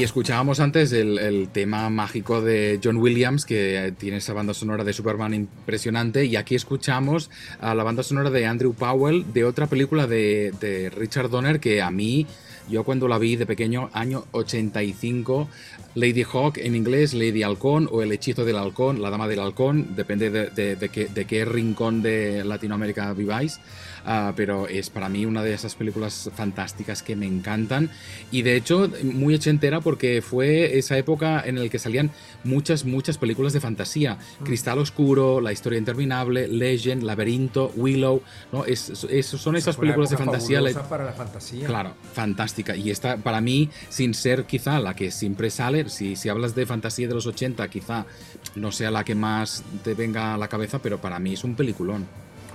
Y 0.01 0.03
escuchábamos 0.03 0.61
antes 0.61 0.93
el, 0.93 1.51
tema 1.53 1.91
mágico 1.91 2.41
de 2.41 2.81
John 2.83 2.97
Williams, 2.97 3.45
que 3.45 3.93
tiene 3.99 4.17
esa 4.17 4.33
banda 4.33 4.55
sonora 4.55 4.83
de 4.83 4.95
Superman 4.95 5.35
impresionante, 5.35 6.25
y 6.25 6.37
aquí 6.37 6.55
escuchamos 6.55 7.29
a 7.61 7.75
la 7.75 7.85
banda 7.85 8.03
sonora 8.03 8.31
de 8.31 8.47
Andrew 8.47 8.73
Powell 8.73 9.31
de 9.35 9.45
otra 9.45 9.67
película 9.67 10.07
de, 10.07 10.55
de 10.59 10.89
Richard 10.89 11.29
Donner 11.29 11.61
que 11.61 11.83
a 11.83 11.91
mí, 11.91 12.27
yo 12.71 12.83
cuando 12.83 13.09
la 13.09 13.19
vi 13.19 13.37
de 13.37 13.45
pequeño, 13.45 13.91
año 13.93 14.25
85, 14.31 15.51
Lady 15.95 16.23
Hawk 16.23 16.59
en 16.59 16.75
inglés, 16.77 17.15
Lady 17.15 17.43
Halcón 17.43 17.89
o 17.91 18.03
El 18.03 18.13
hechizo 18.13 18.45
del 18.45 18.57
halcón, 18.57 19.03
La 19.03 19.11
dama 19.11 19.27
del 19.27 19.41
halcón, 19.41 19.95
depende 19.97 20.31
de, 20.31 20.47
de- 20.51 20.77
de 20.77 20.89
qué, 20.89 21.07
de 21.07 21.25
qué 21.25 21.45
rincón 21.45 22.01
de 22.03 22.45
Latinoamérica 22.45 23.13
viváis, 23.13 23.59
ah, 24.05 24.33
pero 24.37 24.69
es 24.69 24.89
para 24.89 25.09
mí 25.09 25.27
una 25.27 25.43
de 25.43 25.53
esas 25.53 25.75
películas 25.75 26.31
fantásticas 26.35 27.03
que 27.03 27.17
me 27.17 27.27
encantan 27.27 27.91
y 28.31 28.43
de 28.43 28.55
hecho 28.57 28.89
muy 29.03 29.35
ochentera 29.35 29.81
porque 29.81 30.23
fue 30.23 30.79
esa 30.79 30.97
época 30.97 31.43
en 31.45 31.61
la 31.61 31.69
que 31.69 31.79
salían 31.81 32.11
muchas, 32.45 32.85
muchas 32.85 33.19
películas 33.19 33.53
de 33.53 33.61
fantasía, 33.61 34.19
Cristal 34.45 34.79
Oscuro, 34.79 35.41
La 35.41 35.53
historia 35.53 35.79
interminable, 35.79 36.47
Legend, 36.49 37.03
Laberinto, 37.03 37.73
Willow, 37.77 38.23
¿no? 38.53 38.65
Es, 38.65 38.91
es- 39.11 39.27
son 39.27 39.57
esas 39.57 39.77
películas 39.77 40.11
de 40.11 40.17
fantasía. 40.17 40.61
para 40.89 41.05
la 41.05 41.13
fantasía. 41.13 41.67
Claro, 41.67 41.95
fantástica. 42.13 42.77
Y 42.77 42.91
esta, 42.91 43.17
para 43.17 43.41
mí, 43.41 43.69
sin 43.89 44.15
ser 44.15 44.45
quizá 44.45 44.79
la 44.79 44.95
que 44.95 45.11
siempre 45.11 45.51
sale, 45.51 45.80
si, 45.89 46.17
si 46.17 46.29
hablas 46.29 46.55
de 46.55 46.67
fantasía 46.67 47.09
de 47.09 47.15
los 47.15 47.27
80, 47.27 47.67
quizá 47.69 48.05
no 48.57 48.71
sea 48.73 48.91
la 48.91 49.05
que 49.05 49.15
más 49.15 49.63
te 49.83 49.95
venga 49.95 50.35
a 50.35 50.39
la 50.39 50.49
cabeza, 50.49 50.81
pero 50.83 50.99
para 51.01 51.19
mí 51.19 51.33
es 51.35 51.45
un 51.45 51.55
peliculón. 51.55 52.05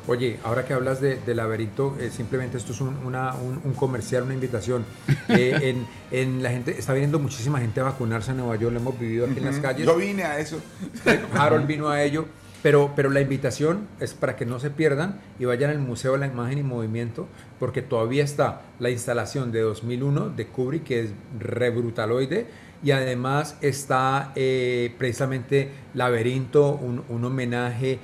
Oye, 0.08 0.38
ahora 0.44 0.66
que 0.66 0.74
hablas 0.74 1.02
de, 1.02 1.16
de 1.16 1.34
laberinto, 1.34 1.98
eh, 2.00 2.12
simplemente 2.12 2.58
esto 2.58 2.74
es 2.74 2.82
un, 2.82 2.96
una- 3.06 3.34
un- 3.34 3.60
un 3.64 3.74
comercial, 3.74 4.22
una 4.24 4.36
invitación. 4.36 4.86
Eh, 5.30 5.74
en, 5.74 5.88
en 6.12 6.44
la 6.44 6.52
gente 6.52 6.78
está 6.78 6.94
viniendo 6.94 7.18
muchísima 7.18 7.60
gente 7.60 7.80
a 7.80 7.84
vacunarse 7.86 8.30
en 8.30 8.38
Nueva 8.38 8.56
York, 8.58 8.72
lo 8.74 8.80
hemos 8.80 9.00
vivido 9.00 9.26
aquí 9.26 9.40
en 9.40 9.46
las 9.46 9.58
calles. 9.58 9.88
yo 9.88 9.96
vine 9.98 10.24
a 10.24 10.38
eso. 10.40 10.60
Harold 11.34 11.66
vino 11.66 11.90
a 11.90 12.04
ello. 12.04 12.26
Pero, 12.62 12.94
pero 12.96 13.10
la 13.12 13.22
invitación 13.22 13.88
es 14.00 14.14
para 14.16 14.36
que 14.36 14.44
no 14.46 14.60
se 14.60 14.72
pierdan 14.72 15.20
y 15.40 15.46
vayan 15.46 15.70
al 15.70 15.78
Museo 15.80 16.14
de 16.14 16.18
la 16.20 16.26
Imagen 16.28 16.58
y 16.58 16.64
Movimiento, 16.64 17.28
porque 17.60 17.84
todavía 17.84 18.24
está 18.24 18.62
la 18.80 18.90
instalación 18.90 19.52
de 19.52 19.62
2001 19.62 20.30
de 20.30 20.48
Kubrick, 20.48 20.84
que 20.84 21.00
es 21.02 21.10
re 21.40 21.70
brutaloide, 21.70 22.48
y 22.86 22.91
además 22.91 23.58
está 23.62 24.32
eh, 24.36 24.93
precisamente 24.98 25.71
Laberinto, 25.95 26.69
un, 26.76 27.04
un 27.10 27.26
homenaje 27.26 28.00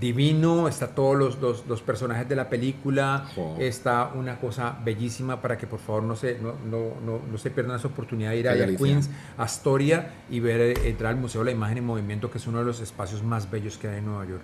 divino, 0.00 0.68
está 0.68 0.88
todos 0.94 1.16
los, 1.16 1.38
los- 1.40 1.66
los 1.66 1.82
personajes 1.82 2.26
de 2.28 2.34
la 2.34 2.48
película, 2.48 3.26
está 3.60 4.10
una 4.14 4.38
cosa 4.40 4.78
bellísima 4.82 5.42
para 5.42 5.58
que 5.58 5.66
por 5.66 5.80
favor 5.80 6.02
no 6.02 6.16
se, 6.16 6.38
no, 6.38 6.54
no, 6.68 6.94
no, 7.04 7.20
no 7.30 7.38
se 7.38 7.50
pierdan 7.50 7.76
esa 7.76 7.88
oportunidad 7.88 8.30
de 8.30 8.38
ir 8.38 8.48
a. 8.48 8.52
Queens, 8.78 9.10
Astoria 9.36 10.14
y 10.30 10.40
ver 10.40 10.60
eh, 10.62 10.74
entrar 10.88 11.12
al 11.12 11.20
Museo 11.20 11.42
de 11.42 11.46
la 11.46 11.50
Imagen 11.52 11.76
en 11.78 11.84
Movimiento, 11.84 12.30
que 12.30 12.38
es 12.38 12.46
uno 12.46 12.60
de 12.60 12.64
los 12.64 12.80
espacios 12.80 13.22
más 13.22 13.50
bellos 13.50 13.76
que 13.76 13.88
hay 13.88 13.98
en 13.98 14.06
Nueva 14.06 14.24
York. 14.24 14.42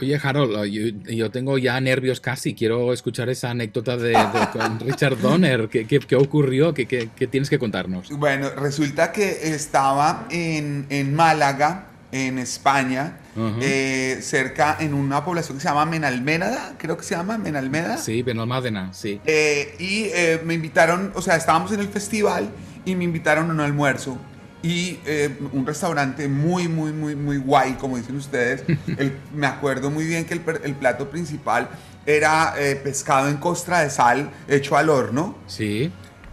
Oye, 0.00 0.18
Harold, 0.22 0.64
yo, 0.66 0.88
yo 1.12 1.30
tengo 1.30 1.58
ya 1.58 1.80
nervios 1.80 2.20
casi. 2.20 2.54
Quiero 2.54 2.92
escuchar 2.92 3.28
esa 3.28 3.50
anécdota 3.50 3.96
de, 3.96 4.10
de- 4.10 4.16
con 4.52 4.80
Richard 4.80 5.18
Donner. 5.20 5.68
¿Qué, 5.68 5.86
qué- 5.86 5.98
qué 6.00 6.16
ocurrió? 6.16 6.72
¿Qué, 6.74 6.86
tienes 7.30 7.50
que 7.50 7.58
contarnos? 7.58 8.08
Bueno, 8.10 8.50
resulta 8.50 9.12
que 9.12 9.48
estaba 9.54 10.26
en, 10.30 10.86
en 10.88 11.14
Málaga, 11.14 11.86
en 12.12 12.38
España, 12.38 13.18
eh, 13.60 14.18
cerca 14.22 14.76
en 14.80 14.94
una 14.94 15.24
población 15.24 15.58
que 15.58 15.62
se 15.62 15.68
llama 15.68 15.84
Menalménada, 15.84 16.74
creo 16.78 16.96
que 16.96 17.04
se 17.04 17.14
llama 17.14 17.36
Menalménada. 17.38 17.98
Sí, 17.98 18.22
Benalmádena, 18.22 18.92
sí. 18.94 19.20
Eh, 19.26 19.74
y 19.78 20.04
eh, 20.14 20.40
me 20.44 20.54
invitaron, 20.54 21.12
o 21.14 21.20
sea, 21.22 21.36
estábamos 21.36 21.70
en 21.72 21.80
el 21.80 21.88
festival 21.88 22.48
y 22.84 22.94
me 22.94 23.04
invitaron 23.04 23.50
a 23.50 23.52
un 23.52 23.60
almuerzo 23.60 24.16
y 24.62 24.98
eh, 25.06 25.38
un 25.52 25.64
restaurante 25.66 26.26
muy, 26.28 26.66
muy, 26.68 26.92
muy, 26.92 27.14
muy 27.14 27.36
guay, 27.38 27.74
como 27.74 27.96
dicen 27.96 28.16
ustedes. 28.16 28.64
El- 28.98 29.16
me 29.34 29.46
acuerdo 29.46 29.90
muy 29.90 30.04
bien 30.04 30.24
que 30.24 30.34
el, 30.34 30.42
el 30.64 30.74
plato 30.74 31.10
principal 31.10 31.68
era 32.06 32.54
eh, 32.58 32.74
pescado 32.76 33.28
en 33.28 33.36
costra 33.36 33.80
de 33.80 33.90
sal 33.90 34.30
hecho 34.48 34.76
al 34.76 34.88
horno. 34.90 35.36
Sí. 35.46 35.92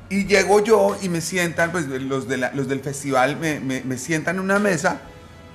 Y 0.10 0.26
llego 0.26 0.64
yo 0.64 0.98
y 1.02 1.10
me 1.10 1.22
sientan, 1.22 1.72
pues 1.72 1.86
los, 1.88 2.28
de 2.28 2.38
la- 2.38 2.52
los 2.54 2.68
del 2.68 2.80
festival 2.80 3.38
me, 3.38 3.60
me- 3.60 3.82
me 3.84 3.98
sientan 3.98 4.38
en 4.38 4.42
una 4.42 4.60
mesa 4.60 5.02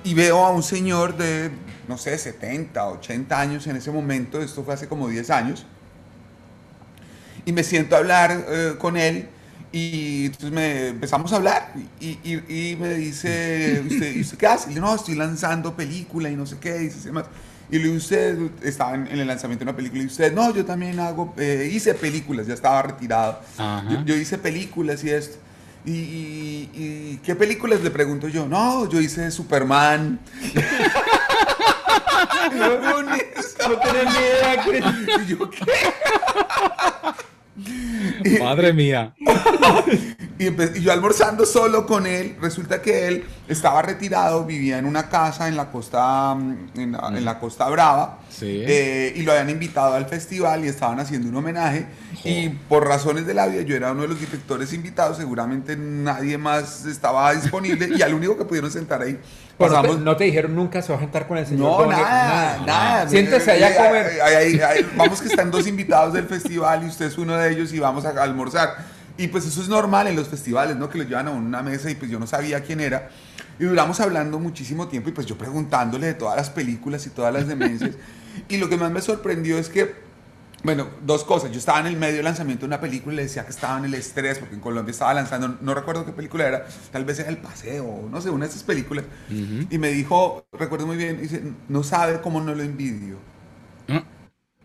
y 0.03 0.13
veo 0.13 0.45
a 0.45 0.51
un 0.51 0.63
señor 0.63 1.15
de, 1.17 1.51
no 1.87 1.97
sé, 1.97 2.17
70, 2.17 2.87
80 2.87 3.39
años 3.39 3.67
en 3.67 3.75
ese 3.75 3.91
momento, 3.91 4.41
esto 4.41 4.63
fue 4.63 4.73
hace 4.73 4.87
como 4.87 5.07
10 5.09 5.29
años, 5.29 5.65
y 7.45 7.51
me 7.51 7.63
siento 7.63 7.95
a 7.95 7.99
hablar 7.99 8.45
eh, 8.47 8.75
con 8.77 8.97
él 8.97 9.27
y 9.71 10.25
entonces 10.25 10.51
me 10.51 10.87
empezamos 10.89 11.31
a 11.33 11.37
hablar 11.37 11.73
y, 11.99 12.17
y- 12.23 12.43
y 12.71 12.75
me 12.75 12.93
dice, 12.95 13.81
¿usted, 13.89 14.15
¿y 14.15 14.21
usted 14.21 14.37
qué 14.37 14.47
hace? 14.47 14.71
Y 14.71 14.75
yo, 14.75 14.81
no, 14.81 14.93
estoy 14.95 15.15
lanzando 15.15 15.75
película 15.75 16.29
y 16.29 16.35
no 16.35 16.45
sé 16.45 16.57
qué, 16.59 16.75
y 16.77 16.83
dice, 16.89 17.11
más. 17.11 17.25
Y 17.69 17.79
le 17.79 17.89
usted 17.95 18.37
estaba 18.63 18.95
en, 18.95 19.07
en 19.07 19.19
el 19.19 19.27
lanzamiento 19.27 19.63
de 19.63 19.69
una 19.71 19.77
película 19.77 20.03
y 20.03 20.07
usted, 20.07 20.33
no, 20.33 20.53
yo 20.53 20.65
también 20.65 20.99
hago, 20.99 21.33
eh, 21.37 21.69
hice 21.71 21.93
películas, 21.93 22.47
ya 22.47 22.53
estaba 22.53 22.81
retirado. 22.81 23.39
Yo, 23.89 23.95
yo 24.07 24.15
hice 24.15 24.37
películas 24.37 25.01
y 25.05 25.09
esto. 25.09 25.37
Y, 25.85 25.91
y- 25.93 26.69
y 26.75 27.17
qué 27.23 27.33
películas? 27.33 27.79
Le 27.81 27.89
pregunto 27.89 28.27
yo. 28.27 28.45
No, 28.47 28.87
yo 28.89 28.99
hice 28.99 29.31
Superman. 29.31 30.19
no, 32.53 33.01
No 33.01 33.79
tenés 33.79 34.05
ni 34.05 34.19
idea. 34.19 34.65
¿Y 35.23 35.27
yo 35.27 35.49
qué? 35.49 35.59
Madre 38.39 38.73
mía. 38.73 39.13
Y, 40.41 40.81
yo 40.81 40.91
almorzando 40.91 41.45
solo 41.45 41.85
con 41.85 42.07
él, 42.07 42.35
resulta 42.41 42.81
que 42.81 43.07
él 43.07 43.25
estaba 43.51 43.81
retirado, 43.81 44.45
vivía 44.45 44.77
en 44.77 44.85
una 44.85 45.09
casa 45.09 45.47
en 45.47 45.55
la 45.57 45.71
costa, 45.71 46.33
mm, 46.35 46.79
en 46.79 46.91
la, 46.93 47.07
en 47.09 47.25
la 47.25 47.39
costa 47.39 47.67
Brava, 47.69 48.19
Sí. 48.29 48.63
eh, 48.65 49.13
y 49.15 49.23
lo 49.23 49.31
habían 49.33 49.49
invitado 49.49 49.93
al 49.93 50.05
festival 50.05 50.63
y 50.63 50.67
estaban 50.67 50.99
haciendo 50.99 51.29
un 51.29 51.35
homenaje. 51.35 51.85
Y 52.23 52.49
por 52.49 52.87
razones 52.87 53.25
de 53.25 53.33
la 53.33 53.47
vida, 53.47 53.61
yo 53.63 53.75
era 53.75 53.91
uno 53.91 54.03
de 54.03 54.07
los 54.09 54.19
directores 54.19 54.73
invitados, 54.73 55.17
seguramente 55.17 55.75
nadie 55.75 56.37
más 56.37 56.85
estaba 56.85 57.33
disponible 57.33 57.89
y 57.95 58.01
al 58.01 58.13
único 58.13 58.37
que 58.37 58.45
pudieron 58.45 58.71
sentar 58.71 59.01
ahí. 59.01 59.19
No, 59.61 59.79
te, 59.83 59.95
no 59.99 60.17
te 60.17 60.23
dijeron 60.23 60.55
nunca 60.55 60.81
se 60.81 60.91
va 60.91 60.97
a 60.97 61.01
sentar 61.01 61.27
con 61.27 61.37
el 61.37 61.45
señor. 61.45 61.85
no, 61.85 61.91
nada, 61.91 62.57
nada. 62.65 63.07
Siéntese 63.07 63.51
allá 63.51 63.67
a 63.67 63.75
comer. 63.87 64.11
Ay, 64.23 64.33
ay, 64.33 64.59
ay, 64.59 64.89
vamos 64.97 65.21
que 65.21 65.27
están 65.27 65.51
dos 65.51 65.67
invitados 65.67 66.13
del 66.13 66.25
festival 66.25 66.81
y 66.83 66.87
usted 66.87 67.05
es 67.05 67.17
uno 67.19 67.37
de 67.37 67.51
ellos 67.51 67.71
y 67.71 67.77
vamos 67.79 68.03
a 68.05 68.09
almorzar. 68.23 68.75
Y 69.21 69.27
pues 69.27 69.45
eso 69.45 69.61
es 69.61 69.69
normal 69.69 70.07
en 70.07 70.15
los 70.15 70.27
festivales, 70.27 70.75
¿no? 70.75 70.89
Que 70.89 70.97
lo 70.97 71.03
llevan 71.03 71.27
a 71.27 71.31
una 71.31 71.61
mesa 71.61 71.91
y 71.91 71.95
pues 71.95 72.09
yo 72.09 72.19
no 72.19 72.25
sabía 72.25 72.61
quién 72.61 72.79
era. 72.79 73.09
Y 73.59 73.65
duramos 73.65 73.99
hablando 73.99 74.39
muchísimo 74.39 74.87
tiempo 74.87 75.09
y 75.09 75.11
pues 75.11 75.27
yo 75.27 75.37
preguntándole 75.37 76.07
de 76.07 76.13
todas 76.15 76.35
las 76.35 76.49
películas 76.49 77.05
y 77.05 77.11
todas 77.11 77.31
las 77.33 77.47
demencias. 77.47 77.91
y 78.49 78.57
lo 78.57 78.67
que 78.67 78.77
más 78.77 78.89
me 78.91 78.99
sorprendió 79.01 79.59
es 79.59 79.69
que, 79.69 79.93
bueno, 80.63 80.87
dos 81.05 81.23
cosas. 81.23 81.51
Yo 81.51 81.59
estaba 81.59 81.79
en 81.81 81.85
el 81.87 81.97
medio 81.97 82.15
del 82.15 82.25
lanzamiento 82.25 82.61
de 82.61 82.67
una 82.67 82.79
película 82.81 83.13
y 83.13 83.17
le 83.17 83.23
decía 83.23 83.43
que 83.45 83.51
estaba 83.51 83.77
en 83.77 83.85
el 83.85 83.93
estrés 83.93 84.39
porque 84.39 84.55
en 84.55 84.61
Colombia 84.61 84.91
estaba 84.91 85.13
lanzando, 85.13 85.57
no 85.61 85.73
recuerdo 85.75 86.03
qué 86.05 86.13
película 86.13 86.47
era, 86.47 86.65
tal 86.91 87.05
vez 87.05 87.19
era 87.19 87.29
El 87.29 87.37
Paseo, 87.37 88.07
no 88.09 88.21
sé, 88.21 88.31
una 88.31 88.45
de 88.45 88.51
esas 88.51 88.63
películas. 88.63 89.05
Y 89.69 89.77
me 89.77 89.89
dijo, 89.89 90.45
recuerdo 90.53 90.87
muy 90.87 90.97
bien, 90.97 91.21
dice, 91.21 91.43
no 91.69 91.83
sabe 91.83 92.21
cómo 92.21 92.41
no 92.41 92.55
lo 92.55 92.63
envidio. 92.63 93.17
Ah, 93.87 94.03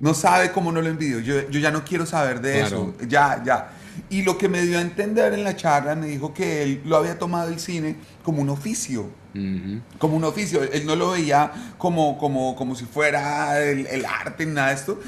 No 0.00 0.14
sabe 0.14 0.52
cómo 0.52 0.72
no 0.72 0.80
lo 0.80 0.88
envidio. 0.88 1.20
Yo, 1.20 1.48
yo 1.50 1.60
ya 1.60 1.70
no 1.70 1.84
quiero 1.84 2.06
saber 2.06 2.40
de 2.40 2.60
Claro. 2.60 2.94
eso. 2.98 3.08
Ya, 3.08 3.42
ya. 3.44 3.70
Y 4.08 4.22
lo 4.22 4.38
que 4.38 4.48
me 4.48 4.62
dio 4.62 4.78
a 4.78 4.80
entender 4.82 5.32
en 5.34 5.42
la 5.42 5.56
charla, 5.56 5.96
me 5.96 6.06
dijo 6.06 6.32
que 6.32 6.62
él 6.62 6.80
lo 6.84 6.96
había 6.96 7.18
tomado 7.18 7.48
el 7.48 7.58
cine 7.58 7.96
como 8.22 8.40
un 8.42 8.50
oficio. 8.50 9.10
Como 9.98 10.16
un 10.16 10.24
oficio. 10.24 10.62
Él 10.62 10.86
no 10.86 10.96
lo 10.96 11.10
veía 11.10 11.52
como, 11.76 12.16
como, 12.16 12.56
como 12.56 12.74
si 12.74 12.86
fuera 12.86 13.60
el, 13.62 13.86
el 13.86 14.06
arte, 14.06 14.46
ni 14.46 14.52
nada 14.54 14.68
de 14.68 14.74
esto. 14.74 14.98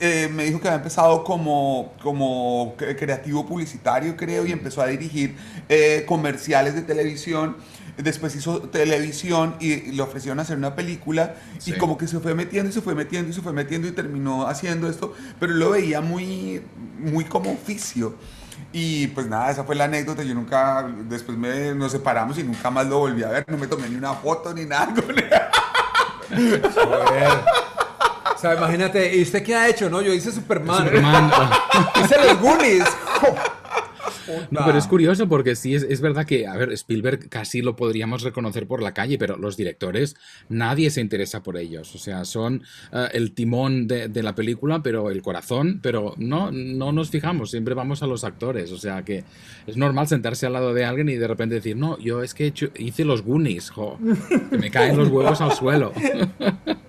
Eh, 0.00 0.30
me 0.34 0.44
dijo 0.44 0.60
que 0.60 0.68
había 0.68 0.78
empezado 0.78 1.22
como, 1.24 1.92
como 2.02 2.74
cre- 2.78 2.96
creativo 2.98 3.44
publicitario, 3.44 4.16
creo, 4.16 4.46
y 4.46 4.52
empezó 4.52 4.80
a 4.80 4.86
dirigir 4.86 5.34
eh, 5.68 6.04
comerciales 6.08 6.74
de 6.74 6.82
televisión. 6.82 7.56
Después 7.98 8.34
hizo 8.36 8.60
televisión 8.62 9.56
y 9.60 9.92
le 9.92 10.00
ofrecieron 10.02 10.38
hacer 10.40 10.56
una 10.56 10.74
película 10.74 11.34
Sí. 11.58 11.72
y 11.72 11.78
como 11.78 11.98
que 11.98 12.06
se 12.06 12.18
fue 12.20 12.34
metiendo 12.34 12.70
y 12.70 12.72
se 12.72 12.80
fue 12.80 12.94
metiendo 12.94 13.30
y 13.30 13.34
se 13.34 13.42
fue 13.42 13.52
metiendo 13.52 13.88
y 13.88 13.92
terminó 13.92 14.46
haciendo 14.46 14.88
esto, 14.88 15.14
pero 15.40 15.52
lo 15.52 15.70
veía 15.70 16.00
muy, 16.00 16.62
muy 16.98 17.24
como 17.24 17.52
oficio. 17.52 18.14
Y 18.78 19.06
pues 19.06 19.26
nada, 19.26 19.50
esa 19.50 19.64
fue 19.64 19.74
la 19.74 19.84
anécdota. 19.84 20.22
Yo 20.22 20.34
nunca, 20.34 20.86
después 21.08 21.38
me, 21.38 21.74
nos 21.74 21.92
separamos 21.92 22.36
y 22.36 22.42
nunca 22.42 22.68
más 22.68 22.86
lo 22.86 22.98
volví 22.98 23.22
a 23.22 23.28
ver. 23.28 23.46
No 23.48 23.56
me 23.56 23.66
tomé 23.66 23.88
ni 23.88 23.96
una 23.96 24.12
foto 24.12 24.52
ni 24.52 24.66
nada 24.66 24.92
con 24.94 25.18
él. 25.18 25.30
Joder. 26.74 27.28
O 28.34 28.38
sea, 28.38 28.54
imagínate, 28.54 29.16
¿y 29.16 29.22
usted 29.22 29.42
qué 29.42 29.56
ha 29.56 29.66
hecho? 29.66 29.88
No, 29.88 30.02
yo 30.02 30.12
hice 30.12 30.30
Superman. 30.30 30.84
Superman, 30.84 31.30
hice 32.04 32.16
los 32.22 32.38
Goonies. 32.38 32.84
No, 34.50 34.60
pero 34.64 34.78
es 34.78 34.86
curioso 34.86 35.28
porque 35.28 35.56
sí, 35.56 35.74
es, 35.74 35.82
es 35.82 36.00
verdad 36.00 36.26
que, 36.26 36.46
a 36.46 36.56
ver, 36.56 36.72
Spielberg 36.72 37.28
casi 37.28 37.62
lo 37.62 37.76
podríamos 37.76 38.22
reconocer 38.22 38.66
por 38.66 38.82
la 38.82 38.92
calle, 38.94 39.18
pero 39.18 39.36
los 39.36 39.56
directores, 39.56 40.16
nadie 40.48 40.90
se 40.90 41.00
interesa 41.00 41.42
por 41.42 41.56
ellos. 41.56 41.94
O 41.94 41.98
sea, 41.98 42.24
son 42.24 42.62
eh, 42.92 43.08
el 43.12 43.32
timón 43.32 43.86
de, 43.86 44.08
de 44.08 44.22
la 44.22 44.34
película, 44.34 44.82
pero 44.82 45.10
el 45.10 45.22
corazón, 45.22 45.80
pero 45.82 46.14
no, 46.16 46.50
no 46.52 46.92
nos 46.92 47.10
fijamos, 47.10 47.50
siempre 47.50 47.74
vamos 47.74 48.02
a 48.02 48.06
los 48.06 48.24
actores. 48.24 48.72
O 48.72 48.78
sea, 48.78 49.04
que 49.04 49.24
es 49.66 49.76
normal 49.76 50.08
sentarse 50.08 50.46
al 50.46 50.52
lado 50.54 50.74
de 50.74 50.84
alguien 50.84 51.08
y 51.08 51.14
de 51.16 51.28
repente 51.28 51.54
decir, 51.56 51.76
no, 51.76 51.98
yo 51.98 52.22
es 52.22 52.34
que 52.34 52.44
he 52.44 52.46
hecho- 52.48 52.70
hice 52.76 53.04
los 53.04 53.22
Goonies, 53.22 53.70
jo, 53.70 53.98
que 54.50 54.58
me 54.58 54.70
caen 54.70 54.96
los 54.96 55.08
huevos 55.08 55.40
al 55.40 55.52
suelo. 55.52 55.92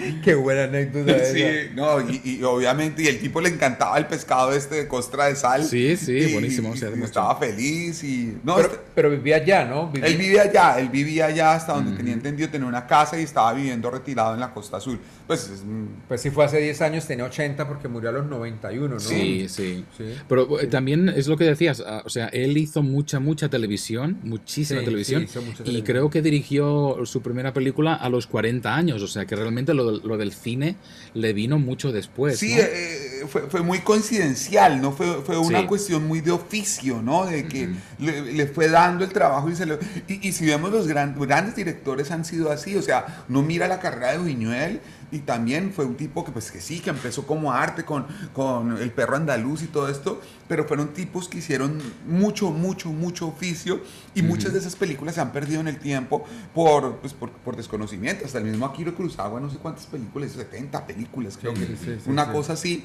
Qué 0.24 0.34
buena 0.34 0.64
anécdota 0.64 1.16
esa. 1.16 1.32
Sí, 1.34 1.44
no, 1.74 2.00
y, 2.10 2.20
y 2.24 2.42
obviamente, 2.42 3.02
y 3.02 3.06
el 3.06 3.18
tipo 3.20 3.40
le 3.40 3.48
encantaba 3.50 3.98
el 3.98 4.06
pescado 4.06 4.52
este 4.52 4.76
de 4.76 4.88
costra 4.88 5.26
de 5.26 5.36
sal. 5.36 5.64
Sí, 5.64 5.96
sí, 5.96 6.12
Y- 6.18 6.32
buenísimo, 6.32 6.74
y 6.74 7.02
estaba 7.04 7.36
feliz 7.36 8.02
y. 8.04 8.36
No, 8.44 8.56
Pero, 8.56 8.68
este- 8.68 8.80
pero 8.94 9.10
vivía 9.10 9.36
allá, 9.36 9.64
¿no? 9.64 9.90
Vivía- 9.90 10.08
Él 10.08 10.16
vivía 10.16 10.42
allá, 10.42 10.80
él 10.80 10.88
vivía 10.88 11.26
allá 11.26 11.52
hasta 11.54 11.74
donde 11.74 11.96
tenía 11.96 12.12
entendido 12.14 12.48
tener 12.48 12.66
una 12.66 12.86
casa 12.86 13.18
y 13.20 13.24
estaba 13.24 13.52
viviendo 13.52 13.90
retirado 13.90 14.34
en 14.34 14.40
la 14.40 14.52
Costa 14.52 14.76
Azul. 14.78 14.98
Pues 15.26 15.44
es, 15.48 15.62
Pues 16.08 16.20
sí 16.20 16.30
fue 16.30 16.44
hace 16.44 16.58
10 16.60 16.80
años, 16.82 17.06
tenía 17.06 17.24
80 17.24 17.66
porque 17.68 17.88
murió 17.88 18.10
a 18.10 18.12
los 18.12 18.26
91, 18.26 18.94
¿no? 18.94 19.00
Sí, 19.00 19.46
sí. 19.48 19.84
Sí. 19.96 20.04
Pero 20.28 20.60
eh, 20.60 20.66
también 20.66 21.08
es 21.08 21.28
lo 21.28 21.36
que 21.36 21.44
decías, 21.44 21.82
ah, 21.86 22.02
o 22.04 22.08
sea, 22.08 22.26
él 22.28 22.56
hizo 22.56 22.82
mucha, 22.82 23.20
mucha 23.20 23.48
televisión, 23.48 24.18
muchísima 24.22 24.80
Sí, 24.80 24.84
televisión, 24.86 25.22
sí, 25.22 25.26
hizo 25.30 25.40
mucha 25.42 25.52
y 25.62 25.64
televisión. 25.64 25.86
creo 25.86 26.10
que 26.10 26.22
dirigió 26.22 26.96
su 27.04 27.22
primera 27.22 27.52
película 27.52 27.94
a 27.94 28.08
los 28.08 28.26
40 28.26 28.74
años, 28.74 29.02
o 29.02 29.06
sea, 29.06 29.24
que 29.26 29.36
realmente 29.36 29.72
lo, 29.74 29.89
lo 29.90 30.16
del 30.16 30.32
cine 30.32 30.76
le 31.14 31.32
vino 31.32 31.58
mucho 31.58 31.92
después. 31.92 32.38
sí, 32.38 32.54
¿no? 32.54 32.60
eh, 32.62 33.24
fue, 33.28 33.42
fue 33.42 33.62
muy 33.62 33.80
coincidencial, 33.80 34.80
¿no? 34.80 34.92
Fue, 34.92 35.22
fue 35.22 35.36
una 35.38 35.60
Sí. 35.60 35.66
cuestión 35.66 36.06
muy 36.06 36.20
de 36.20 36.30
oficio, 36.30 37.02
¿no? 37.02 37.26
De 37.26 37.46
que 37.46 37.68
le, 37.98 38.32
le 38.32 38.46
fue 38.46 38.68
dando 38.68 39.04
el 39.04 39.12
trabajo 39.12 39.50
y 39.50 39.56
se 39.56 39.66
lo... 39.66 39.78
Y, 40.08 40.28
y 40.28 40.32
si 40.32 40.46
vemos 40.46 40.70
los 40.70 40.86
gran- 40.86 41.14
grandes 41.18 41.56
directores 41.56 42.10
han 42.10 42.24
sido 42.24 42.50
así, 42.50 42.76
o 42.76 42.82
sea, 42.82 43.24
no 43.28 43.42
mira 43.42 43.68
la 43.68 43.78
carrera 43.80 44.12
de 44.12 44.18
Buñuel 44.18 44.80
y 45.12 45.18
también 45.20 45.72
fue 45.72 45.84
un 45.84 45.96
tipo 45.96 46.24
que 46.24 46.30
pues 46.30 46.50
que 46.52 46.60
sí, 46.60 46.80
que 46.80 46.90
empezó 46.90 47.26
como 47.26 47.52
arte 47.52 47.84
con, 47.84 48.06
con 48.32 48.78
el 48.78 48.90
perro 48.92 49.16
andaluz 49.16 49.62
y 49.62 49.66
todo 49.66 49.88
esto, 49.88 50.20
pero 50.48 50.64
fueron 50.66 50.88
tipos 50.94 51.28
que 51.28 51.38
hicieron 51.38 51.78
mucho, 52.06 52.50
mucho, 52.50 52.90
mucho 52.90 53.26
oficio 53.26 53.80
y 54.14 54.22
muchas 54.22 54.52
de 54.52 54.60
esas 54.60 54.76
películas 54.76 55.16
se 55.16 55.20
han 55.20 55.32
perdido 55.32 55.60
en 55.60 55.68
el 55.68 55.78
tiempo 55.78 56.24
por, 56.54 56.96
pues, 56.98 57.12
por, 57.12 57.30
por 57.30 57.56
desconocimiento. 57.56 58.24
Hasta 58.24 58.38
el 58.38 58.44
mismo 58.44 58.66
Akira 58.66 58.92
Kurosawa, 58.92 59.40
no 59.40 59.50
sé 59.50 59.56
cuántas 59.58 59.86
películas, 59.86 60.32
70 60.32 60.86
películas 60.86 61.36
creo 61.40 61.54
Sí, 61.56 61.60
que, 61.60 61.66
sí, 61.66 61.98
sí, 62.04 62.10
una 62.10 62.32
cosa 62.32 62.52
así. 62.52 62.84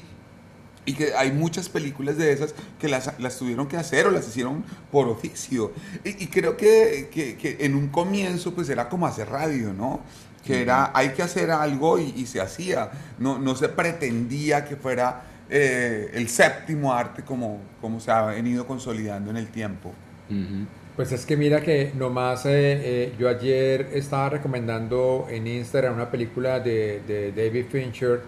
Y 0.88 0.94
que 0.94 1.14
hay 1.14 1.32
muchas 1.32 1.68
películas 1.68 2.16
de 2.16 2.30
esas 2.32 2.54
que 2.78 2.88
las, 2.88 3.12
las 3.18 3.36
tuvieron 3.38 3.66
que 3.66 3.76
hacer 3.76 4.06
o 4.06 4.12
las 4.12 4.28
hicieron 4.28 4.64
por 4.92 5.08
oficio. 5.08 5.72
Y, 6.04 6.22
y 6.22 6.26
creo 6.28 6.56
que, 6.56 7.08
que- 7.12 7.36
que 7.36 7.56
en 7.66 7.74
un 7.74 7.88
comienzo 7.88 8.54
pues 8.54 8.68
era 8.68 8.88
como 8.88 9.04
hacer 9.04 9.28
radio, 9.28 9.72
¿no? 9.72 10.00
Que 10.46 10.62
era, 10.62 10.92
hay 10.94 11.10
que 11.10 11.22
hacer 11.22 11.50
algo 11.50 11.98
y, 11.98 12.14
y 12.16 12.26
se 12.26 12.40
hacía. 12.40 12.90
No, 13.18 13.38
no 13.38 13.54
se 13.56 13.68
pretendía 13.68 14.64
que 14.64 14.76
fuera 14.76 15.22
eh, 15.48 16.10
el 16.14 16.28
séptimo 16.28 16.92
arte 16.92 17.22
como, 17.22 17.60
como 17.80 18.00
se 18.00 18.10
ha 18.10 18.22
venido 18.26 18.66
consolidando 18.66 19.30
en 19.30 19.36
el 19.36 19.48
tiempo. 19.48 19.92
Pues 20.96 21.12
es 21.12 21.24
que 21.24 21.36
mira 21.36 21.60
que 21.60 21.92
nomás 21.94 22.46
eh, 22.46 22.50
eh, 22.52 23.14
yo 23.18 23.28
ayer 23.28 23.90
estaba 23.92 24.30
recomendando 24.30 25.26
en 25.30 25.46
Instagram 25.46 25.94
una 25.94 26.10
película 26.10 26.58
de, 26.58 27.02
de 27.06 27.32
David 27.32 27.66
Fincher 27.70 28.22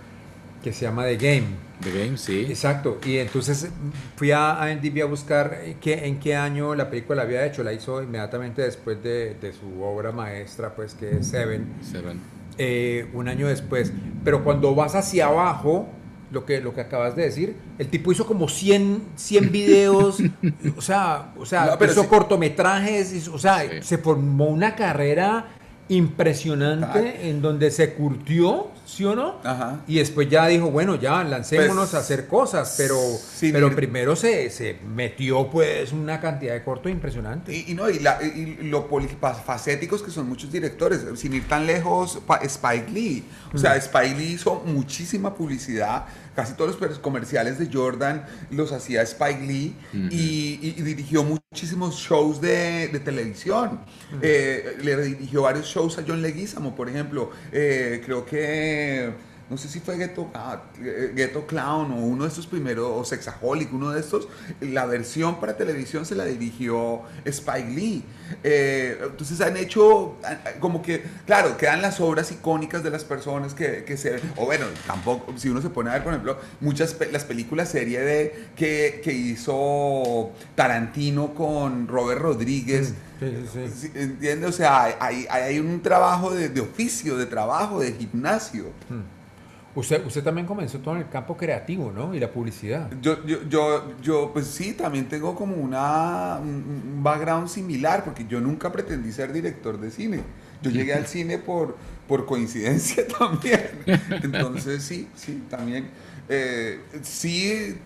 que 0.63 0.73
se 0.73 0.85
llama 0.85 1.05
The 1.05 1.17
Game. 1.17 1.68
The 1.83 1.93
Game, 2.05 2.19
sí. 2.19 2.47
Exacto, 2.49 2.99
y 3.07 3.19
entonces 3.19 3.69
fui 4.17 4.33
a 4.33 4.59
IMDb 4.71 5.03
a 5.03 5.07
buscar 5.07 5.59
eh, 5.63 5.77
qué, 5.81 6.07
en 6.07 6.19
qué 6.19 6.35
año 6.35 6.75
la 6.75 6.91
película 6.91 7.17
la 7.17 7.23
había 7.23 7.47
hecho. 7.47 7.63
La 7.63 7.73
hizo 7.73 8.03
inmediatamente 8.03 8.63
después 8.63 9.03
de, 9.03 9.35
de 9.41 9.53
su 9.53 9.83
obra 9.83 10.11
maestra, 10.13 10.75
pues 10.75 10.95
que 10.95 11.19
es 11.19 11.27
Seven. 11.29 11.67
Seven. 11.83 12.19
eh, 12.59 13.09
un 13.15 13.29
año 13.29 13.47
después. 13.47 13.93
Pero 14.25 14.43
cuando 14.43 14.75
vas 14.75 14.95
hacia 14.97 15.27
abajo, 15.27 15.89
lo 16.33 16.45
que, 16.45 16.61
lo 16.61 16.75
que 16.75 16.81
acabas 16.83 17.15
de 17.17 17.23
decir. 17.23 17.57
El 17.79 17.89
tipo 17.89 18.11
hizo 18.13 18.27
como 18.27 18.49
100, 18.49 19.03
100 19.17 19.51
videos, 19.53 20.19
o 20.77 20.81
sea, 20.83 21.33
o 21.39 21.47
sea 21.47 21.67
No, 21.67 21.79
pero 21.79 21.93
hizo 21.93 22.03
sí. 22.03 22.09
cortometrajes, 22.09 23.13
hizo- 23.15 23.33
o 23.35 23.39
sea, 23.39 23.61
Sí. 23.61 23.69
se 23.83 23.99
formó 23.99 24.47
una 24.47 24.75
carrera 24.75 25.47
impresionante 25.89 27.01
Claro. 27.01 27.19
en 27.23 27.41
donde 27.43 27.71
se 27.71 27.95
curtió, 27.95 28.69
¿sí 28.89 29.05
o 29.05 29.15
no? 29.15 29.37
Ajá. 29.45 29.81
Y 29.87 29.99
después 29.99 30.29
ya 30.31 30.47
dijo, 30.47 30.71
bueno, 30.71 30.95
ya 30.97 31.23
lancémonos 31.23 31.91
Pues, 31.91 31.95
a 31.95 31.99
hacer 31.99 32.27
cosas, 32.27 32.75
pero, 32.79 32.97
pero 33.53 33.69
ir- 33.71 33.75
primero 33.75 34.17
se, 34.17 34.49
se 34.49 34.79
metió 34.95 35.51
pues 35.51 35.93
una 35.93 36.21
cantidad 36.21 36.55
de 36.55 36.65
cortos 36.65 36.91
impresionante. 36.91 37.55
Y, 37.55 37.67
y 37.73 37.75
no, 37.75 37.91
y, 37.91 37.99
la- 37.99 38.19
y- 38.23 38.59
lo 38.63 38.89
polifacéticos 38.89 40.03
que 40.03 40.11
son 40.11 40.27
muchos 40.29 40.51
directores, 40.51 41.05
sin 41.17 41.35
ir 41.35 41.47
tan 41.47 41.67
lejos, 41.67 42.19
Spike 42.43 42.91
Lee. 42.91 43.25
O 43.53 43.59
sea, 43.59 43.77
Spike 43.77 44.15
Lee 44.17 44.33
hizo 44.33 44.63
muchísima 44.65 45.35
publicidad, 45.35 46.07
casi 46.35 46.55
todos 46.55 46.81
los 46.81 46.99
comerciales 46.99 47.59
de 47.59 47.69
Jordan 47.73 48.25
los 48.51 48.73
hacía 48.73 49.03
Spike 49.03 49.41
Lee 49.47 49.77
y, 50.11 50.17
y- 50.63 50.75
y 50.79 50.83
dirigió 50.83 51.25
muchísimos 51.25 51.97
shows 51.97 52.41
de, 52.41 52.89
de 52.89 53.01
televisión. 53.01 53.81
Eh, 54.23 54.79
le 54.83 54.97
dirigió 55.03 55.43
varios 55.43 55.67
shows 55.67 55.99
a 55.99 56.05
John 56.07 56.23
Leguizamo, 56.23 56.75
por 56.75 56.89
ejemplo. 56.89 57.31
Eh, 57.53 58.01
creo 58.05 58.25
que 58.25 58.78
é, 58.79 59.13
no 59.51 59.57
sé 59.57 59.69
si 59.69 59.81
fue 59.81 59.97
Ghetto, 59.97 60.29
ah, 60.35 60.61
Ghetto 61.15 61.47
Clown 61.47 61.91
o 61.93 61.97
uno 61.97 62.25
de 62.25 62.29
estos 62.29 62.47
primeros, 62.47 62.87
o 62.93 63.05
Sexaholic, 63.05 63.73
uno 63.73 63.91
de 63.91 64.01
estos, 64.01 64.29
la 64.61 64.85
versión 64.87 65.41
para 65.41 65.57
televisión 65.57 66.05
se 66.05 66.15
la 66.15 66.25
dirigió 66.25 67.03
Spike 67.25 67.71
Lee. 67.71 68.05
Eh, 68.45 68.99
entonces 69.03 69.41
han 69.41 69.57
hecho, 69.57 70.17
como 70.61 70.83
que, 70.83 71.03
claro, 71.27 71.57
quedan 71.57 71.81
las 71.81 71.99
obras 72.01 72.31
icónicas 72.31 72.83
de 72.83 72.91
las 72.91 73.05
personas 73.05 73.55
que, 73.55 73.85
que 73.85 73.97
se, 73.97 74.21
o 74.37 74.45
bueno, 74.45 74.67
tampoco, 74.87 75.33
si 75.39 75.49
uno 75.49 75.63
se 75.63 75.71
pone 75.71 75.91
a 75.91 75.95
ver, 75.95 76.05
por 76.05 76.13
ejemplo, 76.13 76.39
muchas, 76.61 76.95
las 77.11 77.25
películas 77.25 77.71
serie 77.71 78.01
de, 78.01 78.49
que, 78.55 79.01
que 79.03 79.13
hizo 79.13 80.31
Tarantino 80.55 81.35
con 81.35 81.89
Robert 81.89 82.21
Rodríguez. 82.21 82.93
Sí, 83.19 83.27
sí, 83.31 83.49
sí. 83.53 83.73
Sí, 83.81 83.91
¿Entiendes? 83.95 84.49
O 84.49 84.53
sea, 84.53 84.85
hay, 84.85 84.95
hay- 85.01 85.43
hay 85.43 85.59
un 85.59 85.81
trabajo 85.83 86.33
de, 86.35 86.49
de 86.51 86.61
oficio, 86.61 87.17
de 87.17 87.27
trabajo, 87.27 87.81
de 87.81 87.93
gimnasio. 87.95 88.67
Usted, 89.79 90.05
usted 90.05 90.25
también 90.25 90.47
comenzó 90.47 90.79
todo 90.81 90.97
en 90.97 91.03
el 91.03 91.09
campo 91.09 91.37
creativo, 91.37 91.93
¿no? 91.93 92.13
Y 92.15 92.19
la 92.19 92.31
publicidad. 92.33 92.91
Yo, 93.01 93.25
yo, 93.25 93.39
yo, 93.49 93.93
yo, 94.03 94.31
pues 94.33 94.47
sí, 94.49 94.73
también 94.73 95.09
tengo 95.09 95.35
como 95.37 95.55
una, 95.57 96.39
un 96.43 96.49
un 96.97 97.03
background 97.03 97.49
similar, 97.49 98.03
porque 98.05 98.27
yo 98.27 98.41
nunca 98.41 98.73
pretendí 98.73 99.13
ser 99.13 99.33
director 99.33 99.79
de 99.79 99.91
cine. 99.91 100.21
Yo 100.63 100.71
llegué 100.73 100.95
al 100.95 101.07
cine 101.07 101.39
por, 101.39 101.77
por 102.09 102.27
coincidencia 102.27 103.07
también. 103.19 103.71
Entonces, 104.23 104.83
sí, 104.83 105.09
sí, 105.15 105.45
también. 105.49 105.91
eh, 106.29 106.81
sí, 107.03 107.47
eh, 107.53 107.77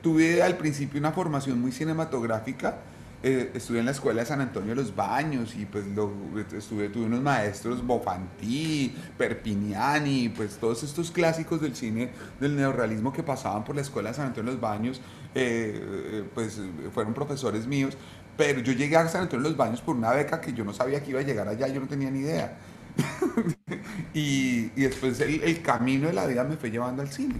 tuve 0.00 0.42
al 0.42 0.56
principio 0.56 1.00
una 1.00 1.10
formación 1.12 1.60
muy 1.60 1.72
cinematográfica. 1.72 2.76
Eh, 3.24 3.52
estuve 3.54 3.78
en 3.78 3.84
la 3.84 3.92
escuela 3.92 4.20
de 4.22 4.26
San 4.26 4.40
Antonio 4.40 4.70
de 4.70 4.82
los 4.82 4.96
Baños 4.96 5.54
y 5.54 5.64
pues 5.64 5.86
lo, 5.86 6.12
estuve, 6.56 6.88
tuve 6.88 7.04
unos 7.04 7.20
maestros 7.20 7.86
Bofantí, 7.86 8.92
Perpiniani, 9.16 10.28
pues 10.30 10.56
todos 10.56 10.82
estos 10.82 11.12
clásicos 11.12 11.60
del 11.60 11.76
cine 11.76 12.10
del 12.40 12.56
neorrealismo 12.56 13.12
que 13.12 13.22
pasaban 13.22 13.62
por 13.62 13.76
la 13.76 13.82
escuela 13.82 14.10
de 14.10 14.16
San 14.16 14.26
Antonio 14.26 14.50
de 14.50 14.56
los 14.56 14.60
Baños, 14.60 15.00
eh, 15.36 15.80
eh, 15.80 16.24
pues 16.34 16.60
fueron 16.92 17.14
profesores 17.14 17.64
míos, 17.64 17.96
pero 18.36 18.60
yo 18.60 18.72
llegué 18.72 18.96
a 18.96 19.06
San 19.06 19.22
Antonio 19.22 19.44
de 19.44 19.50
los 19.50 19.56
Baños 19.56 19.80
por 19.80 19.94
una 19.94 20.10
beca 20.10 20.40
que 20.40 20.52
yo 20.52 20.64
no 20.64 20.72
sabía 20.72 21.00
que 21.00 21.10
iba 21.10 21.20
a 21.20 21.22
llegar 21.22 21.46
allá, 21.46 21.68
yo 21.68 21.80
no 21.80 21.86
tenía 21.86 22.10
ni 22.10 22.20
idea. 22.20 22.58
y, 24.14 24.68
después 24.70 25.20
el, 25.20 25.62
camino 25.62 26.08
de 26.08 26.14
la 26.14 26.26
vida 26.26 26.42
me 26.42 26.56
fue 26.56 26.70
llevando 26.70 27.02
al 27.02 27.08
cine. 27.08 27.36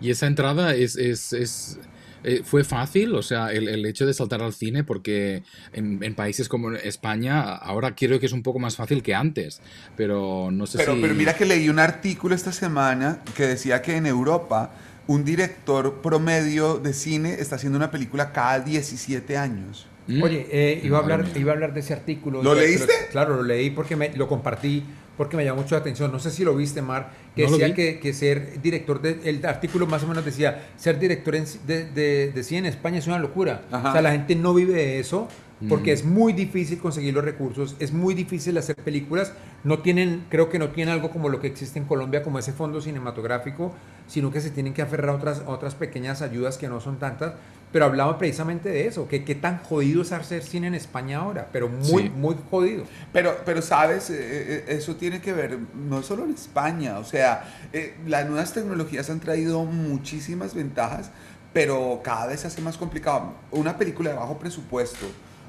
Y 0.00 0.10
esa 0.10 0.26
entrada 0.26 0.74
es, 0.74 0.96
es, 0.96 1.78
eh, 2.24 2.42
fue 2.44 2.64
fácil, 2.64 3.14
o 3.14 3.22
sea, 3.22 3.52
el, 3.52 3.68
el 3.68 3.84
hecho 3.86 4.06
de 4.06 4.12
saltar 4.14 4.42
al 4.42 4.52
cine, 4.52 4.84
porque 4.84 5.42
en, 5.72 6.02
en 6.02 6.14
países 6.14 6.48
como 6.48 6.72
España 6.72 7.40
ahora 7.56 7.94
creo 7.94 8.20
que 8.20 8.26
es 8.26 8.32
un 8.32 8.42
poco 8.42 8.58
más 8.58 8.76
fácil 8.76 9.02
que 9.02 9.14
antes, 9.14 9.60
pero 9.96 10.50
no 10.52 10.66
sé 10.66 10.78
Pero, 10.78 10.94
si... 10.94 11.00
pero 11.00 11.14
mira 11.14 11.34
que 11.34 11.44
leí 11.46 11.68
un 11.68 11.78
artículo 11.78 12.34
esta 12.34 12.52
semana 12.52 13.20
que 13.36 13.46
decía 13.46 13.82
que 13.82 13.96
en 13.96 14.06
Europa 14.06 14.72
un 15.06 15.24
director 15.24 16.00
promedio 16.02 16.78
de 16.78 16.92
cine 16.92 17.34
está 17.40 17.56
haciendo 17.56 17.76
una 17.78 17.90
película 17.90 18.32
cada 18.32 18.60
17 18.60 19.36
años. 19.36 19.86
¿Mm? 20.06 20.22
Oye, 20.22 20.46
eh, 20.50 20.80
iba, 20.84 20.98
a 20.98 21.00
hablar, 21.02 21.26
iba 21.36 21.50
a 21.52 21.54
hablar 21.54 21.74
de 21.74 21.80
ese 21.80 21.92
artículo. 21.92 22.42
¿Lo 22.42 22.50
Pero- 22.54 22.66
leíste? 22.66 22.92
claro, 23.10 23.36
lo 23.36 23.42
leí 23.42 23.70
porque 23.70 23.96
me, 23.96 24.12
lo 24.16 24.28
compartí, 24.28 24.84
porque 25.20 25.36
me 25.36 25.44
llamó 25.44 25.60
mucho 25.60 25.74
la 25.74 25.82
atención. 25.82 26.10
No 26.10 26.18
sé 26.18 26.30
si 26.30 26.44
lo 26.44 26.56
viste, 26.56 26.80
Mar, 26.80 27.10
que 27.36 27.44
No 27.44 27.50
decía 27.50 27.74
que, 27.74 28.00
que 28.00 28.14
ser 28.14 28.62
director, 28.62 29.02
de, 29.02 29.20
el 29.28 29.44
artículo 29.44 29.86
más 29.86 30.02
o 30.02 30.06
menos 30.06 30.24
decía, 30.24 30.70
ser 30.78 30.98
director 30.98 31.34
en- 31.34 31.44
de, 31.66 31.84
de, 31.90 32.32
de 32.32 32.42
cine 32.42 32.60
en 32.60 32.64
España 32.66 32.96
es 33.00 33.06
una 33.06 33.18
locura. 33.18 33.66
Ajá. 33.70 33.90
O 33.90 33.92
sea, 33.92 34.00
la 34.00 34.12
gente 34.12 34.34
no 34.34 34.54
vive 34.54 34.72
de 34.72 34.98
eso 34.98 35.28
porque 35.68 35.90
Mm. 35.90 35.94
es 35.94 36.04
muy 36.06 36.32
difícil 36.32 36.78
conseguir 36.78 37.12
los 37.12 37.22
recursos, 37.22 37.76
es 37.80 37.92
muy 37.92 38.14
difícil 38.14 38.56
hacer 38.56 38.76
películas. 38.76 39.34
No 39.62 39.80
tienen, 39.80 40.24
creo 40.30 40.48
que 40.48 40.58
no 40.58 40.70
tienen 40.70 40.94
algo 40.94 41.10
como 41.10 41.28
lo 41.28 41.38
que 41.38 41.48
existe 41.48 41.78
en 41.78 41.84
Colombia, 41.84 42.22
como 42.22 42.38
ese 42.38 42.54
fondo 42.54 42.80
cinematográfico, 42.80 43.74
sino 44.06 44.30
que 44.30 44.40
se 44.40 44.48
tienen 44.48 44.72
que 44.72 44.80
aferrar 44.80 45.10
a 45.10 45.14
otras, 45.16 45.40
a 45.40 45.50
otras 45.50 45.74
pequeñas 45.74 46.22
ayudas 46.22 46.56
que 46.56 46.66
no 46.70 46.80
son 46.80 46.98
tantas. 46.98 47.34
Pero 47.72 47.84
hablaba 47.84 48.18
precisamente 48.18 48.68
de 48.68 48.86
eso, 48.88 49.06
que 49.06 49.24
qué 49.24 49.36
tan 49.36 49.58
jodido 49.58 50.02
es 50.02 50.10
hacer 50.10 50.42
cine 50.42 50.66
en 50.66 50.74
España 50.74 51.18
ahora, 51.18 51.48
pero 51.52 51.68
muy, 51.68 52.02
Sí. 52.04 52.10
muy 52.10 52.34
jodido. 52.50 52.84
Pero, 53.12 53.36
pero 53.44 53.62
sabes, 53.62 54.10
Eh, 54.10 54.16
eh, 54.20 54.64
eso 54.68 54.96
tiene 54.96 55.20
que 55.20 55.32
ver 55.32 55.58
no 55.74 56.02
solo 56.02 56.24
en 56.24 56.32
España, 56.34 56.98
o 56.98 57.04
sea, 57.04 57.44
eh, 57.72 57.94
las 58.06 58.26
nuevas 58.26 58.52
tecnologías 58.52 59.08
han 59.08 59.20
traído 59.20 59.64
muchísimas 59.64 60.54
ventajas, 60.54 61.10
pero 61.52 62.00
cada 62.02 62.26
vez 62.26 62.40
se 62.40 62.48
hace 62.48 62.60
más 62.60 62.76
complicado. 62.76 63.34
Una 63.52 63.78
película 63.78 64.10
de 64.10 64.16
bajo 64.16 64.38
presupuesto 64.38 65.06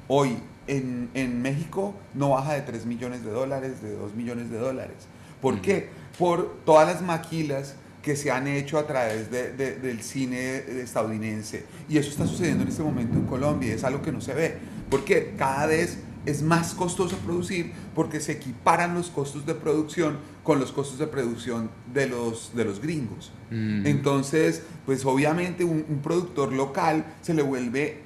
hoy 0.08 0.36
en, 0.68 1.10
en 1.14 1.42
México 1.42 1.94
no 2.14 2.30
baja 2.30 2.54
de 2.54 2.60
3 2.62 2.86
millones 2.86 3.24
de 3.24 3.30
dólares, 3.30 3.82
de 3.82 3.96
2 3.96 4.14
millones 4.14 4.48
de 4.50 4.58
dólares. 4.58 4.96
¿Por 5.40 5.60
qué? 5.60 5.88
Por 6.18 6.56
todas 6.64 6.86
las 6.86 7.02
maquilas 7.02 7.74
que 8.02 8.16
se 8.16 8.30
han 8.32 8.48
hecho 8.48 8.78
a 8.78 8.86
través 8.86 9.30
de- 9.30 9.52
de- 9.52 9.76
del 9.76 10.02
cine 10.02 10.56
estadounidense. 10.82 11.64
Y 11.88 11.98
eso 11.98 12.10
está 12.10 12.26
sucediendo 12.26 12.64
en 12.64 12.68
este 12.68 12.82
momento 12.82 13.16
en 13.16 13.26
Colombia 13.26 13.72
es 13.72 13.84
algo 13.84 14.02
que 14.02 14.10
no 14.12 14.20
se 14.20 14.34
ve. 14.34 14.58
Porque 14.90 15.34
cada 15.38 15.66
vez 15.66 15.98
es 16.26 16.42
más 16.42 16.74
costoso 16.74 17.16
producir 17.18 17.72
porque 17.94 18.20
se 18.20 18.32
equiparan 18.32 18.94
los 18.94 19.08
costos 19.10 19.46
de 19.46 19.54
producción 19.54 20.18
con 20.44 20.58
los 20.60 20.70
costos 20.72 20.98
de 20.98 21.06
producción 21.06 21.70
de 21.92 22.08
los, 22.08 22.54
de 22.54 22.64
los 22.64 22.80
gringos. 22.80 23.32
Mm. 23.50 23.86
Entonces, 23.86 24.62
pues 24.84 25.04
obviamente 25.04 25.64
un, 25.64 25.84
un 25.88 25.98
productor 26.00 26.52
local 26.52 27.04
se 27.22 27.34
le 27.34 27.42
vuelve 27.42 28.00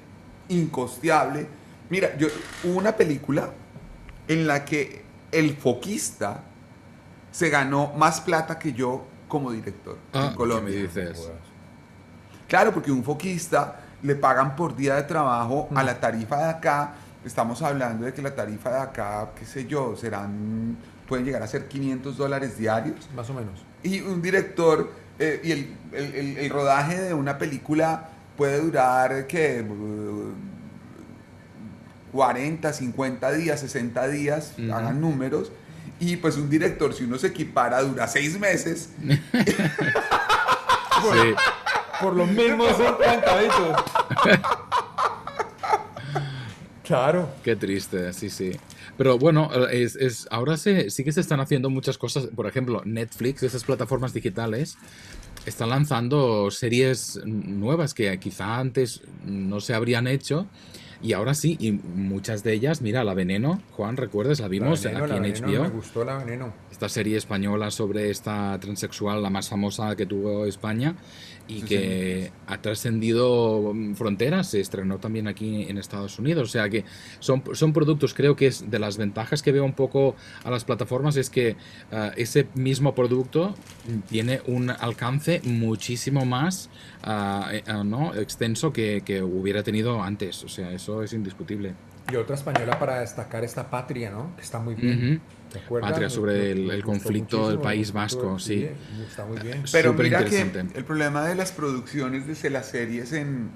incosteable. 0.49 1.47
Mira, 1.89 2.17
yo 2.17 2.27
hubo 2.63 2.77
una 2.77 2.95
película 2.95 3.51
en 4.27 4.47
la 4.47 4.65
que 4.65 5.01
el 5.31 5.55
foquista 5.55 6.43
se 7.31 7.49
ganó 7.49 7.93
más 7.97 8.21
plata 8.21 8.57
que 8.59 8.73
yo 8.73 9.05
como 9.27 9.51
director 9.51 9.97
Ah, 10.13 10.27
en 10.31 10.35
Colombia. 10.35 10.73
¿qué 10.73 10.79
me 10.81 10.87
dices? 10.87 11.29
Claro, 12.47 12.73
porque 12.73 12.91
un 12.91 13.03
foquista 13.03 13.81
le 14.03 14.15
pagan 14.15 14.55
por 14.55 14.75
día 14.75 14.95
de 14.95 15.03
trabajo 15.03 15.67
a 15.75 15.83
la 15.83 15.99
tarifa 15.99 16.37
de 16.37 16.45
acá. 16.49 16.93
Estamos 17.25 17.61
hablando 17.61 18.05
de 18.05 18.13
que 18.13 18.21
la 18.21 18.33
tarifa 18.35 18.69
de 18.71 18.79
acá, 18.79 19.31
qué 19.37 19.45
sé 19.45 19.65
yo, 19.65 19.95
serán, 19.97 20.77
pueden 21.07 21.25
llegar 21.25 21.43
a 21.43 21.47
ser 21.47 21.67
500 21.67 22.15
dólares 22.15 22.57
diarios. 22.57 23.09
Más 23.15 23.29
o 23.29 23.33
menos. 23.33 23.65
Y 23.83 23.99
un 24.01 24.21
director, 24.21 24.91
eh, 25.19 25.41
y 25.43 25.51
el, 25.51 25.75
el- 25.91 26.15
el- 26.15 26.37
el 26.37 26.49
rodaje 26.49 27.01
de 27.01 27.13
una 27.13 27.37
película 27.37 28.09
puede 28.37 28.61
durar, 28.61 29.27
que 29.27 29.65
40, 32.13 32.71
50 32.73 33.31
días, 33.31 33.59
60 33.59 34.07
días, 34.07 34.53
hagan 34.73 35.01
números. 35.01 35.51
Y 35.99 36.17
pues 36.17 36.37
un 36.37 36.49
director, 36.49 36.93
si 36.93 37.03
uno 37.05 37.17
se 37.17 37.27
equipara, 37.27 37.81
dura 37.81 38.07
seis 38.07 38.39
meses. 38.39 38.89
Sí. 40.99 41.33
Por 42.01 42.15
lo 42.15 42.25
mismo 42.25 42.67
son 42.75 42.97
plantaditos. 42.97 43.83
claro. 46.83 47.29
Qué 47.43 47.55
triste, 47.55 48.13
sí, 48.13 48.29
sí. 48.29 48.51
Pero 48.97 49.17
bueno, 49.19 49.49
es, 49.69 49.95
es- 49.95 50.27
ahora 50.31 50.57
se, 50.57 50.89
sí 50.89 51.03
que 51.03 51.11
se 51.11 51.21
están 51.21 51.39
haciendo 51.39 51.69
muchas 51.69 51.97
cosas. 51.97 52.27
Por 52.35 52.47
ejemplo, 52.47 52.81
Netflix, 52.85 53.43
esas 53.43 53.63
plataformas 53.63 54.13
digitales, 54.13 54.77
están 55.45 55.69
lanzando 55.69 56.49
series 56.51 57.19
nuevas 57.25 57.93
que 57.93 58.17
quizá 58.19 58.57
antes 58.57 59.01
no 59.25 59.59
se 59.59 59.73
habrían 59.73 60.07
hecho. 60.07 60.47
Y 61.01 61.13
ahora 61.13 61.33
sí, 61.33 61.57
y 61.59 61.71
muchas 61.71 62.43
de 62.43 62.53
ellas, 62.53 62.81
mira, 62.81 63.03
La 63.03 63.13
Veneno, 63.13 63.61
Juan, 63.73 63.97
¿recuerdas? 63.97 64.39
La 64.39 64.47
vimos 64.47 64.83
La 64.83 64.91
Veneno, 64.91 65.05
aquí 65.05 65.19
La 65.21 65.27
en 65.27 65.33
HBO. 65.33 65.63
Me 65.63 65.69
gustó 65.69 66.03
la 66.03 66.17
veneno. 66.17 66.53
Esta 66.71 66.89
serie 66.89 67.17
española 67.17 67.71
sobre 67.71 68.09
esta 68.09 68.57
transexual, 68.59 69.21
la 69.21 69.29
más 69.29 69.49
famosa 69.49 69.95
que 69.95 70.05
tuvo 70.05 70.45
España 70.45 70.95
y 71.47 71.61
Sí, 71.61 71.67
que 71.67 72.31
ha 72.45 72.61
trascendido 72.61 73.73
mm, 73.73 73.95
fronteras, 73.95 74.51
se 74.51 74.59
estrenó 74.59 74.97
también 74.97 75.27
aquí 75.27 75.65
en 75.69 75.77
Estados 75.77 76.19
Unidos. 76.19 76.49
O 76.49 76.51
sea 76.51 76.69
que 76.69 76.85
son, 77.19 77.43
son 77.53 77.73
productos, 77.73 78.13
creo 78.13 78.35
que 78.35 78.47
es 78.47 78.69
de 78.69 78.79
las 78.79 78.97
ventajas 78.97 79.41
que 79.41 79.51
veo 79.51 79.63
un 79.63 79.73
poco 79.73 80.15
a 80.43 80.51
las 80.51 80.65
plataformas 80.65 81.17
es 81.17 81.29
que 81.29 81.55
ah, 81.91 82.11
ese 82.15 82.47
mismo 82.55 82.95
producto 82.95 83.55
tiene 84.09 84.41
un 84.47 84.69
alcance 84.69 85.41
muchísimo 85.43 86.25
más 86.25 86.69
eh, 87.03 87.63
ah, 87.67 87.83
¿no? 87.85 88.13
extenso 88.15 88.73
que, 88.73 89.01
que 89.05 89.21
hubiera 89.21 89.63
tenido 89.63 90.01
antes. 90.01 90.43
O 90.43 90.49
sea, 90.49 90.71
eso 90.71 91.03
es 91.03 91.13
indiscutible. 91.13 91.73
Y 92.11 92.15
otra 92.15 92.35
española 92.35 92.79
para 92.79 93.01
destacar 93.01 93.43
esta 93.43 93.69
Patria, 93.69 94.09
¿no? 94.11 94.33
Que 94.35 94.41
está 94.41 94.59
muy 94.59 94.75
bien. 94.75 94.97
Ujú. 94.97 95.21
Patria 95.81 96.09
sobre 96.09 96.51
el- 96.51 96.71
el 96.71 96.83
conflicto 96.83 97.37
del 97.49 97.57
País 97.63 97.91
Vasco, 97.93 98.39
sí. 98.39 98.69
Está 99.07 99.25
muy 99.25 99.39
bien. 99.39 99.63
Pero 99.71 99.91
Súper 99.91 100.05
mira 100.05 100.19
que 100.25 100.41
el 100.75 100.83
problema 100.85 101.23
de 101.25 101.35
las 101.35 101.51
producciones 101.51 102.41
de 102.41 102.49
las 102.49 102.65
series 102.67 103.13
en, 103.13 103.49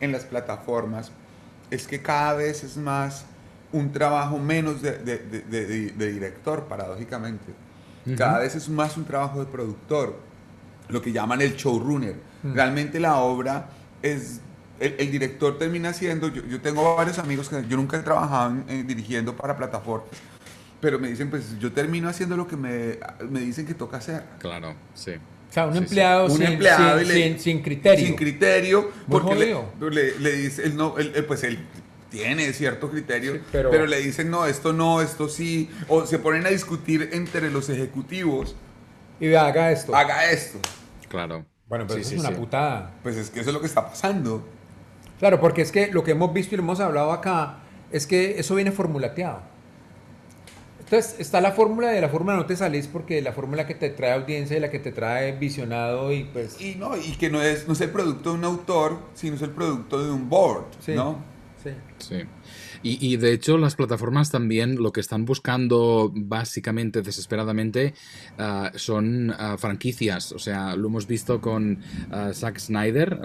en 0.00 0.12
las 0.12 0.24
plataformas 0.24 1.12
es 1.70 1.86
que 1.86 2.02
cada 2.02 2.34
vez 2.34 2.64
es 2.64 2.76
más 2.76 3.24
un 3.72 3.92
trabajo 3.92 4.38
menos 4.38 4.80
de, 4.82 4.92
de- 4.98 5.18
de- 5.18 5.42
de- 5.66 5.90
de 5.92 6.12
director, 6.12 6.64
paradójicamente. 6.64 7.52
Cada 8.16 8.38
vez 8.38 8.54
es 8.54 8.68
más 8.70 8.96
un 8.96 9.04
trabajo 9.04 9.38
de 9.40 9.46
productor, 9.46 10.18
lo 10.88 11.02
que 11.02 11.12
llaman 11.12 11.42
el 11.42 11.54
showrunner. 11.56 12.16
Realmente 12.42 12.98
la 13.00 13.16
obra 13.18 13.68
es... 14.02 14.40
El, 14.80 14.94
el 14.98 15.10
director 15.10 15.58
termina 15.58 15.92
siendo, 15.92 16.28
yo, 16.28 16.42
yo 16.46 16.60
tengo 16.60 16.94
varios 16.94 17.18
amigos 17.18 17.48
que 17.48 17.66
yo 17.66 17.76
nunca 17.76 17.96
he 17.98 18.00
trabajado 18.02 18.50
en- 18.52 18.64
en 18.68 18.86
dirigiendo 18.86 19.34
para 19.36 19.56
plataformas, 19.56 20.06
pero 20.80 20.98
me 20.98 21.08
dicen, 21.08 21.30
pues 21.30 21.58
yo 21.58 21.72
termino 21.72 22.08
haciendo 22.08 22.36
lo 22.36 22.46
que 22.46 22.56
me, 22.56 22.98
me 23.30 23.40
dicen 23.40 23.66
que 23.66 23.74
toca 23.74 23.96
hacer. 23.98 24.22
Claro, 24.38 24.74
sí. 24.94 25.12
O 25.50 25.52
sea, 25.52 25.66
un 25.66 25.72
Sí, 25.72 25.78
sí. 25.78 25.84
empleado, 25.84 26.24
un 26.26 26.30
sin, 26.36 26.42
empleado 26.46 26.98
sin, 27.00 27.08
le- 27.08 27.14
sin- 27.14 27.38
sin 27.40 27.62
criterio. 27.62 28.06
Sin 28.06 28.16
criterio, 28.16 28.82
Muy 29.06 29.20
porque 29.20 29.34
le, 29.34 29.54
jodido. 29.54 29.90
le- 29.90 30.18
le 30.18 30.32
dice, 30.32 30.64
él 30.64 30.76
no, 30.76 30.98
él- 30.98 31.12
él, 31.14 31.24
pues 31.24 31.42
él 31.42 31.58
tiene 32.10 32.52
cierto 32.52 32.90
criterio, 32.90 33.34
Sí, 33.34 33.40
pero- 33.50 33.70
pero, 33.70 33.86
le 33.86 33.98
dicen 34.00 34.30
no, 34.30 34.46
esto 34.46 34.72
no, 34.72 35.00
esto 35.02 35.28
sí, 35.28 35.70
o 35.88 36.06
se 36.06 36.18
ponen 36.18 36.44
a 36.46 36.50
discutir 36.50 37.10
entre 37.12 37.50
los 37.50 37.68
ejecutivos, 37.70 38.56
Y 39.20 39.28
vea, 39.28 39.46
haga 39.46 39.72
esto. 39.72 39.94
haga 39.96 40.30
esto. 40.30 40.58
Claro. 41.08 41.44
Bueno, 41.68 41.84
pero 41.86 41.96
Sí, 41.96 42.00
eso 42.02 42.10
sí, 42.10 42.14
es 42.16 42.20
una 42.20 42.30
sí. 42.30 42.34
putada. 42.36 42.94
Pues 43.02 43.16
es 43.16 43.30
que 43.30 43.40
eso 43.40 43.50
es 43.50 43.54
lo 43.54 43.60
que 43.60 43.66
está 43.66 43.86
pasando. 43.88 44.46
Claro, 45.18 45.40
porque 45.40 45.62
es 45.62 45.72
que 45.72 45.88
lo 45.92 46.04
que 46.04 46.12
hemos 46.12 46.32
visto 46.32 46.54
y 46.54 46.58
lo 46.58 46.62
hemos 46.62 46.80
hablado 46.80 47.10
acá 47.12 47.58
es 47.90 48.06
que 48.06 48.38
eso 48.38 48.54
viene 48.54 48.70
formulateado. 48.70 49.42
Entonces, 50.90 51.16
está 51.20 51.42
la 51.42 51.52
fórmula 51.52 51.92
y 51.92 51.96
de 51.96 52.00
la 52.00 52.08
fórmula 52.08 52.36
no 52.36 52.46
te 52.46 52.56
salís 52.56 52.86
porque 52.86 53.20
la 53.20 53.32
fórmula 53.32 53.66
que 53.66 53.74
te 53.74 53.90
trae 53.90 54.12
audiencia 54.12 54.56
y 54.56 54.60
la 54.60 54.70
que 54.70 54.78
te 54.78 54.90
trae 54.90 55.32
visionado 55.32 56.10
y 56.14 56.24
pues... 56.24 56.58
Y 56.62 56.76
no, 56.76 56.96
y 56.96 57.12
que 57.18 57.28
no 57.28 57.42
es, 57.42 57.66
no 57.66 57.74
es 57.74 57.80
el 57.82 57.90
producto 57.90 58.30
de 58.32 58.38
un 58.38 58.44
autor, 58.44 58.98
sino 59.12 59.36
es 59.36 59.42
el 59.42 59.50
producto 59.50 60.02
de 60.02 60.10
un 60.10 60.30
board, 60.30 60.64
Sí, 60.80 60.94
¿no? 60.94 61.18
sí. 61.62 61.70
Sí. 61.98 62.24
Y, 62.82 62.98
y 63.06 63.16
de 63.16 63.32
hecho 63.32 63.58
las 63.58 63.74
plataformas 63.76 64.30
también 64.30 64.76
lo 64.82 64.92
que 64.92 65.00
están 65.00 65.24
buscando 65.24 66.10
básicamente, 66.14 67.02
desesperadamente, 67.02 67.94
ah, 68.38 68.70
son 68.74 69.34
ah, 69.38 69.56
franquicias. 69.58 70.32
O 70.32 70.38
sea, 70.38 70.76
lo 70.76 70.88
hemos 70.88 71.06
visto 71.06 71.40
con 71.40 71.78
ah, 72.10 72.30
Zack 72.32 72.58
Snyder, 72.58 73.18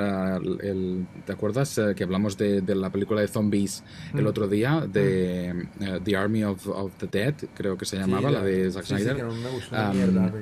el, 0.62 1.06
¿te 1.26 1.32
acuerdas 1.34 1.78
eh, 1.78 1.93
que 1.95 2.04
hablamos 2.04 2.38
de, 2.38 2.62
de 2.62 2.76
la 2.76 2.89
película 2.91 3.22
de 3.22 3.28
zombies 3.28 3.84
el 4.14 4.28
otro 4.28 4.47
día? 4.47 4.88
De 4.88 5.49
eh, 5.49 5.99
The 6.04 6.16
Army 6.18 6.43
of, 6.43 6.68
of 6.68 6.93
the 6.97 7.08
Dead, 7.08 7.36
creo 7.54 7.78
que 7.78 7.86
se 7.86 7.97
llamaba, 7.97 8.30
Sí, 8.30 8.36
la 8.36 8.41
de 8.43 8.72
Zack 8.72 8.84
sí, 8.86 8.95
sí, 8.95 9.01
Snyder. 9.04 9.24
no 9.24 9.34
me 9.34 9.49
gustó 9.49 9.93
mierda. 9.93 10.34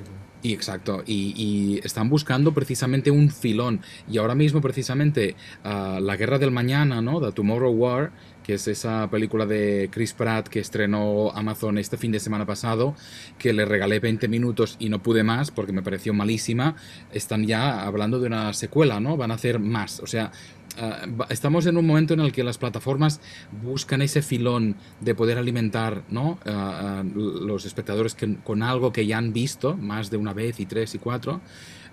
Y 0.43 0.53
exacto, 0.53 1.03
y, 1.05 1.35
y 1.37 1.79
están 1.83 2.09
buscando 2.09 2.51
precisamente 2.51 3.11
un 3.11 3.29
filón. 3.29 3.81
Y 4.09 4.17
ahora 4.17 4.33
mismo 4.33 4.59
precisamente 4.59 5.35
La 5.63 6.15
Guerra 6.17 6.39
del 6.39 6.49
Mañana, 6.49 6.99
¿no? 6.99 7.21
The 7.21 7.31
Tomorrow 7.31 7.71
War, 7.71 8.11
que 8.43 8.55
es 8.55 8.67
esa 8.67 9.09
película 9.09 9.45
de 9.45 9.89
Chris 9.91 10.13
Pratt 10.13 10.47
que 10.47 10.59
estrenó 10.59 11.31
Amazon 11.35 11.77
este 11.77 11.97
fin 11.97 12.11
de 12.11 12.19
semana 12.19 12.45
pasado, 12.45 12.95
que 13.37 13.53
le 13.53 13.65
regalé 13.65 13.99
20 13.99 14.27
minutos 14.27 14.75
y 14.79 14.89
no 14.89 15.01
pude 15.03 15.23
más 15.23 15.51
porque 15.51 15.71
me 15.73 15.81
pareció 15.83 16.13
malísima, 16.13 16.75
están 17.13 17.45
ya 17.45 17.85
hablando 17.85 18.19
de 18.19 18.27
una 18.27 18.53
secuela, 18.53 18.99
¿no? 18.99 19.17
Van 19.17 19.31
a 19.31 19.35
hacer 19.35 19.59
más. 19.59 19.99
O 19.99 20.07
sea, 20.07 20.31
va- 21.19 21.27
estamos 21.29 21.65
en 21.65 21.75
un 21.77 21.85
momento 21.85 22.13
en 22.13 22.21
el 22.21 22.31
que 22.31 22.43
las 22.43 22.57
plataformas 22.57 23.19
buscan 23.61 24.01
ese 24.01 24.21
filón 24.21 24.75
de 25.01 25.13
poder 25.15 25.37
alimentar 25.37 26.03
¿no? 26.09 26.39
Ah, 26.45 27.01
ah, 27.01 27.03
los 27.13 27.65
espectadores 27.65 28.15
que- 28.15 28.35
con 28.43 28.63
algo 28.63 28.91
que 28.93 29.05
ya 29.05 29.17
han 29.17 29.33
visto 29.33 29.75
más 29.77 30.09
de 30.09 30.17
una 30.17 30.33
vez 30.33 30.59
y 30.59 30.65
tres 30.65 30.95
y 30.95 30.97
cuatro. 30.99 31.41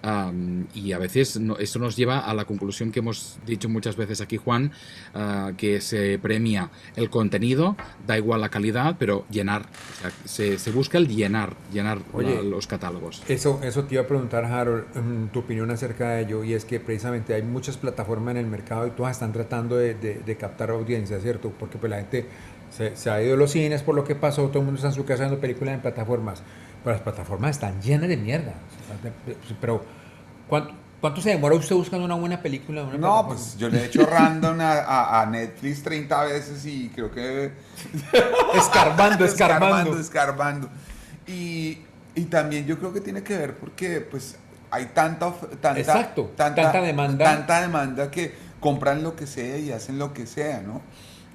Am, 0.02 0.66
y 0.74 0.92
a 0.92 0.98
veces 0.98 1.40
no- 1.40 1.58
eso 1.58 1.78
nos 1.80 1.96
lleva 1.96 2.20
a 2.20 2.32
la 2.32 2.44
conclusión 2.44 2.92
que 2.92 3.00
hemos 3.00 3.38
dicho 3.46 3.68
muchas 3.68 3.96
veces 3.96 4.20
aquí, 4.20 4.36
Juan, 4.36 4.70
ah, 5.14 5.50
que 5.56 5.80
se 5.80 6.18
premia 6.20 6.70
el 6.94 7.10
contenido, 7.10 7.76
da 8.06 8.16
igual 8.16 8.40
la 8.40 8.48
calidad, 8.48 8.94
pero 8.98 9.24
llenar. 9.30 9.62
O 9.62 10.00
sea, 10.02 10.12
se, 10.24 10.58
se 10.58 10.70
busca 10.70 10.98
el 10.98 11.08
llenar, 11.08 11.54
llenar 11.72 11.98
Oye, 12.12 12.36
la- 12.36 12.42
los 12.42 12.66
catálogos. 12.68 13.22
Eso, 13.28 13.60
eso 13.64 13.84
te 13.84 13.94
iba 13.96 14.04
a 14.04 14.06
preguntar, 14.06 14.44
Harold, 14.44 14.84
mm, 14.94 15.26
tu 15.32 15.40
opinión 15.40 15.70
acerca 15.72 16.10
de 16.10 16.22
ello, 16.22 16.44
y 16.44 16.54
es 16.54 16.64
que 16.64 16.78
precisamente 16.78 17.34
hay 17.34 17.42
muchas 17.42 17.76
plataformas 17.76 18.32
en 18.32 18.38
el 18.38 18.46
mercado 18.46 18.86
y 18.86 18.90
todas 18.90 19.12
están 19.16 19.32
tratando 19.32 19.76
de, 19.76 19.94
de- 19.94 20.20
de 20.24 20.36
captar 20.36 20.70
audiencia, 20.70 21.18
¿cierto? 21.20 21.52
Porque 21.58 21.76
pues 21.76 21.90
la 21.90 21.96
gente 21.96 22.26
se, 22.70 22.94
se 22.96 23.10
ha 23.10 23.20
ido 23.22 23.34
a 23.34 23.36
los 23.36 23.50
cines 23.50 23.82
por 23.82 23.94
lo 23.96 24.04
que 24.04 24.14
pasó, 24.14 24.46
todo 24.48 24.60
el 24.60 24.66
mundo 24.66 24.76
está 24.78 24.88
en 24.88 24.94
su 24.94 25.04
casa 25.04 25.24
viendo 25.24 25.40
películas 25.40 25.74
en 25.74 25.80
plataformas, 25.80 26.42
pero 26.84 26.94
las 26.94 27.02
plataformas 27.02 27.50
están 27.52 27.80
llenas 27.82 28.08
de 28.08 28.16
mierda. 28.16 28.52
Pero, 29.60 29.84
¿cuánto, 30.48 30.74
cuánto 31.00 31.20
se 31.20 31.30
demora 31.30 31.54
usted 31.54 31.76
buscando 31.76 32.04
una 32.04 32.14
buena 32.14 32.40
película? 32.40 32.82
Una 32.84 32.96
No, 32.98 33.26
pues 33.28 33.56
yo 33.58 33.68
le 33.68 33.80
he 33.82 33.84
hecho 33.86 34.04
random 34.06 34.60
a, 34.60 34.72
a- 34.78 35.22
a 35.22 35.26
Netflix 35.26 35.82
30 35.82 36.24
veces 36.24 36.64
y 36.66 36.88
creo 36.90 37.10
que 37.10 37.52
Escarbando, 38.54 39.24
escarbando. 39.24 39.98
escarbando. 39.98 40.68
Y, 41.26 41.78
y 42.14 42.24
también 42.24 42.66
yo 42.66 42.78
creo 42.78 42.92
que 42.92 43.00
tiene 43.00 43.22
que 43.22 43.36
ver 43.36 43.54
porque 43.56 44.00
pues 44.00 44.36
hay 44.70 44.86
tanta, 44.86 45.32
tanta, 45.60 45.78
Exacto, 45.78 46.32
tanta 46.36 46.72
demanda. 46.80 47.24
tanta 47.24 47.60
demanda 47.60 48.10
que 48.10 48.34
compran 48.60 49.02
lo 49.02 49.14
que 49.14 49.26
sea 49.26 49.56
y 49.58 49.70
hacen 49.72 49.98
lo 49.98 50.12
que 50.12 50.26
sea, 50.26 50.60
¿no? 50.60 50.80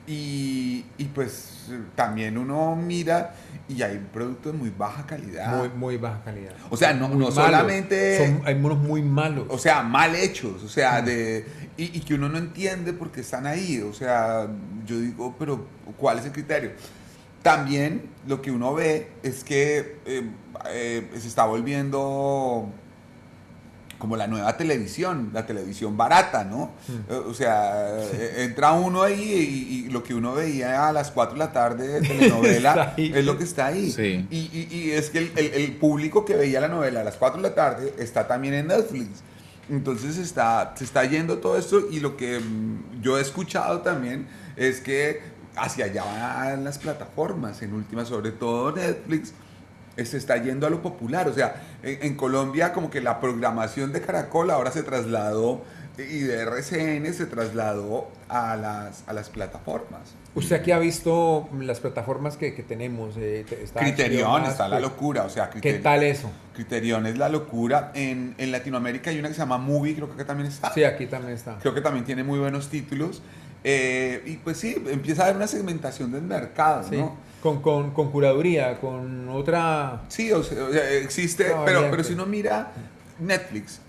Y, 0.05 0.83
y, 0.97 1.05
pues 1.05 1.67
también 1.95 2.37
uno 2.37 2.75
mira 2.75 3.33
y 3.69 3.81
hay 3.81 3.97
productos 4.11 4.51
de 4.51 4.57
muy 4.59 4.69
baja 4.69 5.05
calidad. 5.05 5.57
Muy, 5.57 5.69
muy 5.69 5.97
baja 5.97 6.21
calidad. 6.23 6.53
O 6.69 6.77
sea, 6.77 6.93
no, 6.93 7.07
no 7.09 7.31
solamente... 7.31 8.17
Son- 8.17 8.41
hay 8.45 8.55
unos 8.55 8.77
muy 8.77 9.01
malos. 9.01 9.45
O 9.49 9.57
sea, 9.57 9.81
mal 9.83 10.15
hechos, 10.15 10.63
o 10.63 10.67
sea, 10.69 11.01
de, 11.01 11.45
y, 11.77 11.97
y 11.97 12.01
que 12.01 12.13
uno 12.15 12.27
no 12.29 12.37
entiende 12.37 12.91
por 12.93 13.11
qué 13.11 13.21
están 13.21 13.47
ahí. 13.47 13.81
O 13.81 13.93
sea, 13.93 14.47
yo 14.85 14.99
digo, 14.99 15.35
pero 15.39 15.65
¿cuál 15.97 16.19
es 16.19 16.25
el 16.25 16.31
criterio? 16.33 16.71
También 17.41 18.09
lo 18.27 18.41
que 18.41 18.51
uno 18.51 18.73
ve 18.73 19.09
es 19.21 19.43
que 19.43 19.97
eh, 20.05 20.29
eh, 20.69 21.09
se 21.19 21.27
está 21.27 21.45
volviendo 21.45 22.69
como 24.03 24.17
la 24.17 24.27
nueva 24.27 24.57
televisión, 24.57 25.29
la 25.31 25.45
televisión 25.45 25.95
barata, 25.95 26.43
¿no? 26.43 26.71
Eh, 27.09 27.13
O 27.25 27.33
sea, 27.33 28.01
eh, 28.01 28.43
entra 28.43 28.73
uno 28.73 29.01
ahí 29.01 29.15
y, 29.23 29.85
y 29.87 29.89
lo 29.91 30.03
que 30.03 30.13
uno 30.13 30.33
veía 30.33 30.89
a 30.89 30.91
las 30.91 31.09
4 31.09 31.35
de 31.35 31.39
la 31.39 31.53
tarde 31.53 31.87
de 31.87 32.01
telenovela 32.09 32.93
es 32.97 33.23
lo 33.23 33.37
que 33.37 33.45
está 33.45 33.67
ahí. 33.67 33.89
Sí. 33.91 34.27
Y, 34.29 34.37
y- 34.51 34.67
y 34.77 34.91
es 34.91 35.09
que 35.09 35.19
el, 35.19 35.31
el- 35.37 35.53
el 35.53 35.71
público 35.77 36.25
que 36.25 36.35
veía 36.35 36.59
la 36.59 36.67
novela 36.67 36.99
a 36.99 37.03
las 37.05 37.15
4 37.15 37.41
de 37.41 37.47
la 37.47 37.55
tarde 37.55 37.93
está 37.97 38.27
también 38.27 38.55
en 38.55 38.67
Netflix. 38.67 39.23
Entonces 39.69 40.17
está, 40.17 40.73
se 40.75 40.83
está 40.83 41.05
yendo 41.05 41.37
todo 41.37 41.57
esto 41.57 41.83
y 41.89 42.01
lo 42.01 42.17
que 42.17 42.39
mm, 42.41 43.01
yo 43.01 43.17
he 43.17 43.21
escuchado 43.21 43.79
también 43.79 44.27
es 44.57 44.81
que 44.81 45.21
hacia 45.55 45.85
allá 45.85 46.03
van 46.03 46.65
las 46.65 46.77
plataformas, 46.77 47.61
en 47.61 47.71
última, 47.73 48.03
sobre 48.03 48.31
todo 48.31 48.73
Netflix, 48.73 49.31
se 49.97 50.17
está 50.17 50.37
yendo 50.37 50.67
a 50.67 50.69
lo 50.69 50.81
popular. 50.81 51.27
O 51.27 51.33
sea, 51.33 51.61
en, 51.83 51.99
en 52.01 52.15
Colombia 52.15 52.73
como 52.73 52.89
que 52.89 53.01
la 53.01 53.19
programación 53.19 53.91
de 53.93 54.01
Caracol 54.01 54.49
ahora 54.51 54.71
se 54.71 54.83
trasladó 54.83 55.61
y 55.97 56.21
de 56.21 56.41
RCN 56.41 57.13
se 57.13 57.27
trasladó 57.27 58.07
a 58.27 58.55
las, 58.55 59.03
a 59.07 59.13
las 59.13 59.29
plataformas. 59.29 60.15
Usted 60.33 60.55
aquí 60.55 60.71
ha 60.71 60.79
visto 60.79 61.47
las 61.59 61.79
plataformas 61.79 62.35
que, 62.35 62.55
que 62.55 62.63
tenemos. 62.63 63.15
eh, 63.17 63.45
está 63.61 63.81
Criterion, 63.81 64.31
Max, 64.41 64.53
está 64.53 64.67
la 64.67 64.77
pues, 64.77 64.89
locura, 64.89 65.23
o 65.23 65.29
sea, 65.29 65.51
¿Qué 65.51 65.73
tal 65.73 66.01
eso? 66.01 66.31
Criterion 66.55 67.05
es 67.05 67.19
la 67.19 67.29
locura. 67.29 67.91
En, 67.93 68.33
en 68.39 68.51
Latinoamérica 68.51 69.11
hay 69.11 69.19
una 69.19 69.27
que 69.27 69.35
se 69.35 69.41
llama 69.41 69.59
Movie, 69.59 69.93
creo 69.93 70.15
que 70.17 70.25
también 70.25 70.49
está. 70.49 70.73
Sí, 70.73 70.83
aquí 70.83 71.05
también 71.05 71.33
está. 71.33 71.59
Creo 71.59 71.75
que 71.75 71.81
también 71.81 72.05
tiene 72.05 72.23
muy 72.23 72.39
buenos 72.39 72.69
títulos. 72.69 73.21
Eh, 73.63 74.21
y 74.25 74.37
pues 74.37 74.57
sí, 74.57 74.75
empieza 74.87 75.21
a 75.21 75.25
haber 75.25 75.37
una 75.37 75.47
segmentación 75.47 76.11
del 76.11 76.23
mercado, 76.23 76.87
Sí, 76.89 76.97
¿no? 76.97 77.15
con, 77.41 77.61
con, 77.61 77.91
con 77.91 78.11
curaduría, 78.11 78.79
con 78.79 79.29
otra... 79.29 80.01
Sí, 80.09 80.31
o 80.31 80.43
sea, 80.43 80.57
existe, 80.91 81.49
No, 81.49 81.63
pero, 81.65 81.89
pero 81.91 82.03
si 82.03 82.13
uno 82.13 82.25
mira 82.25 82.71
Netflix, 83.19 83.79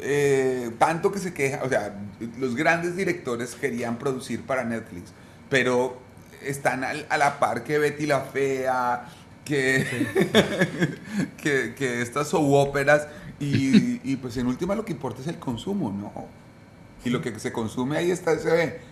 eh, 0.00 0.70
tanto 0.78 1.10
que 1.12 1.18
se 1.20 1.32
queja, 1.32 1.62
o 1.64 1.68
sea, 1.68 1.94
los 2.38 2.54
grandes 2.56 2.96
directores 2.96 3.54
querían 3.54 3.98
producir 3.98 4.42
para 4.42 4.64
Netflix, 4.64 5.12
pero 5.48 5.96
están 6.44 6.82
al- 6.84 7.06
a 7.08 7.18
la 7.18 7.38
par 7.38 7.62
que 7.64 7.78
Betty 7.78 8.06
la 8.06 8.20
Fea, 8.20 9.04
que, 9.44 9.84
que, 11.42 11.74
que 11.76 12.02
estas 12.02 12.28
soap-óperas, 12.28 13.06
y, 13.40 14.00
y 14.08 14.16
pues 14.16 14.36
en 14.36 14.46
última 14.46 14.74
lo 14.74 14.84
que 14.84 14.92
importa 14.92 15.20
es 15.20 15.26
el 15.28 15.38
consumo, 15.38 15.90
¿no? 15.92 16.12
Y 17.04 17.10
lo 17.10 17.20
que 17.20 17.36
se 17.40 17.52
consume 17.52 17.96
ahí 17.96 18.10
está, 18.12 18.38
se 18.38 18.50
ve. 18.50 18.91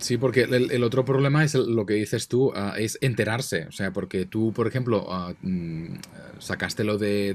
Sí, 0.00 0.16
porque 0.16 0.42
el, 0.42 0.70
el 0.70 0.84
otro 0.84 1.04
problema 1.04 1.42
es 1.42 1.54
lo 1.54 1.84
que 1.84 1.94
dices 1.94 2.28
tú, 2.28 2.52
ah, 2.54 2.74
es 2.78 2.98
enterarse. 3.00 3.66
O 3.66 3.72
sea, 3.72 3.92
porque 3.92 4.26
tú, 4.26 4.52
por 4.52 4.68
ejemplo, 4.68 5.04
mm, 5.42 5.86
sacaste 6.38 6.84
lo 6.84 6.98
de 6.98 7.34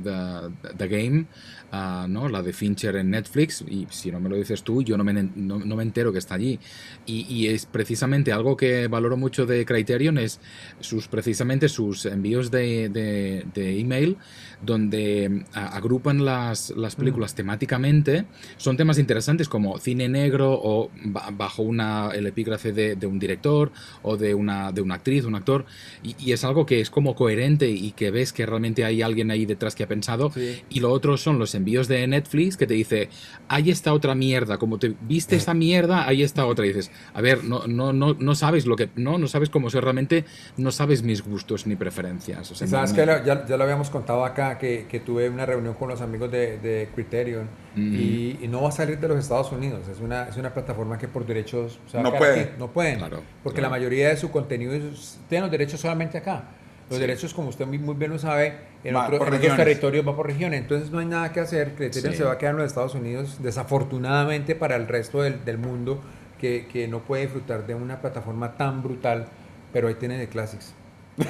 The, 0.77 0.87
Game, 0.87 1.27
ah, 1.73 2.05
¿no? 2.09 2.29
La 2.29 2.41
de 2.41 2.53
Fincher 2.53 2.95
en 2.95 3.09
Netflix, 3.09 3.65
y 3.67 3.85
si 3.89 4.11
no 4.11 4.21
me 4.21 4.29
lo 4.29 4.37
dices 4.37 4.63
tú, 4.63 4.81
yo 4.81 4.97
no 4.97 5.03
me, 5.03 5.11
no, 5.35 5.59
no 5.59 5.75
me 5.75 5.83
entero 5.83 6.13
que 6.13 6.19
está 6.19 6.35
allí. 6.35 6.57
Y, 7.05 7.25
y 7.27 7.47
es 7.49 7.65
precisamente 7.65 8.31
algo 8.31 8.55
que 8.55 8.87
valoro 8.87 9.17
mucho 9.17 9.45
de 9.45 9.65
Criterion, 9.65 10.17
es 10.17 10.39
sus, 10.79 11.09
precisamente 11.09 11.67
sus 11.67 12.05
envíos 12.05 12.49
de, 12.49 12.87
de- 12.87 13.43
de 13.53 13.77
email, 13.77 14.17
donde 14.61 15.43
ah, 15.53 15.67
agrupan 15.75 16.23
las, 16.23 16.69
las 16.77 16.95
películas 16.95 17.35
temáticamente. 17.35 18.25
Son 18.55 18.77
temas 18.77 18.97
interesantes 18.99 19.49
como 19.49 19.77
cine 19.79 20.07
negro 20.07 20.53
o 20.53 20.91
ba- 21.03 21.29
bajo 21.33 21.61
una, 21.63 22.11
el 22.13 22.25
epígrafe 22.27 22.52
de, 22.61 22.95
de 22.95 23.07
un 23.07 23.17
director 23.19 23.71
o 24.01 24.17
de 24.17 24.33
una, 24.35 24.71
de 24.71 24.81
una 24.81 24.95
actriz, 24.95 25.25
un 25.25 25.35
actor. 25.35 25.65
Y, 26.03 26.15
y 26.19 26.33
es 26.33 26.43
algo 26.43 26.65
que 26.65 26.79
es 26.81 26.89
como 26.89 27.15
coherente 27.15 27.69
y 27.69 27.91
que 27.91 28.11
ves 28.11 28.33
que 28.33 28.45
realmente 28.45 28.85
hay 28.85 29.01
alguien 29.01 29.31
ahí 29.31 29.45
detrás 29.45 29.75
que 29.75 29.83
ha 29.83 29.87
pensado. 29.87 30.31
Sí. 30.31 30.61
Y 30.69 30.79
lo 30.79 30.91
otro 30.91 31.17
son 31.17 31.39
los 31.39 31.55
envíos 31.55 31.87
de 31.87 32.05
Netflix 32.07 32.57
que 32.57 32.67
te 32.67 32.73
dice, 32.73 33.09
ahí 33.47 33.69
está 33.71 33.93
otra 33.93 34.15
mierda, 34.15 34.57
como 34.57 34.77
te 34.77 34.93
viste 35.01 35.35
esta 35.35 35.53
mierda, 35.53 36.07
ahí 36.07 36.21
está 36.23 36.45
otra. 36.45 36.65
Y 36.65 36.69
dices, 36.69 36.91
a 37.13 37.21
ver, 37.21 37.43
no, 37.43 37.65
no, 37.67 37.93
no, 37.93 38.13
no 38.13 38.35
sabes 38.35 38.65
lo 38.65 38.75
que, 38.75 38.89
no, 38.95 39.17
no 39.17 39.27
sabes 39.27 39.49
cómo 39.49 39.69
soy 39.69 39.81
realmente, 39.81 40.25
no 40.57 40.71
sabes 40.71 41.03
mis 41.03 41.23
gustos 41.23 41.65
ni 41.67 41.75
preferencias. 41.75 42.51
O 42.51 42.55
sea, 42.55 42.67
sabes 42.67 42.91
no- 42.91 42.95
que 42.97 43.05
ya, 43.25 43.45
ya 43.45 43.57
lo 43.57 43.63
habíamos 43.63 43.89
contado 43.89 44.25
acá, 44.25 44.57
que, 44.57 44.85
que 44.89 44.99
tuve 44.99 45.29
una 45.29 45.45
reunión 45.45 45.73
con 45.75 45.89
los 45.89 46.01
amigos 46.01 46.31
de, 46.31 46.57
de 46.59 46.89
Criterion 46.93 47.63
Mm. 47.75 47.95
y, 47.95 48.37
y 48.43 48.47
no 48.47 48.61
va 48.61 48.69
a 48.69 48.71
salir 48.71 48.99
de 48.99 49.07
los 49.07 49.17
Estados 49.17 49.51
Unidos. 49.51 49.87
Es 49.87 49.99
una, 49.99 50.25
es 50.29 50.37
una 50.37 50.53
plataforma 50.53 50.99
que 50.99 51.07
por 51.07 51.25
derechos 51.25 51.79
se 51.87 51.97
va 51.97 52.01
a 52.01 52.03
No 52.03 52.15
puede. 52.15 52.42
No 52.57 52.67
pueden. 52.67 52.97
Claro, 52.99 53.21
porque 53.43 53.59
claro. 53.59 53.71
la 53.73 53.77
mayoría 53.79 54.09
de 54.09 54.17
su 54.17 54.31
contenido 54.31 54.73
es- 54.73 55.19
tiene 55.29 55.41
los 55.43 55.51
derechos 55.51 55.79
solamente 55.79 56.17
acá. 56.17 56.43
Los 56.89 56.99
derechos, 56.99 57.33
como 57.33 57.49
usted 57.49 57.65
muy, 57.65 57.79
muy 57.79 57.95
bien 57.95 58.11
lo 58.11 58.19
sabe, 58.19 58.55
en, 58.83 58.95
otro- 58.95 59.15
otros 59.21 59.39
territorios 59.55 60.07
va 60.07 60.15
por 60.15 60.27
regiones. 60.27 60.61
Entonces 60.61 60.91
no 60.91 60.99
hay 60.99 61.05
nada 61.07 61.31
que 61.31 61.39
hacer. 61.39 61.73
Criterion 61.75 62.11
Sí. 62.11 62.17
se 62.19 62.23
va 62.23 62.33
a 62.33 62.37
quedar 62.37 62.51
en 62.51 62.57
los 62.59 62.67
Estados 62.67 62.93
Unidos, 62.93 63.37
desafortunadamente 63.41 64.53
para 64.53 64.75
el 64.75 64.87
resto 64.87 65.21
del, 65.21 65.43
del 65.45 65.57
mundo, 65.57 66.01
que, 66.39 66.67
que 66.71 66.87
no 66.87 66.99
puede 66.99 67.23
disfrutar 67.23 67.65
de 67.65 67.73
una 67.73 67.99
plataforma 68.01 68.51
tan 68.57 68.83
brutal. 68.83 69.25
Pero 69.71 69.87
ahí 69.87 69.95
tiene 69.95 70.17
de 70.17 70.27
Classics. 70.27 70.73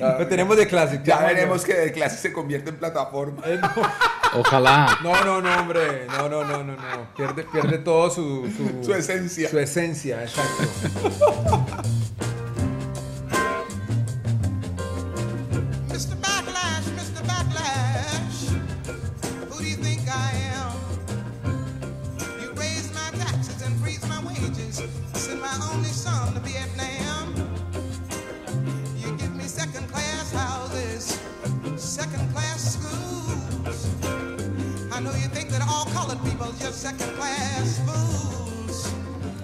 Lo 0.00 0.26
tenemos 0.26 0.56
de 0.56 0.66
Classics. 0.66 1.02
Ya 1.04 1.14
Llámalo. 1.16 1.34
veremos 1.34 1.64
que 1.64 1.74
de 1.74 1.92
clase 1.92 2.16
se 2.16 2.32
convierte 2.32 2.70
en 2.70 2.76
plataforma. 2.76 3.42
Ojalá. 4.34 4.98
No, 5.02 5.24
no, 5.24 5.40
no, 5.40 5.60
hombre. 5.60 6.06
No, 6.08 6.28
no, 6.28 6.44
no, 6.44 6.64
no, 6.64 6.72
no. 6.74 7.14
Pierde, 7.16 7.44
pierde 7.44 7.78
todo 7.78 8.10
su, 8.10 8.50
su, 8.56 8.84
Su 8.84 8.94
esencia. 8.94 9.48
Su 9.48 9.58
esencia, 9.58 10.22
exacto. 10.22 11.82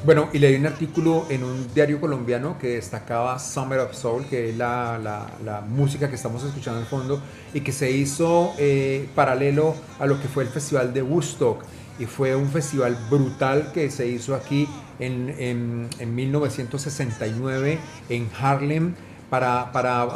Bueno, 0.05 0.29
y 0.35 0.39
leí 0.39 0.57
un 0.57 0.67
artículo 0.67 1.25
en 1.31 1.43
un 1.45 1.73
diario 1.75 1.99
colombiano 1.99 2.59
que 2.59 2.75
destacaba 2.75 3.39
Summer 3.39 3.79
of 3.81 3.95
Soul, 3.95 4.27
que 4.27 4.51
es 4.51 4.57
la, 4.57 5.65
música 5.69 6.11
que 6.11 6.17
estamos 6.17 6.45
escuchando 6.45 6.81
en 6.81 6.87
fondo, 6.87 7.23
y 7.55 7.61
que 7.63 7.73
se 7.73 7.91
hizo 7.91 8.53
eh, 8.59 9.09
paralelo 9.15 9.75
a 9.99 10.05
lo 10.07 10.21
que 10.21 10.29
fue 10.29 10.43
el 10.45 10.51
Festival 10.51 10.93
de 10.93 11.03
Woodstock. 11.03 11.65
Y 11.99 12.05
fue 12.07 12.35
un 12.35 12.49
festival 12.51 12.99
brutal 13.09 13.71
que 13.73 13.89
se 13.91 14.07
hizo 14.09 14.35
aquí 14.35 14.69
en, 14.99 15.31
en- 15.39 15.89
en 15.99 16.15
1969 16.15 17.79
en 18.11 18.29
Harlem 18.39 18.95
para, 19.31 19.71
para, 19.73 20.09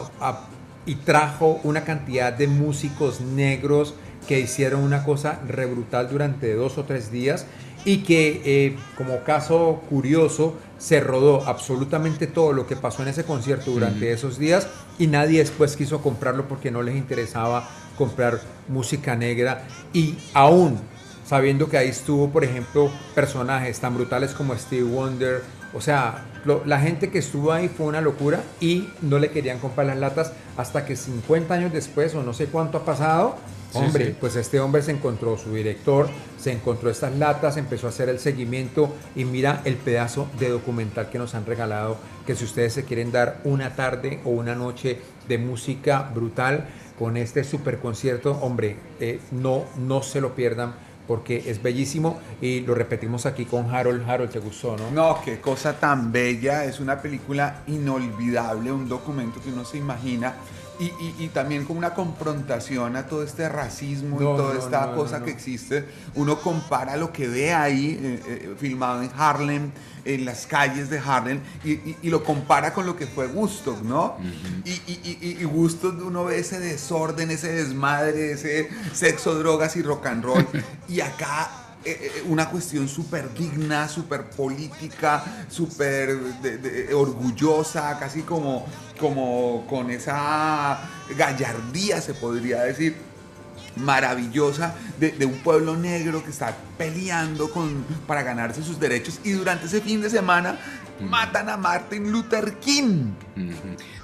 y 0.87 0.97
trajo 0.97 1.61
una 1.65 1.85
cantidad 1.85 2.33
de 2.33 2.49
músicos 2.49 3.21
negros 3.21 3.95
que 4.27 4.41
hicieron 4.41 4.83
una 4.83 5.05
cosa 5.05 5.41
re 5.47 5.67
brutal 5.67 6.09
durante 6.11 6.53
dos 6.55 6.77
o 6.79 6.85
tres 6.85 7.11
días 7.13 7.47
y 7.85 7.99
que 7.99 8.43
eh, 8.45 8.77
como 8.97 9.23
caso 9.25 9.83
curioso 9.89 10.55
se 10.79 11.01
rodó 11.01 11.47
absolutamente 11.47 12.27
todo 12.27 12.53
lo 12.53 12.67
que 12.67 12.77
pasó 12.77 13.03
en 13.03 13.09
ese 13.09 13.25
concierto 13.25 13.71
durante 13.71 14.13
esos 14.13 14.39
días 14.39 14.69
y 14.99 15.07
nadie 15.07 15.39
después 15.41 15.77
quiso 15.77 16.01
comprarlo 16.01 16.47
porque 16.49 16.71
no 16.71 16.83
les 16.83 16.97
interesaba 16.97 17.69
comprar 17.97 18.41
música 18.69 19.17
negra. 19.17 19.67
Y 19.93 20.15
aún 20.35 20.79
sabiendo 21.27 21.69
que 21.69 21.77
ahí 21.79 21.89
estuvo 21.89 22.29
por 22.31 22.45
ejemplo 22.45 22.91
personajes 23.15 23.79
tan 23.81 23.95
brutales 23.95 24.33
como 24.33 24.57
Steve 24.57 24.85
Wonder 24.85 25.43
o 25.75 25.81
sea 25.83 26.25
lo- 26.47 26.63
la 26.65 26.81
gente 26.81 27.11
que 27.11 27.19
estuvo 27.19 27.53
ahí 27.53 27.69
fue 27.69 27.85
una 27.85 28.01
locura 28.01 28.41
y 28.61 28.89
no 29.03 29.19
le 29.19 29.31
querían 29.31 29.59
comprar 29.59 29.89
las 29.89 29.99
latas 29.99 30.33
hasta 30.57 30.87
que 30.87 30.97
50 30.97 31.53
años 31.53 31.71
después 31.73 32.15
o 32.15 32.23
no 32.23 32.33
sé 32.33 32.47
cuánto 32.47 32.79
ha 32.79 32.85
pasado 32.87 33.37
hombre 33.75 34.07
sí. 34.07 34.17
pues 34.19 34.37
este 34.37 34.61
hombre 34.61 34.83
se 34.83 34.93
encontró 34.93 35.37
su 35.37 35.55
director, 35.55 36.09
se 36.39 36.53
encontró 36.53 36.91
estas 36.91 37.17
latas, 37.17 37.57
empezó 37.57 37.87
a 37.87 37.91
hacer 37.91 38.09
el 38.09 38.19
seguimiento 38.19 38.95
y 39.15 39.25
mira 39.25 39.63
el 39.65 39.77
pedazo 39.77 40.29
de 40.39 40.49
documental 40.49 41.11
que 41.11 41.19
nos 41.19 41.35
han 41.35 41.47
regalado, 41.47 41.99
que 42.27 42.35
si 42.35 42.45
ustedes 42.45 42.73
se 42.73 42.85
quieren 42.85 43.13
dar 43.13 43.41
una 43.45 43.75
tarde 43.75 44.21
o 44.25 44.31
una 44.31 44.55
noche 44.55 45.01
de 45.29 45.39
música 45.39 46.11
brutal 46.15 46.67
con 46.99 47.17
este 47.17 47.45
super 47.45 47.79
concierto, 47.79 48.33
hombre, 48.41 48.77
eh, 49.01 49.21
no, 49.31 49.65
no 49.77 50.03
se 50.03 50.21
lo 50.21 50.35
pierdan 50.35 50.75
porque 51.09 51.45
es 51.47 51.63
bellísimo 51.63 52.21
y 52.41 52.61
lo 52.61 52.75
repetimos 52.75 53.25
aquí 53.25 53.47
con 53.47 53.75
Harold. 53.75 54.09
Harold, 54.09 54.31
¿te 54.31 54.39
gustó, 54.39 54.77
no? 54.77 54.91
No, 54.91 55.23
qué 55.25 55.41
cosa 55.41 55.81
tan 55.81 56.13
bella. 56.13 56.67
Es 56.67 56.81
una 56.81 57.01
película 57.01 57.63
inolvidable, 57.67 58.71
un 58.71 58.89
documento 58.89 59.41
que 59.41 59.49
uno 59.49 59.65
se 59.65 59.79
imagina. 59.79 60.35
Y, 60.81 60.85
y- 60.85 61.15
y 61.19 61.29
también 61.29 61.65
con 61.65 61.77
una 61.77 61.93
confrontación 61.95 62.95
a 62.97 63.07
todo 63.07 63.25
este 63.25 63.49
racismo 63.49 64.21
No, 64.21 64.35
y 64.35 64.37
toda 64.37 64.55
no, 64.55 64.61
esta 64.61 64.87
no, 64.87 64.95
cosa 64.97 65.15
no, 65.15 65.19
no. 65.21 65.25
que 65.25 65.31
existe. 65.33 65.85
Uno 66.15 66.41
compara 66.41 66.97
lo 66.97 67.13
que 67.13 67.27
ve 67.27 67.53
ahí, 67.53 67.99
eh, 68.01 68.23
eh, 68.29 68.55
filmado 68.59 69.03
en 69.03 69.11
Harlem, 69.17 69.71
en 70.05 70.25
las 70.25 70.47
calles 70.47 70.89
de 70.89 70.99
Harlem, 71.01 71.41
y, 71.65 71.73
y- 71.73 71.97
y 72.03 72.11
lo 72.11 72.23
compara 72.23 72.73
con 72.73 72.87
lo 72.87 72.97
que 72.97 73.07
fue 73.07 73.27
Woodstock, 73.27 73.83
¿no? 73.83 74.17
y, 74.65 74.71
y, 74.71 75.19
y, 75.21 75.39
y 75.41 75.45
Woodstock 75.45 76.01
uno 76.07 76.25
ve 76.27 76.39
ese 76.39 76.61
desorden, 76.61 77.31
ese 77.33 77.53
desmadre, 77.53 78.33
ese 78.33 78.69
sexo, 78.95 79.35
drogas 79.35 79.75
y 79.77 79.83
rock 79.83 80.07
and 80.07 80.25
roll. 80.25 80.47
y 80.89 81.01
acá 81.01 81.51
eh, 81.91 82.13
eh, 82.17 82.23
una 82.29 82.49
cuestión 82.49 82.89
súper 82.89 83.33
digna, 83.35 83.89
súper 83.89 84.31
política, 84.31 85.47
súper 85.49 86.17
orgullosa, 86.95 87.99
casi 87.99 88.23
como, 88.23 88.67
como 88.99 89.67
con 89.67 89.91
esa 89.91 90.79
gallardía, 91.17 92.01
se 92.01 92.15
podría 92.15 92.63
decir, 92.63 92.97
maravillosa 93.77 94.75
de, 94.99 95.13
de 95.13 95.27
un 95.27 95.39
pueblo 95.39 95.77
negro 95.77 96.23
que 96.25 96.31
está 96.31 96.57
peleando 96.77 97.51
con, 97.51 97.85
para 98.07 98.23
ganarse 98.23 98.63
sus 98.63 98.79
derechos 98.81 99.21
y 99.25 99.33
durante 99.33 99.67
ese 99.67 99.81
fin 99.81 100.01
de 100.01 100.11
semana 100.11 100.59
matan 101.01 101.49
a 101.49 101.57
Martin 101.57 102.11
Luther 102.11 102.55
King. 102.59 103.13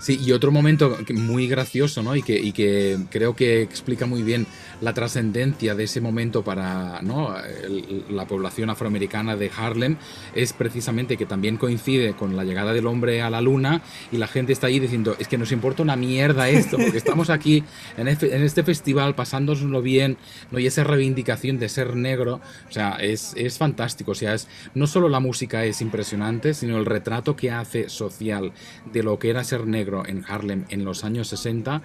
Sí, 0.00 0.20
y 0.22 0.32
otro 0.32 0.52
momento 0.52 0.96
muy 1.14 1.48
gracioso, 1.48 2.02
¿no? 2.02 2.14
Y 2.14 2.22
que, 2.22 2.38
y 2.38 2.52
que 2.52 2.98
creo 3.10 3.34
que 3.34 3.62
explica 3.62 4.06
muy 4.06 4.22
bien 4.22 4.46
la 4.80 4.94
trascendencia 4.94 5.74
de 5.74 5.84
ese 5.84 6.00
momento 6.00 6.42
para 6.42 7.00
la 7.02 8.26
población 8.26 8.70
afroamericana 8.70 9.36
de 9.36 9.50
Harlem 9.56 9.96
es 10.34 10.52
precisamente 10.52 11.16
que 11.16 11.26
también 11.26 11.56
coincide 11.56 12.14
con 12.14 12.36
la 12.36 12.44
llegada 12.44 12.72
del 12.72 12.86
hombre 12.86 13.22
a 13.22 13.30
la 13.30 13.40
luna 13.40 13.82
y 14.12 14.18
la 14.18 14.26
gente 14.26 14.52
está 14.52 14.66
ahí 14.66 14.78
diciendo, 14.78 15.16
es 15.18 15.28
que 15.28 15.38
nos 15.38 15.52
importa 15.52 15.82
una 15.82 15.96
mierda 15.96 16.48
esto, 16.48 16.76
porque 16.76 16.98
estamos 16.98 17.30
aquí 17.30 17.64
en 17.96 18.08
este, 18.08 18.34
en 18.34 18.42
este 18.42 18.62
festival 18.62 19.14
pasándonoslo 19.14 19.82
bien, 19.82 20.16
¿no? 20.50 20.58
Y 20.58 20.66
esa 20.66 20.84
reivindicación 20.84 21.58
de 21.58 21.68
ser 21.68 21.96
negro, 21.96 22.40
o 22.68 22.72
sea, 22.72 22.96
es, 23.00 23.34
es 23.36 23.58
fantástico, 23.58 24.12
o 24.12 24.14
sea, 24.14 24.34
es, 24.34 24.48
no 24.74 24.86
solo 24.86 25.08
la 25.08 25.20
música 25.20 25.64
es 25.64 25.80
impresionante, 25.80 26.54
sino 26.54 26.78
el 26.78 26.86
retrato 26.86 27.36
que 27.36 27.50
hace 27.50 27.88
social 27.88 28.52
de 28.92 29.02
lo 29.02 29.18
que 29.18 29.30
era 29.30 29.44
ser 29.44 29.66
negro 29.66 30.04
en 30.06 30.24
Harlem 30.26 30.64
en 30.68 30.84
los 30.84 31.04
años 31.04 31.28
60 31.28 31.82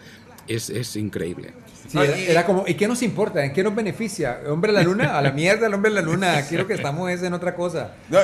es, 0.47 0.69
es 0.69 0.95
increíble. 0.95 1.53
Sí, 1.89 1.97
No, 1.97 2.03
era, 2.03 2.17
y- 2.17 2.27
era 2.27 2.45
como, 2.45 2.65
¿y 2.67 2.75
qué 2.75 2.87
nos 2.87 3.01
importa? 3.01 3.43
¿En 3.43 3.51
qué 3.51 3.63
nos 3.63 3.73
beneficia? 3.75 4.39
¿Hombre 4.47 4.71
de 4.71 4.77
la 4.77 4.83
luna? 4.83 5.17
A 5.17 5.21
la 5.21 5.31
mierda 5.31 5.67
el 5.67 5.73
hombre 5.73 5.89
de 5.91 5.95
la 5.95 6.01
luna. 6.01 6.41
Quiero 6.47 6.67
que 6.67 6.73
estamos 6.75 7.09
es 7.09 7.23
en 7.23 7.33
otra 7.33 7.55
cosa. 7.55 7.93
No, 8.09 8.19
eh, 8.19 8.23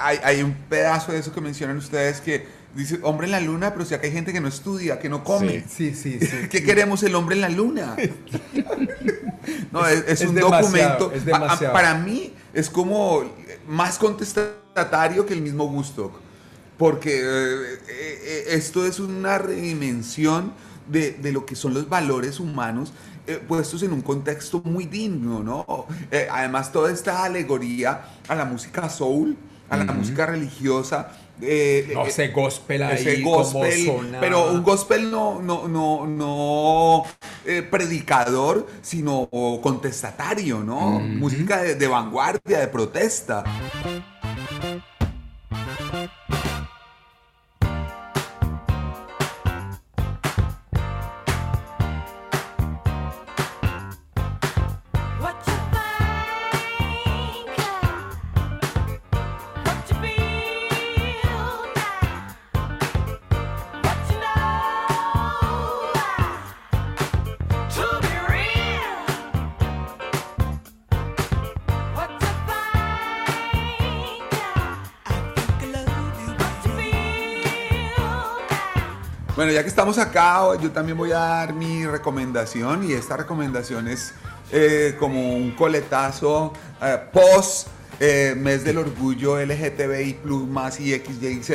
hay, 0.00 0.18
hay 0.24 0.42
un 0.42 0.54
pedazo 0.68 1.12
de 1.12 1.18
eso 1.18 1.32
que 1.32 1.40
mencionan 1.40 1.76
ustedes 1.76 2.20
que 2.22 2.46
dice 2.74 2.98
hombre 3.02 3.26
en 3.26 3.32
la 3.32 3.40
luna, 3.40 3.72
pero 3.74 3.84
si 3.84 3.92
acá 3.94 4.06
hay 4.06 4.12
gente 4.12 4.32
que 4.32 4.40
no 4.40 4.48
estudia, 4.48 4.98
que 4.98 5.10
no 5.10 5.22
come. 5.24 5.62
Sí, 5.68 5.94
sí, 5.94 6.18
sí. 6.20 6.48
¿Qué 6.50 6.64
queremos 6.64 7.02
el 7.02 7.14
hombre 7.14 7.34
en 7.36 7.42
la 7.42 7.48
luna? 7.50 7.96
No, 9.72 9.86
es, 9.86 10.04
es 10.06 10.20
Es 10.22 10.28
un 10.28 10.36
documento. 10.36 11.12
es 11.12 11.26
a- 11.32 11.52
a- 11.52 11.72
para 11.72 11.94
mí 11.94 12.32
es 12.54 12.70
como 12.70 13.24
más 13.66 13.98
contestatario 13.98 15.26
que 15.26 15.34
el 15.34 15.42
mismo 15.42 15.66
Gusto. 15.66 16.12
Porque 16.78 17.20
eh, 17.20 17.22
eh, 17.24 17.78
eh, 17.88 18.44
esto 18.48 18.86
es 18.86 18.98
una 19.00 19.38
redimensión 19.38 20.52
de, 20.88 21.12
de 21.12 21.32
lo 21.32 21.44
que 21.46 21.56
son 21.56 21.74
los 21.74 21.88
valores 21.88 22.40
humanos 22.40 22.92
eh, 23.26 23.40
puestos 23.46 23.82
en 23.82 23.92
un 23.92 24.02
contexto 24.02 24.62
muy 24.64 24.86
digno, 24.86 25.42
¿no? 25.42 25.86
Eh, 26.10 26.26
además, 26.30 26.72
toda 26.72 26.90
esta 26.92 27.24
alegoría 27.24 28.02
a 28.28 28.34
la 28.34 28.44
música 28.44 28.88
soul, 28.88 29.36
a 29.68 29.76
la 29.76 29.84
música 29.92 30.26
religiosa. 30.26 31.12
eh, 31.40 31.90
No, 31.94 32.04
eh, 32.04 32.08
ese 32.08 32.28
gospel 32.28 32.82
ahí, 32.82 32.94
ese 32.94 33.16
gospel, 33.22 33.86
como 33.86 34.20
pero 34.20 34.50
un 34.50 34.62
gospel 34.62 35.10
no, 35.10 35.40
no, 35.40 35.68
no, 35.68 36.06
no 36.06 37.04
eh, 37.44 37.62
predicador, 37.62 38.66
sino 38.82 39.28
contestatario, 39.62 40.60
¿no? 40.64 41.00
Música 41.00 41.62
de, 41.62 41.74
de 41.76 41.86
vanguardia, 41.88 42.60
de 42.60 42.68
protesta. 42.68 43.44
Bueno, 79.42 79.54
ya 79.54 79.64
que 79.64 79.70
estamos 79.70 79.98
acá, 79.98 80.56
yo 80.60 80.70
también 80.70 80.96
voy 80.96 81.10
a 81.10 81.18
dar 81.18 81.52
mi 81.52 81.84
recomendación 81.84 82.88
y 82.88 82.92
esta 82.92 83.16
recomendación 83.16 83.88
es 83.88 84.14
eh, 84.52 84.94
como 85.00 85.34
un 85.34 85.50
coletazo 85.50 86.52
eh, 86.80 86.96
post 87.12 87.66
eh, 87.98 88.36
mes 88.38 88.62
del 88.62 88.78
orgullo 88.78 89.44
LGTBI 89.44 90.18
plus 90.22 90.46
más 90.46 90.78
y 90.78 90.92
XYZ 90.92 91.50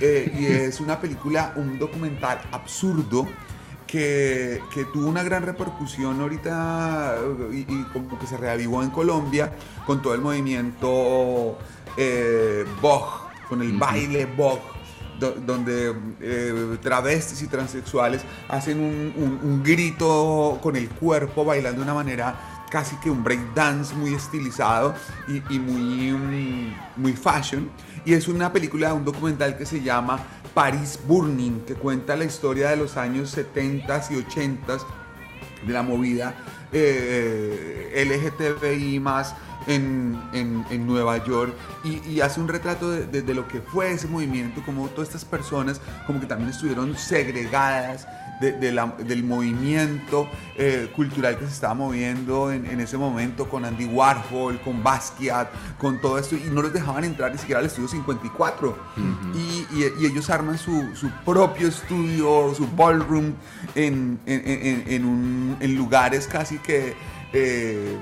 eh, 0.00 0.34
y 0.36 0.46
es 0.46 0.80
una 0.80 1.00
película, 1.00 1.52
un 1.54 1.78
documental 1.78 2.40
absurdo 2.50 3.28
que, 3.86 4.60
que 4.74 4.84
tuvo 4.86 5.06
una 5.06 5.22
gran 5.22 5.44
repercusión 5.44 6.20
ahorita 6.20 7.18
y, 7.52 7.58
y 7.58 7.84
como 7.92 8.18
que 8.18 8.26
se 8.26 8.36
reavivó 8.36 8.82
en 8.82 8.90
Colombia 8.90 9.52
con 9.86 10.02
todo 10.02 10.14
el 10.14 10.20
movimiento 10.20 11.58
eh, 11.96 12.64
Bog, 12.82 13.30
con 13.48 13.62
el 13.62 13.70
baile 13.78 14.26
Bog 14.26 14.73
do- 15.18 15.34
donde 15.46 15.94
eh, 16.20 16.78
travestis 16.82 17.42
y 17.42 17.46
transexuales 17.48 18.22
hacen 18.48 18.78
un, 18.78 19.12
un- 19.16 19.40
un 19.42 19.62
grito 19.62 20.58
con 20.62 20.76
el 20.76 20.88
cuerpo, 20.88 21.44
bailando 21.44 21.78
de 21.80 21.84
una 21.84 21.94
manera 21.94 22.66
casi 22.70 22.96
que 22.96 23.08
un 23.10 23.22
breakdance 23.22 23.94
muy 23.94 24.14
estilizado 24.14 24.94
y, 25.28 25.36
y 25.54 25.58
muy, 25.58 26.12
mm, 26.12 26.74
muy 26.96 27.12
fashion. 27.12 27.68
Y 28.04 28.12
es 28.14 28.26
una 28.28 28.52
película, 28.52 28.92
un 28.94 29.04
documental 29.04 29.56
que 29.56 29.64
se 29.64 29.80
llama 29.80 30.18
Paris 30.52 30.98
Burning, 31.06 31.60
que 31.66 31.74
cuenta 31.74 32.16
la 32.16 32.24
historia 32.24 32.70
de 32.70 32.76
los 32.76 32.96
años 32.96 33.30
70 33.30 34.02
y 34.10 34.16
80 34.16 34.78
de 35.66 35.72
la 35.72 35.82
movida 35.82 36.34
eh, 36.72 38.04
LGTBI 38.06 39.00
más 39.00 39.34
en, 39.66 40.20
en- 40.32 40.64
en 40.70 40.86
Nueva 40.86 41.24
York 41.24 41.54
y, 41.84 42.20
hace 42.20 42.40
un 42.40 42.48
retrato 42.48 42.90
de, 42.90 43.06
de- 43.06 43.22
de 43.22 43.34
lo 43.34 43.48
que 43.48 43.60
fue 43.60 43.92
ese 43.92 44.06
movimiento, 44.08 44.62
como 44.64 44.88
todas 44.88 45.08
estas 45.08 45.24
personas 45.24 45.80
como 46.06 46.20
que 46.20 46.26
también 46.26 46.50
estuvieron 46.50 46.96
segregadas 46.96 48.06
de- 48.40 48.52
de 48.52 48.72
la- 48.72 48.94
del 48.98 49.22
movimiento 49.24 50.28
eh, 50.56 50.90
cultural 50.94 51.38
que 51.38 51.46
se 51.46 51.52
estaba 51.52 51.74
moviendo 51.74 52.50
en, 52.52 52.66
en 52.66 52.80
ese 52.80 52.96
momento 52.96 53.48
con 53.48 53.64
Andy 53.64 53.86
Warhol, 53.86 54.60
con 54.60 54.82
Basquiat, 54.82 55.48
con 55.78 56.00
todo 56.00 56.18
esto 56.18 56.36
y 56.36 56.50
no 56.50 56.62
los 56.62 56.72
dejaban 56.72 57.04
entrar 57.04 57.32
ni 57.32 57.38
siquiera 57.38 57.60
al 57.60 57.66
estudio 57.66 57.88
54 57.88 58.76
y, 59.34 59.66
y- 59.76 59.92
y 60.00 60.06
ellos 60.06 60.30
arman 60.30 60.58
su, 60.58 60.94
su 60.94 61.08
propio 61.24 61.68
estudio, 61.68 62.54
su 62.54 62.66
ballroom 62.68 63.32
en, 63.74 64.18
en- 64.26 64.42
en- 64.46 64.84
en 64.86 65.04
un- 65.04 65.56
en 65.60 65.74
lugares 65.76 66.26
casi 66.26 66.58
que 66.58 66.94
eh, 67.32 67.98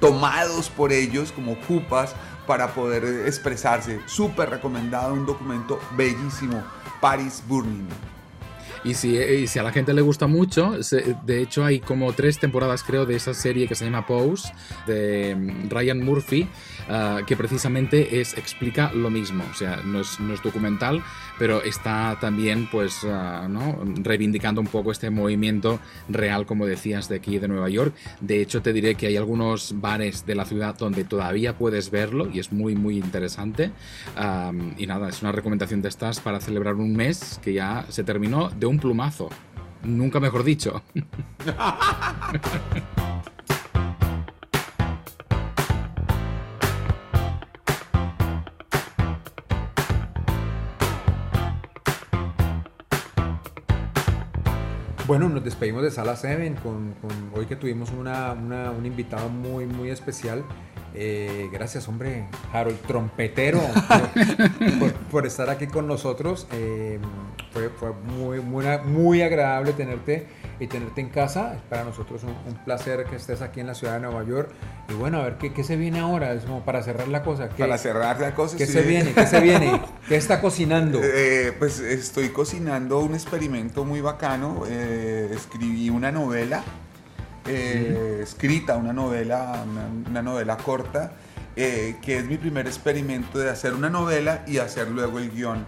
tomados 0.00 0.68
por 0.70 0.92
ellos 0.92 1.32
como 1.32 1.56
cupas 1.60 2.14
para 2.46 2.68
poder 2.74 3.26
expresarse. 3.26 4.00
Súper 4.06 4.50
recomendado, 4.50 5.12
un 5.14 5.26
documento 5.26 5.80
bellísimo, 5.96 6.62
Paris 7.00 7.42
Burning. 7.46 7.88
Y 8.86 8.94
si, 8.94 9.16
y 9.16 9.46
si 9.48 9.58
a 9.58 9.64
la 9.64 9.72
gente 9.72 9.92
le 9.92 10.00
gusta 10.00 10.26
mucho, 10.28 10.82
se- 10.82 11.16
de 11.26 11.42
hecho 11.42 11.64
hay 11.64 11.80
como 11.80 12.12
tres 12.12 12.38
temporadas 12.38 12.84
creo 12.84 13.04
de 13.04 13.16
esa 13.16 13.34
serie 13.34 13.66
que 13.66 13.74
se 13.74 13.84
llama 13.84 14.06
Pose 14.06 14.52
de 14.86 15.34
mm, 15.34 15.68
Ryan 15.70 16.02
Murphy, 16.04 16.46
ah, 16.88 17.20
que 17.26 17.36
precisamente 17.36 18.20
es, 18.20 18.36
explica 18.36 18.92
lo 18.92 19.10
mismo. 19.10 19.44
O 19.50 19.54
sea, 19.54 19.80
no 19.84 20.00
es, 20.00 20.20
no 20.20 20.34
es 20.34 20.42
documental, 20.42 21.02
pero 21.38 21.62
está 21.62 22.16
también 22.20 22.68
pues 22.70 23.04
ah, 23.04 23.46
¿no? 23.48 23.78
reivindicando 24.02 24.60
un 24.60 24.66
poco 24.66 24.92
este 24.92 25.10
movimiento 25.10 25.80
real, 26.08 26.46
como 26.46 26.66
decías, 26.66 27.08
de 27.08 27.16
aquí 27.16 27.38
de 27.38 27.48
Nueva 27.48 27.68
York. 27.68 27.94
De 28.20 28.40
hecho, 28.40 28.62
te 28.62 28.72
diré 28.72 28.94
que 28.94 29.06
hay 29.06 29.16
algunos 29.16 29.80
bares 29.80 30.26
de 30.26 30.34
la 30.34 30.44
ciudad 30.44 30.76
donde 30.76 31.04
todavía 31.04 31.56
puedes 31.56 31.90
verlo 31.90 32.28
y 32.32 32.38
es 32.38 32.52
muy, 32.52 32.74
muy 32.74 32.96
interesante. 32.96 33.70
Am, 34.16 34.74
y 34.78 34.86
nada, 34.86 35.08
es 35.08 35.22
una 35.22 35.32
recomendación 35.32 35.82
de 35.82 35.88
estas 35.88 36.20
para 36.20 36.40
celebrar 36.40 36.74
un 36.74 36.94
mes 36.94 37.40
que 37.42 37.52
ya 37.52 37.84
se 37.88 38.04
terminó 38.04 38.50
de 38.50 38.66
un 38.66 38.78
plumazo. 38.78 39.28
Nunca 39.82 40.20
mejor 40.20 40.44
dicho. 40.44 40.82
Bueno, 55.06 55.28
nos 55.28 55.44
despedimos 55.44 55.82
de 55.82 55.90
Sala 55.90 56.16
7 56.16 56.54
con, 56.62 56.94
con- 56.94 57.30
hoy 57.34 57.46
que 57.46 57.54
tuvimos 57.56 57.90
una, 57.90 58.32
una- 58.32 58.70
un 58.72 58.84
invitado 58.86 59.28
muy, 59.28 59.66
muy 59.66 59.90
especial. 59.90 60.42
Eh, 60.94 61.48
gracias, 61.52 61.86
hombre, 61.88 62.26
Harold 62.52 62.78
Trompetero, 62.86 63.60
por, 65.10 65.26
estar 65.26 65.50
aquí 65.50 65.66
con 65.66 65.86
nosotros. 65.86 66.48
Eh, 66.52 66.98
fue 67.52 67.68
fue 67.68 67.92
muy, 67.92 68.40
muy, 68.40 68.64
muy 68.86 69.22
agradable 69.22 69.72
tenerte 69.74 70.26
y 70.58 70.66
tenerte 70.66 71.00
en 71.00 71.08
casa. 71.08 71.56
Para 71.68 71.84
nosotros 71.84 72.22
un, 72.24 72.30
un 72.30 72.64
placer 72.64 73.04
que 73.04 73.16
estés 73.16 73.42
aquí 73.42 73.60
en 73.60 73.66
la 73.66 73.74
ciudad 73.74 73.94
de 73.94 74.00
Nueva 74.00 74.24
York. 74.24 74.50
Y 74.88 74.94
bueno, 74.94 75.20
a 75.20 75.24
ver 75.24 75.38
qué, 75.38 75.52
qué 75.52 75.64
se 75.64 75.76
viene 75.76 76.00
ahora, 76.00 76.32
es 76.32 76.44
como 76.44 76.64
para 76.64 76.82
cerrar 76.82 77.08
la 77.08 77.22
cosa. 77.22 77.48
¿Qué, 77.48 77.62
Para 77.62 77.78
cerrar 77.78 78.20
la 78.20 78.34
cosa. 78.34 78.56
¿qué 78.56 78.66
sí. 78.66 78.72
se 78.72 78.82
viene? 78.82 79.12
¿Qué 79.12 79.26
se 79.26 79.40
viene? 79.40 79.82
¿Qué 80.08 80.16
está 80.16 80.40
cocinando? 80.40 81.00
Eh, 81.02 81.54
pues 81.58 81.80
estoy 81.80 82.30
cocinando 82.30 83.00
un 83.00 83.14
experimento 83.14 83.84
muy 83.84 84.00
bacano. 84.00 84.62
Eh, 84.68 85.30
escribí 85.32 85.90
una 85.90 86.12
novela, 86.12 86.62
eh, 87.46 88.20
escrita, 88.22 88.76
una 88.76 88.92
novela, 88.92 89.64
una, 89.66 90.10
una 90.10 90.22
novela 90.22 90.56
corta, 90.56 91.12
eh, 91.54 91.96
que 92.02 92.18
es 92.18 92.24
mi 92.26 92.36
primer 92.36 92.66
experimento 92.66 93.38
de 93.38 93.50
hacer 93.50 93.72
una 93.74 93.88
novela 93.88 94.44
y 94.46 94.58
hacer 94.58 94.88
luego 94.88 95.18
el 95.18 95.30
guion. 95.30 95.64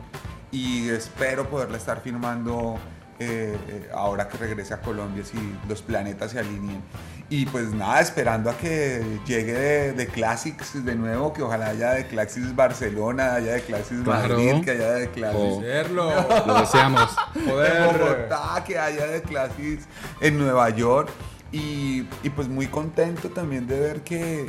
Y 0.51 0.89
espero 0.89 1.49
poderla 1.49 1.76
estar 1.76 2.01
filmando 2.01 2.78
eh, 3.21 3.57
eh, 3.69 3.89
ahora 3.95 4.29
que 4.29 4.39
regrese 4.39 4.75
a 4.75 4.81
Colombia 4.81 5.25
si 5.25 5.37
los 5.69 5.83
planetas 5.83 6.31
se 6.33 6.39
alineen. 6.39 6.83
Y 7.31 7.45
pues 7.47 7.73
nada, 7.75 8.01
esperando 8.01 8.49
a 8.49 8.57
que 8.57 9.03
llegue 9.27 9.53
de, 9.53 9.93
de 9.93 10.07
Classics 10.07 10.83
de 10.85 10.95
nuevo, 10.95 11.33
que 11.33 11.43
ojalá 11.43 11.69
haya 11.69 11.91
de 11.91 12.07
Classics 12.07 12.57
Barcelona, 12.57 13.35
haya 13.35 13.53
de 13.53 13.61
Classics 13.62 14.01
Claro. 14.03 14.35
Madrid, 14.35 14.64
que 14.64 14.71
haya 14.71 14.91
de 14.93 15.11
Classics 15.11 15.39
Oh. 15.39 15.59
Hacerlo. 15.59 16.11
Lo 16.47 16.61
deseamos. 16.61 17.16
de 17.35 17.43
Bogotá, 17.87 18.64
que 18.66 18.79
haya 18.79 19.07
de 19.09 19.23
Classics 19.23 19.87
en 20.21 20.39
Nueva 20.39 20.71
York. 20.71 21.11
Y, 21.53 22.07
y 22.23 22.31
pues 22.35 22.47
muy 22.49 22.66
contento 22.66 23.31
también 23.31 23.66
de 23.66 23.79
ver 23.81 24.01
que, 24.03 24.49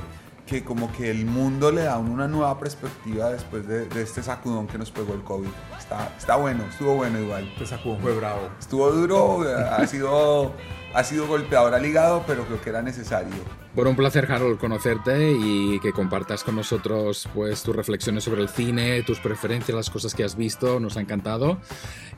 que 0.49 0.63
como 0.63 0.91
que 0.91 1.11
el 1.11 1.25
mundo 1.25 1.71
le 1.71 1.83
da 1.83 1.97
una 1.99 2.27
nueva 2.27 2.57
perspectiva 2.59 3.29
después 3.29 3.67
de, 3.67 3.85
de 3.87 4.01
este 4.01 4.23
sacudón 4.23 4.65
que 4.67 4.77
nos 4.79 4.89
pegó 4.89 5.13
el 5.13 5.21
COVID. 5.21 5.47
Está, 5.77 6.13
está 6.17 6.35
bueno, 6.37 6.63
estuvo 6.69 6.95
bueno 6.95 7.19
igual. 7.19 7.47
Este 7.53 7.67
sacudón 7.67 7.99
fue 8.01 8.15
bravo. 8.15 8.49
Estuvo 8.59 8.91
duro, 8.91 9.41
ha 9.71 9.85
sido, 9.85 10.53
ha 10.93 11.03
sido 11.03 11.27
golpeador 11.27 11.73
al 11.75 11.85
hígado, 11.85 12.23
pero 12.25 12.45
creo 12.45 12.59
que 12.61 12.69
era 12.71 12.81
necesario. 12.81 13.33
Bueno, 13.75 13.91
un 13.91 13.95
placer, 13.95 14.29
Harold, 14.29 14.57
conocerte 14.59 15.31
y 15.31 15.79
que 15.79 15.93
compartas 15.93 16.43
con 16.43 16.55
nosotros 16.55 17.29
pues 17.35 17.61
tus 17.61 17.75
reflexiones 17.75 18.23
sobre 18.23 18.41
el 18.41 18.49
cine, 18.49 19.03
tus 19.03 19.19
preferencias, 19.19 19.75
las 19.75 19.89
cosas 19.91 20.15
que 20.15 20.23
has 20.23 20.35
visto. 20.35 20.79
Nos 20.79 20.97
ha 20.97 21.01
encantado. 21.01 21.59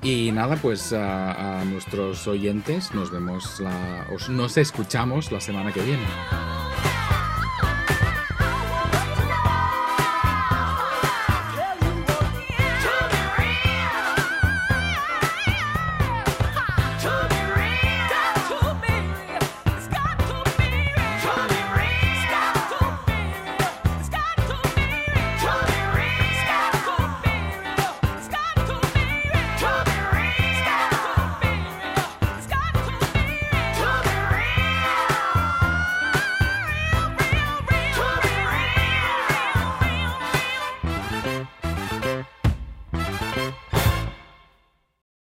Y 0.02 0.32
nada, 0.32 0.56
pues 0.56 0.94
a, 0.94 1.60
a 1.60 1.66
nuestros 1.66 2.26
oyentes 2.28 2.94
nos 2.94 3.12
vemos, 3.12 3.60
la, 3.60 4.08
os- 4.16 4.30
nos 4.30 4.56
escuchamos 4.58 5.32
la 5.34 5.42
semana 5.42 5.74
que 5.74 5.82
viene. 5.82 6.04